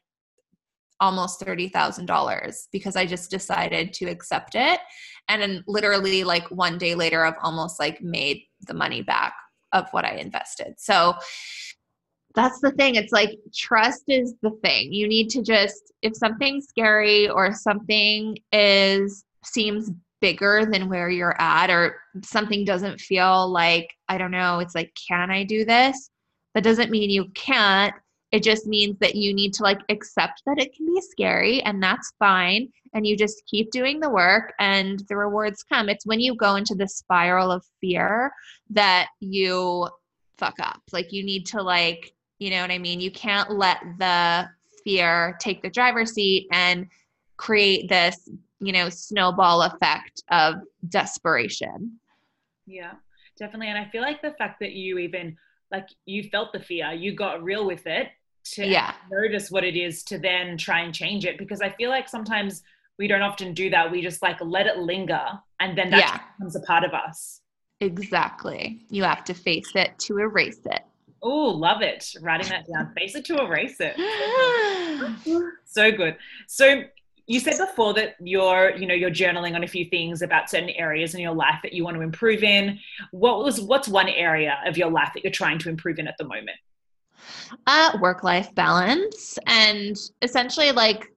almost 0.99 1.41
$30,000 1.41 2.67
because 2.71 2.95
I 2.95 3.05
just 3.05 3.29
decided 3.29 3.93
to 3.93 4.05
accept 4.05 4.55
it. 4.55 4.79
And 5.27 5.41
then 5.41 5.63
literally 5.67 6.23
like 6.23 6.49
one 6.49 6.77
day 6.77 6.95
later 6.95 7.25
I've 7.25 7.33
almost 7.41 7.79
like 7.79 8.01
made 8.01 8.43
the 8.67 8.73
money 8.73 9.01
back 9.01 9.33
of 9.73 9.89
what 9.91 10.05
I 10.05 10.15
invested. 10.15 10.75
So 10.77 11.13
that's 12.33 12.59
the 12.61 12.71
thing. 12.71 12.95
It's 12.95 13.11
like 13.11 13.37
trust 13.53 14.03
is 14.07 14.35
the 14.41 14.51
thing. 14.63 14.93
You 14.93 15.07
need 15.07 15.29
to 15.31 15.41
just 15.41 15.93
if 16.01 16.15
something's 16.15 16.67
scary 16.67 17.29
or 17.29 17.53
something 17.53 18.37
is 18.51 19.23
seems 19.43 19.91
bigger 20.21 20.65
than 20.65 20.89
where 20.89 21.09
you're 21.09 21.39
at 21.39 21.69
or 21.69 21.97
something 22.23 22.65
doesn't 22.65 22.99
feel 22.99 23.49
like 23.51 23.93
I 24.07 24.17
don't 24.17 24.31
know, 24.31 24.59
it's 24.59 24.75
like 24.75 24.97
can 25.07 25.29
I 25.31 25.43
do 25.43 25.65
this? 25.65 26.09
That 26.53 26.63
doesn't 26.63 26.91
mean 26.91 27.09
you 27.09 27.25
can't 27.35 27.93
it 28.35 28.43
just 28.43 28.67
means 28.67 28.97
that 28.99 29.15
you 29.15 29.33
need 29.33 29.53
to 29.53 29.63
like 29.63 29.79
accept 29.87 30.41
that 30.45 30.59
it 30.59 30.75
can 30.75 30.85
be 30.85 30.99
scary 30.99 31.61
and 31.63 31.81
that's 31.81 32.13
fine. 32.19 32.67
And 32.93 33.07
you 33.07 33.15
just 33.15 33.43
keep 33.45 33.71
doing 33.71 34.01
the 34.01 34.09
work 34.09 34.53
and 34.59 35.01
the 35.07 35.15
rewards 35.15 35.63
come. 35.63 35.87
It's 35.87 36.05
when 36.05 36.19
you 36.19 36.35
go 36.35 36.55
into 36.55 36.75
the 36.75 36.87
spiral 36.87 37.49
of 37.49 37.63
fear 37.79 38.31
that 38.71 39.07
you 39.21 39.87
fuck 40.37 40.55
up. 40.59 40.81
Like 40.91 41.13
you 41.13 41.23
need 41.23 41.45
to 41.47 41.61
like, 41.61 42.13
you 42.39 42.49
know 42.49 42.61
what 42.61 42.71
I 42.71 42.77
mean? 42.77 42.99
You 42.99 43.09
can't 43.09 43.51
let 43.51 43.79
the 43.99 44.49
fear 44.83 45.37
take 45.39 45.61
the 45.61 45.69
driver's 45.69 46.13
seat 46.13 46.47
and 46.51 46.87
create 47.37 47.87
this, 47.87 48.29
you 48.59 48.71
know, 48.71 48.89
snowball 48.89 49.63
effect 49.63 50.23
of 50.29 50.55
desperation. 50.87 51.99
Yeah, 52.65 52.93
definitely. 53.37 53.67
And 53.67 53.77
I 53.77 53.89
feel 53.89 54.01
like 54.01 54.21
the 54.21 54.31
fact 54.31 54.59
that 54.61 54.71
you 54.71 54.97
even 54.99 55.37
like 55.71 55.89
you 56.05 56.29
felt 56.29 56.53
the 56.53 56.59
fear, 56.59 56.91
you 56.91 57.15
got 57.15 57.43
real 57.43 57.65
with 57.65 57.85
it, 57.87 58.09
to 58.45 58.65
yeah. 58.65 58.93
notice 59.11 59.49
what 59.49 59.63
it 59.63 59.75
is 59.75 60.03
to 60.03 60.17
then 60.17 60.57
try 60.57 60.81
and 60.81 60.93
change 60.93 61.25
it 61.25 61.37
because 61.37 61.61
I 61.61 61.69
feel 61.71 61.89
like 61.89 62.07
sometimes 62.07 62.63
we 62.97 63.07
don't 63.07 63.21
often 63.21 63.53
do 63.53 63.69
that. 63.71 63.91
We 63.91 64.01
just 64.01 64.21
like 64.21 64.37
let 64.39 64.67
it 64.67 64.77
linger 64.77 65.25
and 65.59 65.77
then 65.77 65.89
that 65.89 65.99
yeah. 65.99 66.19
becomes 66.37 66.55
a 66.55 66.61
part 66.61 66.83
of 66.83 66.93
us. 66.93 67.41
Exactly. 67.81 68.85
You 68.89 69.03
have 69.03 69.23
to 69.25 69.33
face 69.33 69.71
it 69.75 69.97
to 69.99 70.19
erase 70.19 70.59
it. 70.65 70.81
Oh, 71.21 71.49
love 71.49 71.81
it. 71.81 72.13
Writing 72.21 72.49
that 72.49 72.65
down. 72.71 72.93
face 72.95 73.15
it 73.15 73.25
to 73.25 73.39
erase 73.39 73.77
it. 73.79 73.95
so 75.65 75.91
good. 75.91 76.15
So 76.47 76.83
you 77.27 77.39
said 77.39 77.57
before 77.57 77.93
that 77.95 78.15
you're, 78.19 78.75
you 78.75 78.85
know, 78.85 78.93
you're 78.93 79.11
journaling 79.11 79.55
on 79.55 79.63
a 79.63 79.67
few 79.67 79.85
things 79.85 80.21
about 80.21 80.49
certain 80.49 80.69
areas 80.69 81.15
in 81.15 81.21
your 81.21 81.33
life 81.33 81.59
that 81.63 81.73
you 81.73 81.83
want 81.83 81.95
to 81.95 82.01
improve 82.01 82.43
in. 82.43 82.79
What 83.11 83.43
was 83.43 83.59
what's 83.61 83.87
one 83.87 84.09
area 84.09 84.59
of 84.65 84.77
your 84.77 84.91
life 84.91 85.11
that 85.13 85.23
you're 85.23 85.31
trying 85.31 85.59
to 85.59 85.69
improve 85.69 85.97
in 85.97 86.07
at 86.07 86.15
the 86.17 86.25
moment? 86.25 86.57
Uh, 87.65 87.97
work 87.99 88.23
life 88.23 88.53
balance. 88.53 89.39
And 89.47 89.97
essentially, 90.21 90.71
like, 90.71 91.11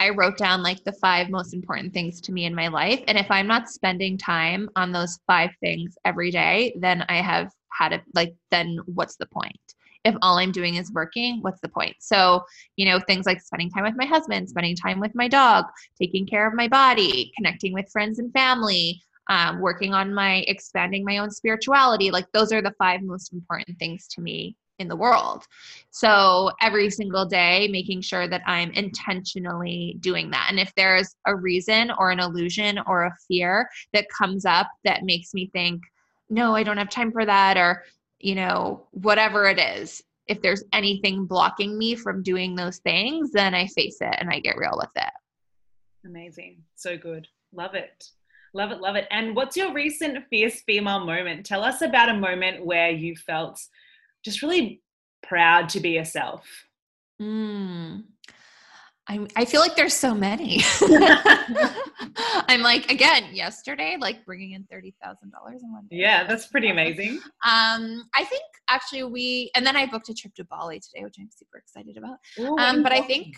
I 0.00 0.10
wrote 0.10 0.36
down 0.36 0.64
like 0.64 0.82
the 0.82 0.92
five 0.94 1.30
most 1.30 1.54
important 1.54 1.92
things 1.92 2.20
to 2.22 2.32
me 2.32 2.44
in 2.44 2.54
my 2.56 2.66
life. 2.66 3.00
And 3.06 3.16
if 3.16 3.30
I'm 3.30 3.46
not 3.46 3.68
spending 3.68 4.18
time 4.18 4.68
on 4.74 4.90
those 4.90 5.20
five 5.28 5.50
things 5.60 5.96
every 6.04 6.32
day, 6.32 6.74
then 6.80 7.04
I 7.08 7.22
have 7.22 7.52
had 7.70 7.92
it 7.92 8.02
like, 8.12 8.34
then 8.50 8.78
what's 8.86 9.14
the 9.16 9.26
point? 9.26 9.56
If 10.04 10.16
all 10.22 10.38
I'm 10.38 10.52
doing 10.52 10.76
is 10.76 10.92
working, 10.92 11.40
what's 11.42 11.60
the 11.60 11.68
point? 11.68 11.96
So, 12.00 12.44
you 12.76 12.86
know, 12.86 12.98
things 12.98 13.26
like 13.26 13.40
spending 13.40 13.70
time 13.70 13.84
with 13.84 13.96
my 13.96 14.06
husband, 14.06 14.48
spending 14.48 14.76
time 14.76 15.00
with 15.00 15.14
my 15.14 15.28
dog, 15.28 15.66
taking 15.98 16.26
care 16.26 16.46
of 16.46 16.54
my 16.54 16.68
body, 16.68 17.32
connecting 17.36 17.72
with 17.72 17.90
friends 17.90 18.18
and 18.18 18.32
family, 18.32 19.00
um, 19.28 19.60
working 19.60 19.94
on 19.94 20.12
my 20.12 20.44
expanding 20.48 21.04
my 21.04 21.18
own 21.18 21.30
spirituality 21.30 22.10
like 22.10 22.26
those 22.32 22.52
are 22.52 22.60
the 22.60 22.74
five 22.76 23.02
most 23.02 23.32
important 23.32 23.78
things 23.78 24.08
to 24.08 24.20
me 24.20 24.56
in 24.78 24.88
the 24.88 24.96
world. 24.96 25.44
So 25.90 26.50
every 26.60 26.90
single 26.90 27.24
day, 27.24 27.68
making 27.70 28.00
sure 28.00 28.26
that 28.26 28.42
I'm 28.46 28.72
intentionally 28.72 29.96
doing 30.00 30.30
that. 30.32 30.48
And 30.50 30.58
if 30.58 30.74
there's 30.74 31.14
a 31.26 31.36
reason 31.36 31.92
or 31.98 32.10
an 32.10 32.18
illusion 32.18 32.80
or 32.86 33.04
a 33.04 33.16
fear 33.28 33.68
that 33.92 34.08
comes 34.08 34.44
up 34.44 34.68
that 34.84 35.04
makes 35.04 35.32
me 35.34 35.50
think, 35.52 35.82
no, 36.28 36.56
I 36.56 36.62
don't 36.64 36.78
have 36.78 36.90
time 36.90 37.12
for 37.12 37.24
that, 37.24 37.56
or, 37.56 37.84
you 38.22 38.34
know, 38.34 38.86
whatever 38.92 39.46
it 39.46 39.58
is, 39.58 40.02
if 40.28 40.40
there's 40.40 40.64
anything 40.72 41.26
blocking 41.26 41.76
me 41.76 41.94
from 41.94 42.22
doing 42.22 42.54
those 42.54 42.78
things, 42.78 43.32
then 43.32 43.54
I 43.54 43.66
face 43.66 43.98
it 44.00 44.14
and 44.18 44.30
I 44.30 44.40
get 44.40 44.56
real 44.56 44.76
with 44.76 44.90
it. 44.96 45.12
Amazing. 46.06 46.62
So 46.76 46.96
good. 46.96 47.28
Love 47.52 47.74
it. 47.74 48.04
Love 48.54 48.70
it, 48.70 48.80
love 48.80 48.96
it. 48.96 49.06
And 49.10 49.34
what's 49.34 49.56
your 49.56 49.72
recent 49.72 50.24
fierce 50.28 50.60
female 50.62 51.06
moment? 51.06 51.46
Tell 51.46 51.62
us 51.62 51.80
about 51.80 52.10
a 52.10 52.14
moment 52.14 52.64
where 52.64 52.90
you 52.90 53.16
felt 53.16 53.58
just 54.24 54.42
really 54.42 54.82
proud 55.22 55.70
to 55.70 55.80
be 55.80 55.90
yourself? 55.90 56.46
Mm. 57.20 58.04
I, 59.08 59.26
I 59.34 59.44
feel 59.44 59.60
like 59.60 59.74
there's 59.74 59.94
so 59.94 60.14
many. 60.14 60.60
I'm 62.48 62.62
like 62.62 62.90
again 62.90 63.34
yesterday, 63.34 63.96
like 63.98 64.24
bringing 64.24 64.52
in 64.52 64.64
thirty 64.70 64.94
thousand 65.02 65.32
dollars 65.32 65.62
in 65.62 65.72
one 65.72 65.86
day. 65.90 65.96
Yeah, 65.96 66.24
that's 66.24 66.46
pretty 66.46 66.70
amazing. 66.70 67.20
Um, 67.44 68.04
I 68.14 68.24
think 68.24 68.44
actually 68.68 69.02
we 69.02 69.50
and 69.56 69.66
then 69.66 69.76
I 69.76 69.86
booked 69.86 70.08
a 70.08 70.14
trip 70.14 70.32
to 70.34 70.44
Bali 70.44 70.78
today, 70.80 71.02
which 71.02 71.16
I'm 71.18 71.28
super 71.34 71.58
excited 71.58 71.96
about. 71.96 72.18
Ooh, 72.38 72.56
um, 72.58 72.82
but 72.82 72.92
I 72.92 73.00
think 73.00 73.36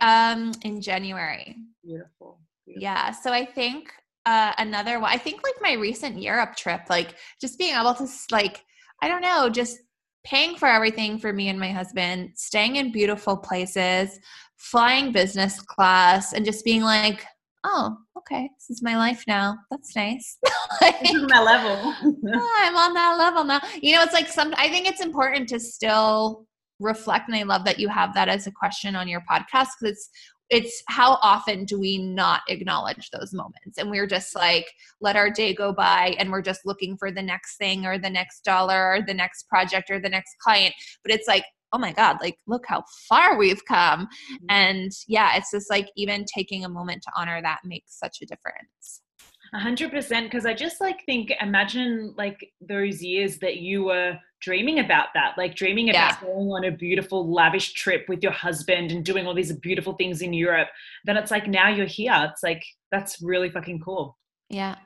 um 0.00 0.52
in 0.62 0.80
January. 0.80 1.56
Beautiful. 1.84 2.38
Beautiful. 2.64 2.82
Yeah, 2.82 3.10
so 3.10 3.32
I 3.32 3.44
think 3.44 3.92
uh, 4.26 4.52
another 4.58 5.00
one. 5.00 5.10
I 5.10 5.18
think 5.18 5.40
like 5.42 5.56
my 5.60 5.72
recent 5.72 6.22
Europe 6.22 6.54
trip, 6.54 6.82
like 6.88 7.16
just 7.40 7.58
being 7.58 7.74
able 7.74 7.94
to 7.94 8.06
like 8.30 8.64
I 9.02 9.08
don't 9.08 9.22
know, 9.22 9.48
just 9.48 9.80
paying 10.24 10.56
for 10.56 10.68
everything 10.68 11.18
for 11.18 11.32
me 11.32 11.48
and 11.48 11.58
my 11.58 11.72
husband, 11.72 12.32
staying 12.36 12.76
in 12.76 12.92
beautiful 12.92 13.36
places, 13.36 14.18
flying 14.60 15.10
business 15.10 15.60
class, 15.60 16.32
and 16.32 16.44
just 16.44 16.64
being 16.64 16.82
like, 16.82 17.24
oh, 17.64 17.96
okay, 18.16 18.48
this 18.58 18.70
is 18.70 18.82
my 18.82 18.96
life 18.96 19.24
now. 19.26 19.56
That's 19.70 19.94
nice. 19.96 20.38
like, 20.80 21.00
this 21.00 21.14
is 21.14 21.26
my 21.28 21.40
level. 21.40 21.94
oh, 22.34 22.60
I'm 22.62 22.76
on 22.76 22.94
that 22.94 23.16
level 23.18 23.44
now. 23.44 23.60
You 23.82 23.96
know, 23.96 24.02
it's 24.02 24.12
like 24.12 24.28
some, 24.28 24.54
I 24.56 24.68
think 24.68 24.86
it's 24.86 25.02
important 25.02 25.48
to 25.50 25.60
still 25.60 26.46
reflect. 26.78 27.28
And 27.28 27.36
I 27.36 27.42
love 27.42 27.64
that 27.64 27.78
you 27.78 27.88
have 27.88 28.14
that 28.14 28.28
as 28.28 28.46
a 28.46 28.52
question 28.52 28.96
on 28.96 29.08
your 29.08 29.22
podcast 29.30 29.68
because 29.80 29.92
it's 29.92 30.10
it's 30.50 30.82
how 30.88 31.12
often 31.22 31.64
do 31.64 31.78
we 31.78 31.96
not 31.96 32.42
acknowledge 32.48 33.08
those 33.10 33.32
moments 33.32 33.78
and 33.78 33.88
we're 33.88 34.06
just 34.06 34.34
like 34.34 34.66
let 35.00 35.14
our 35.14 35.30
day 35.30 35.54
go 35.54 35.72
by 35.72 36.16
and 36.18 36.30
we're 36.30 36.42
just 36.42 36.66
looking 36.66 36.96
for 36.96 37.12
the 37.12 37.22
next 37.22 37.56
thing 37.56 37.86
or 37.86 37.98
the 37.98 38.10
next 38.10 38.40
dollar 38.44 38.94
or 38.94 39.00
the 39.00 39.14
next 39.14 39.48
project 39.48 39.90
or 39.90 40.00
the 40.00 40.08
next 40.08 40.36
client 40.42 40.74
but 41.04 41.12
it's 41.12 41.28
like 41.28 41.44
oh 41.72 41.78
my 41.78 41.92
god 41.92 42.16
like 42.20 42.38
look 42.46 42.64
how 42.66 42.82
far 43.08 43.36
we've 43.36 43.64
come 43.64 44.06
mm-hmm. 44.06 44.46
and 44.48 44.92
yeah 45.08 45.36
it's 45.36 45.50
just 45.50 45.70
like 45.70 45.88
even 45.96 46.24
taking 46.24 46.64
a 46.64 46.68
moment 46.68 47.02
to 47.02 47.10
honor 47.16 47.40
that 47.42 47.60
makes 47.64 47.98
such 47.98 48.18
a 48.22 48.26
difference 48.26 49.02
a 49.54 49.58
hundred 49.58 49.90
percent 49.90 50.26
because 50.26 50.46
i 50.46 50.54
just 50.54 50.80
like 50.80 51.04
think 51.06 51.32
imagine 51.40 52.14
like 52.16 52.52
those 52.60 53.02
years 53.02 53.38
that 53.38 53.56
you 53.56 53.84
were 53.84 54.18
dreaming 54.40 54.78
about 54.78 55.08
that, 55.14 55.34
like 55.36 55.54
dreaming 55.54 55.90
about 55.90 56.16
yeah. 56.20 56.20
going 56.22 56.48
on 56.48 56.64
a 56.64 56.70
beautiful, 56.70 57.30
lavish 57.30 57.74
trip 57.74 58.08
with 58.08 58.22
your 58.22 58.32
husband 58.32 58.90
and 58.90 59.04
doing 59.04 59.26
all 59.26 59.34
these 59.34 59.52
beautiful 59.52 59.92
things 59.92 60.22
in 60.22 60.32
Europe, 60.32 60.68
then 61.04 61.16
it's 61.16 61.30
like 61.30 61.46
now 61.46 61.68
you're 61.68 61.86
here. 61.86 62.14
It's 62.30 62.42
like 62.42 62.64
that's 62.90 63.20
really 63.22 63.50
fucking 63.50 63.80
cool. 63.80 64.16
Yeah. 64.48 64.76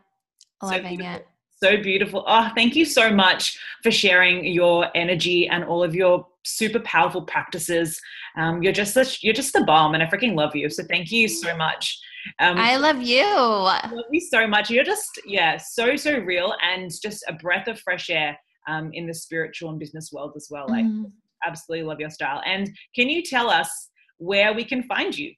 Loving 0.63 1.01
so 1.01 1.07
it. 1.07 1.27
So 1.63 1.77
beautiful. 1.83 2.25
Oh, 2.27 2.51
thank 2.55 2.75
you 2.77 2.85
so 2.85 3.11
much 3.11 3.59
for 3.83 3.91
sharing 3.91 4.45
your 4.45 4.89
energy 4.95 5.49
and 5.49 5.65
all 5.65 5.83
of 5.83 5.95
your 5.95 6.27
super 6.45 6.81
powerful 6.81 7.23
practices. 7.23 8.01
Um, 8.39 8.63
you're 8.63 8.73
just 8.73 8.95
such 8.95 9.23
you're 9.23 9.35
just 9.35 9.53
the 9.53 9.65
bomb 9.65 9.95
and 9.95 10.03
I 10.03 10.07
freaking 10.07 10.35
love 10.35 10.55
you. 10.55 10.69
So 10.71 10.85
thank 10.89 11.11
you 11.11 11.29
so 11.29 11.57
much. 11.57 11.99
Um, 12.41 12.57
I 12.59 12.77
love 12.77 13.03
you. 13.03 13.25
I 13.25 13.91
love 13.93 14.07
you 14.11 14.21
so 14.21 14.47
much. 14.47 14.71
You're 14.71 14.85
just, 14.85 15.21
yeah, 15.27 15.59
so, 15.59 15.95
so 15.97 16.19
real 16.19 16.55
and 16.63 16.91
just 17.03 17.25
a 17.29 17.35
breath 17.35 17.69
of 17.69 17.79
fresh 17.81 18.09
air 18.11 18.39
um, 18.67 18.91
in 18.95 19.07
the 19.07 19.15
spiritual 19.15 19.71
and 19.71 19.79
business 19.79 20.11
world 20.13 20.33
as 20.37 20.49
well. 20.51 20.69
Mm-hmm. 20.69 21.05
I 21.05 21.49
absolutely 21.49 21.87
love 21.87 22.01
your 22.01 22.11
style. 22.11 22.41
And 22.47 22.71
can 22.95 23.09
you 23.09 23.23
tell 23.23 23.51
us 23.51 23.91
where 24.17 24.55
we 24.55 24.65
can 24.65 24.83
find 24.85 25.17
you? 25.17 25.35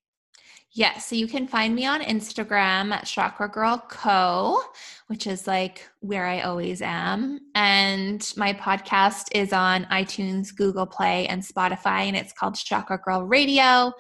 Yes, 0.77 1.07
so 1.07 1.17
you 1.17 1.27
can 1.27 1.49
find 1.49 1.75
me 1.75 1.87
on 1.87 2.03
Instagram 2.03 2.93
at 2.93 3.07
Chakra 3.07 3.49
Girl 3.49 3.83
Co, 3.89 4.61
which 5.07 5.27
is 5.27 5.47
like 5.47 5.89
where 6.01 6.27
I 6.27 6.43
always 6.43 6.83
am. 6.83 7.41
And 7.55 8.31
my 8.37 8.53
podcast 8.53 9.29
is 9.33 9.55
on 9.55 9.87
iTunes, 9.87 10.55
Google 10.55 10.85
Play, 10.85 11.29
and 11.29 11.41
Spotify, 11.41 12.09
and 12.09 12.15
it's 12.15 12.35
called 12.35 12.57
Chakra 12.57 12.99
Girl 12.99 13.23
Radio. 13.23 13.91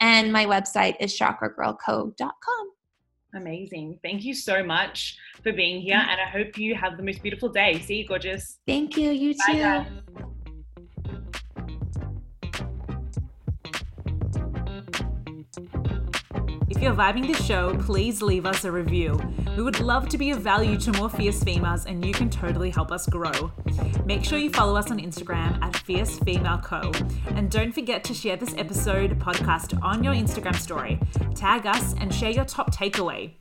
And 0.00 0.32
my 0.32 0.44
website 0.44 0.96
is 0.98 1.16
chakragirlco.com. 1.16 2.70
Amazing. 3.36 4.00
Thank 4.02 4.24
you 4.24 4.34
so 4.34 4.64
much 4.64 5.16
for 5.40 5.52
being 5.52 5.80
here. 5.82 5.98
Mm. 5.98 6.08
And 6.08 6.20
I 6.20 6.28
hope 6.28 6.58
you 6.58 6.74
have 6.74 6.96
the 6.96 7.04
most 7.04 7.22
beautiful 7.22 7.48
day. 7.48 7.78
See 7.78 7.98
you, 7.98 8.08
gorgeous. 8.08 8.58
Thank 8.66 8.96
you. 8.96 9.10
You 9.10 9.34
Bye, 9.46 9.52
too. 9.52 9.58
Guys. 9.60 10.24
You're 16.84 16.92
vibing 16.92 17.26
the 17.26 17.42
show, 17.42 17.74
please 17.78 18.20
leave 18.20 18.44
us 18.44 18.66
a 18.66 18.70
review. 18.70 19.18
We 19.56 19.62
would 19.62 19.80
love 19.80 20.06
to 20.10 20.18
be 20.18 20.32
of 20.32 20.40
value 20.40 20.76
to 20.80 20.92
more 20.92 21.08
fierce 21.08 21.42
females, 21.42 21.86
and 21.86 22.04
you 22.04 22.12
can 22.12 22.28
totally 22.28 22.68
help 22.68 22.92
us 22.92 23.06
grow. 23.06 23.50
Make 24.04 24.22
sure 24.22 24.38
you 24.38 24.50
follow 24.50 24.76
us 24.76 24.90
on 24.90 24.98
Instagram 24.98 25.58
at 25.62 25.74
Fierce 25.78 26.18
Female 26.18 26.58
Co. 26.58 26.92
And 27.28 27.50
don't 27.50 27.72
forget 27.72 28.04
to 28.04 28.12
share 28.12 28.36
this 28.36 28.54
episode 28.58 29.18
podcast 29.18 29.82
on 29.82 30.04
your 30.04 30.12
Instagram 30.12 30.56
story. 30.56 31.00
Tag 31.34 31.64
us 31.64 31.94
and 32.00 32.14
share 32.14 32.30
your 32.30 32.44
top 32.44 32.74
takeaway. 32.74 33.32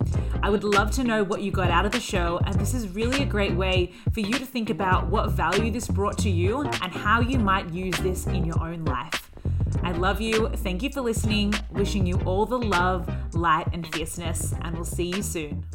I 0.42 0.50
would 0.50 0.64
love 0.64 0.92
to 0.92 1.04
know 1.04 1.26
what 1.26 1.42
you 1.42 1.52
got 1.52 1.70
out 1.70 1.86
of 1.86 1.92
the 1.92 2.00
show, 2.00 2.40
and 2.46 2.58
this 2.58 2.74
is 2.74 2.96
really 2.96 3.24
a 3.24 3.26
great 3.26 3.56
way 3.56 3.92
for 4.14 4.22
you 4.22 4.36
to 4.36 4.46
think 4.46 4.70
about 4.70 5.08
what 5.08 5.32
value 5.32 5.70
this 5.70 5.90
brought 5.90 6.18
to 6.20 6.30
you 6.30 6.62
and 6.62 6.94
how 6.94 7.20
you 7.20 7.40
might 7.40 7.74
use 7.74 7.98
this 7.98 8.26
in 8.26 8.46
your 8.46 8.62
own 8.64 8.86
life. 8.86 9.33
I 9.82 9.92
love 9.92 10.22
you. 10.22 10.50
Thank 10.50 10.84
you 10.84 10.90
for 10.90 11.02
listening. 11.02 11.54
Wishing 11.72 12.06
you 12.06 12.20
all 12.26 12.46
the 12.46 12.60
love, 12.60 13.10
light, 13.34 13.68
and 13.74 13.88
fierceness, 13.94 14.54
and 14.62 14.76
we'll 14.76 14.86
see 14.86 15.06
you 15.06 15.24
soon. 15.24 15.66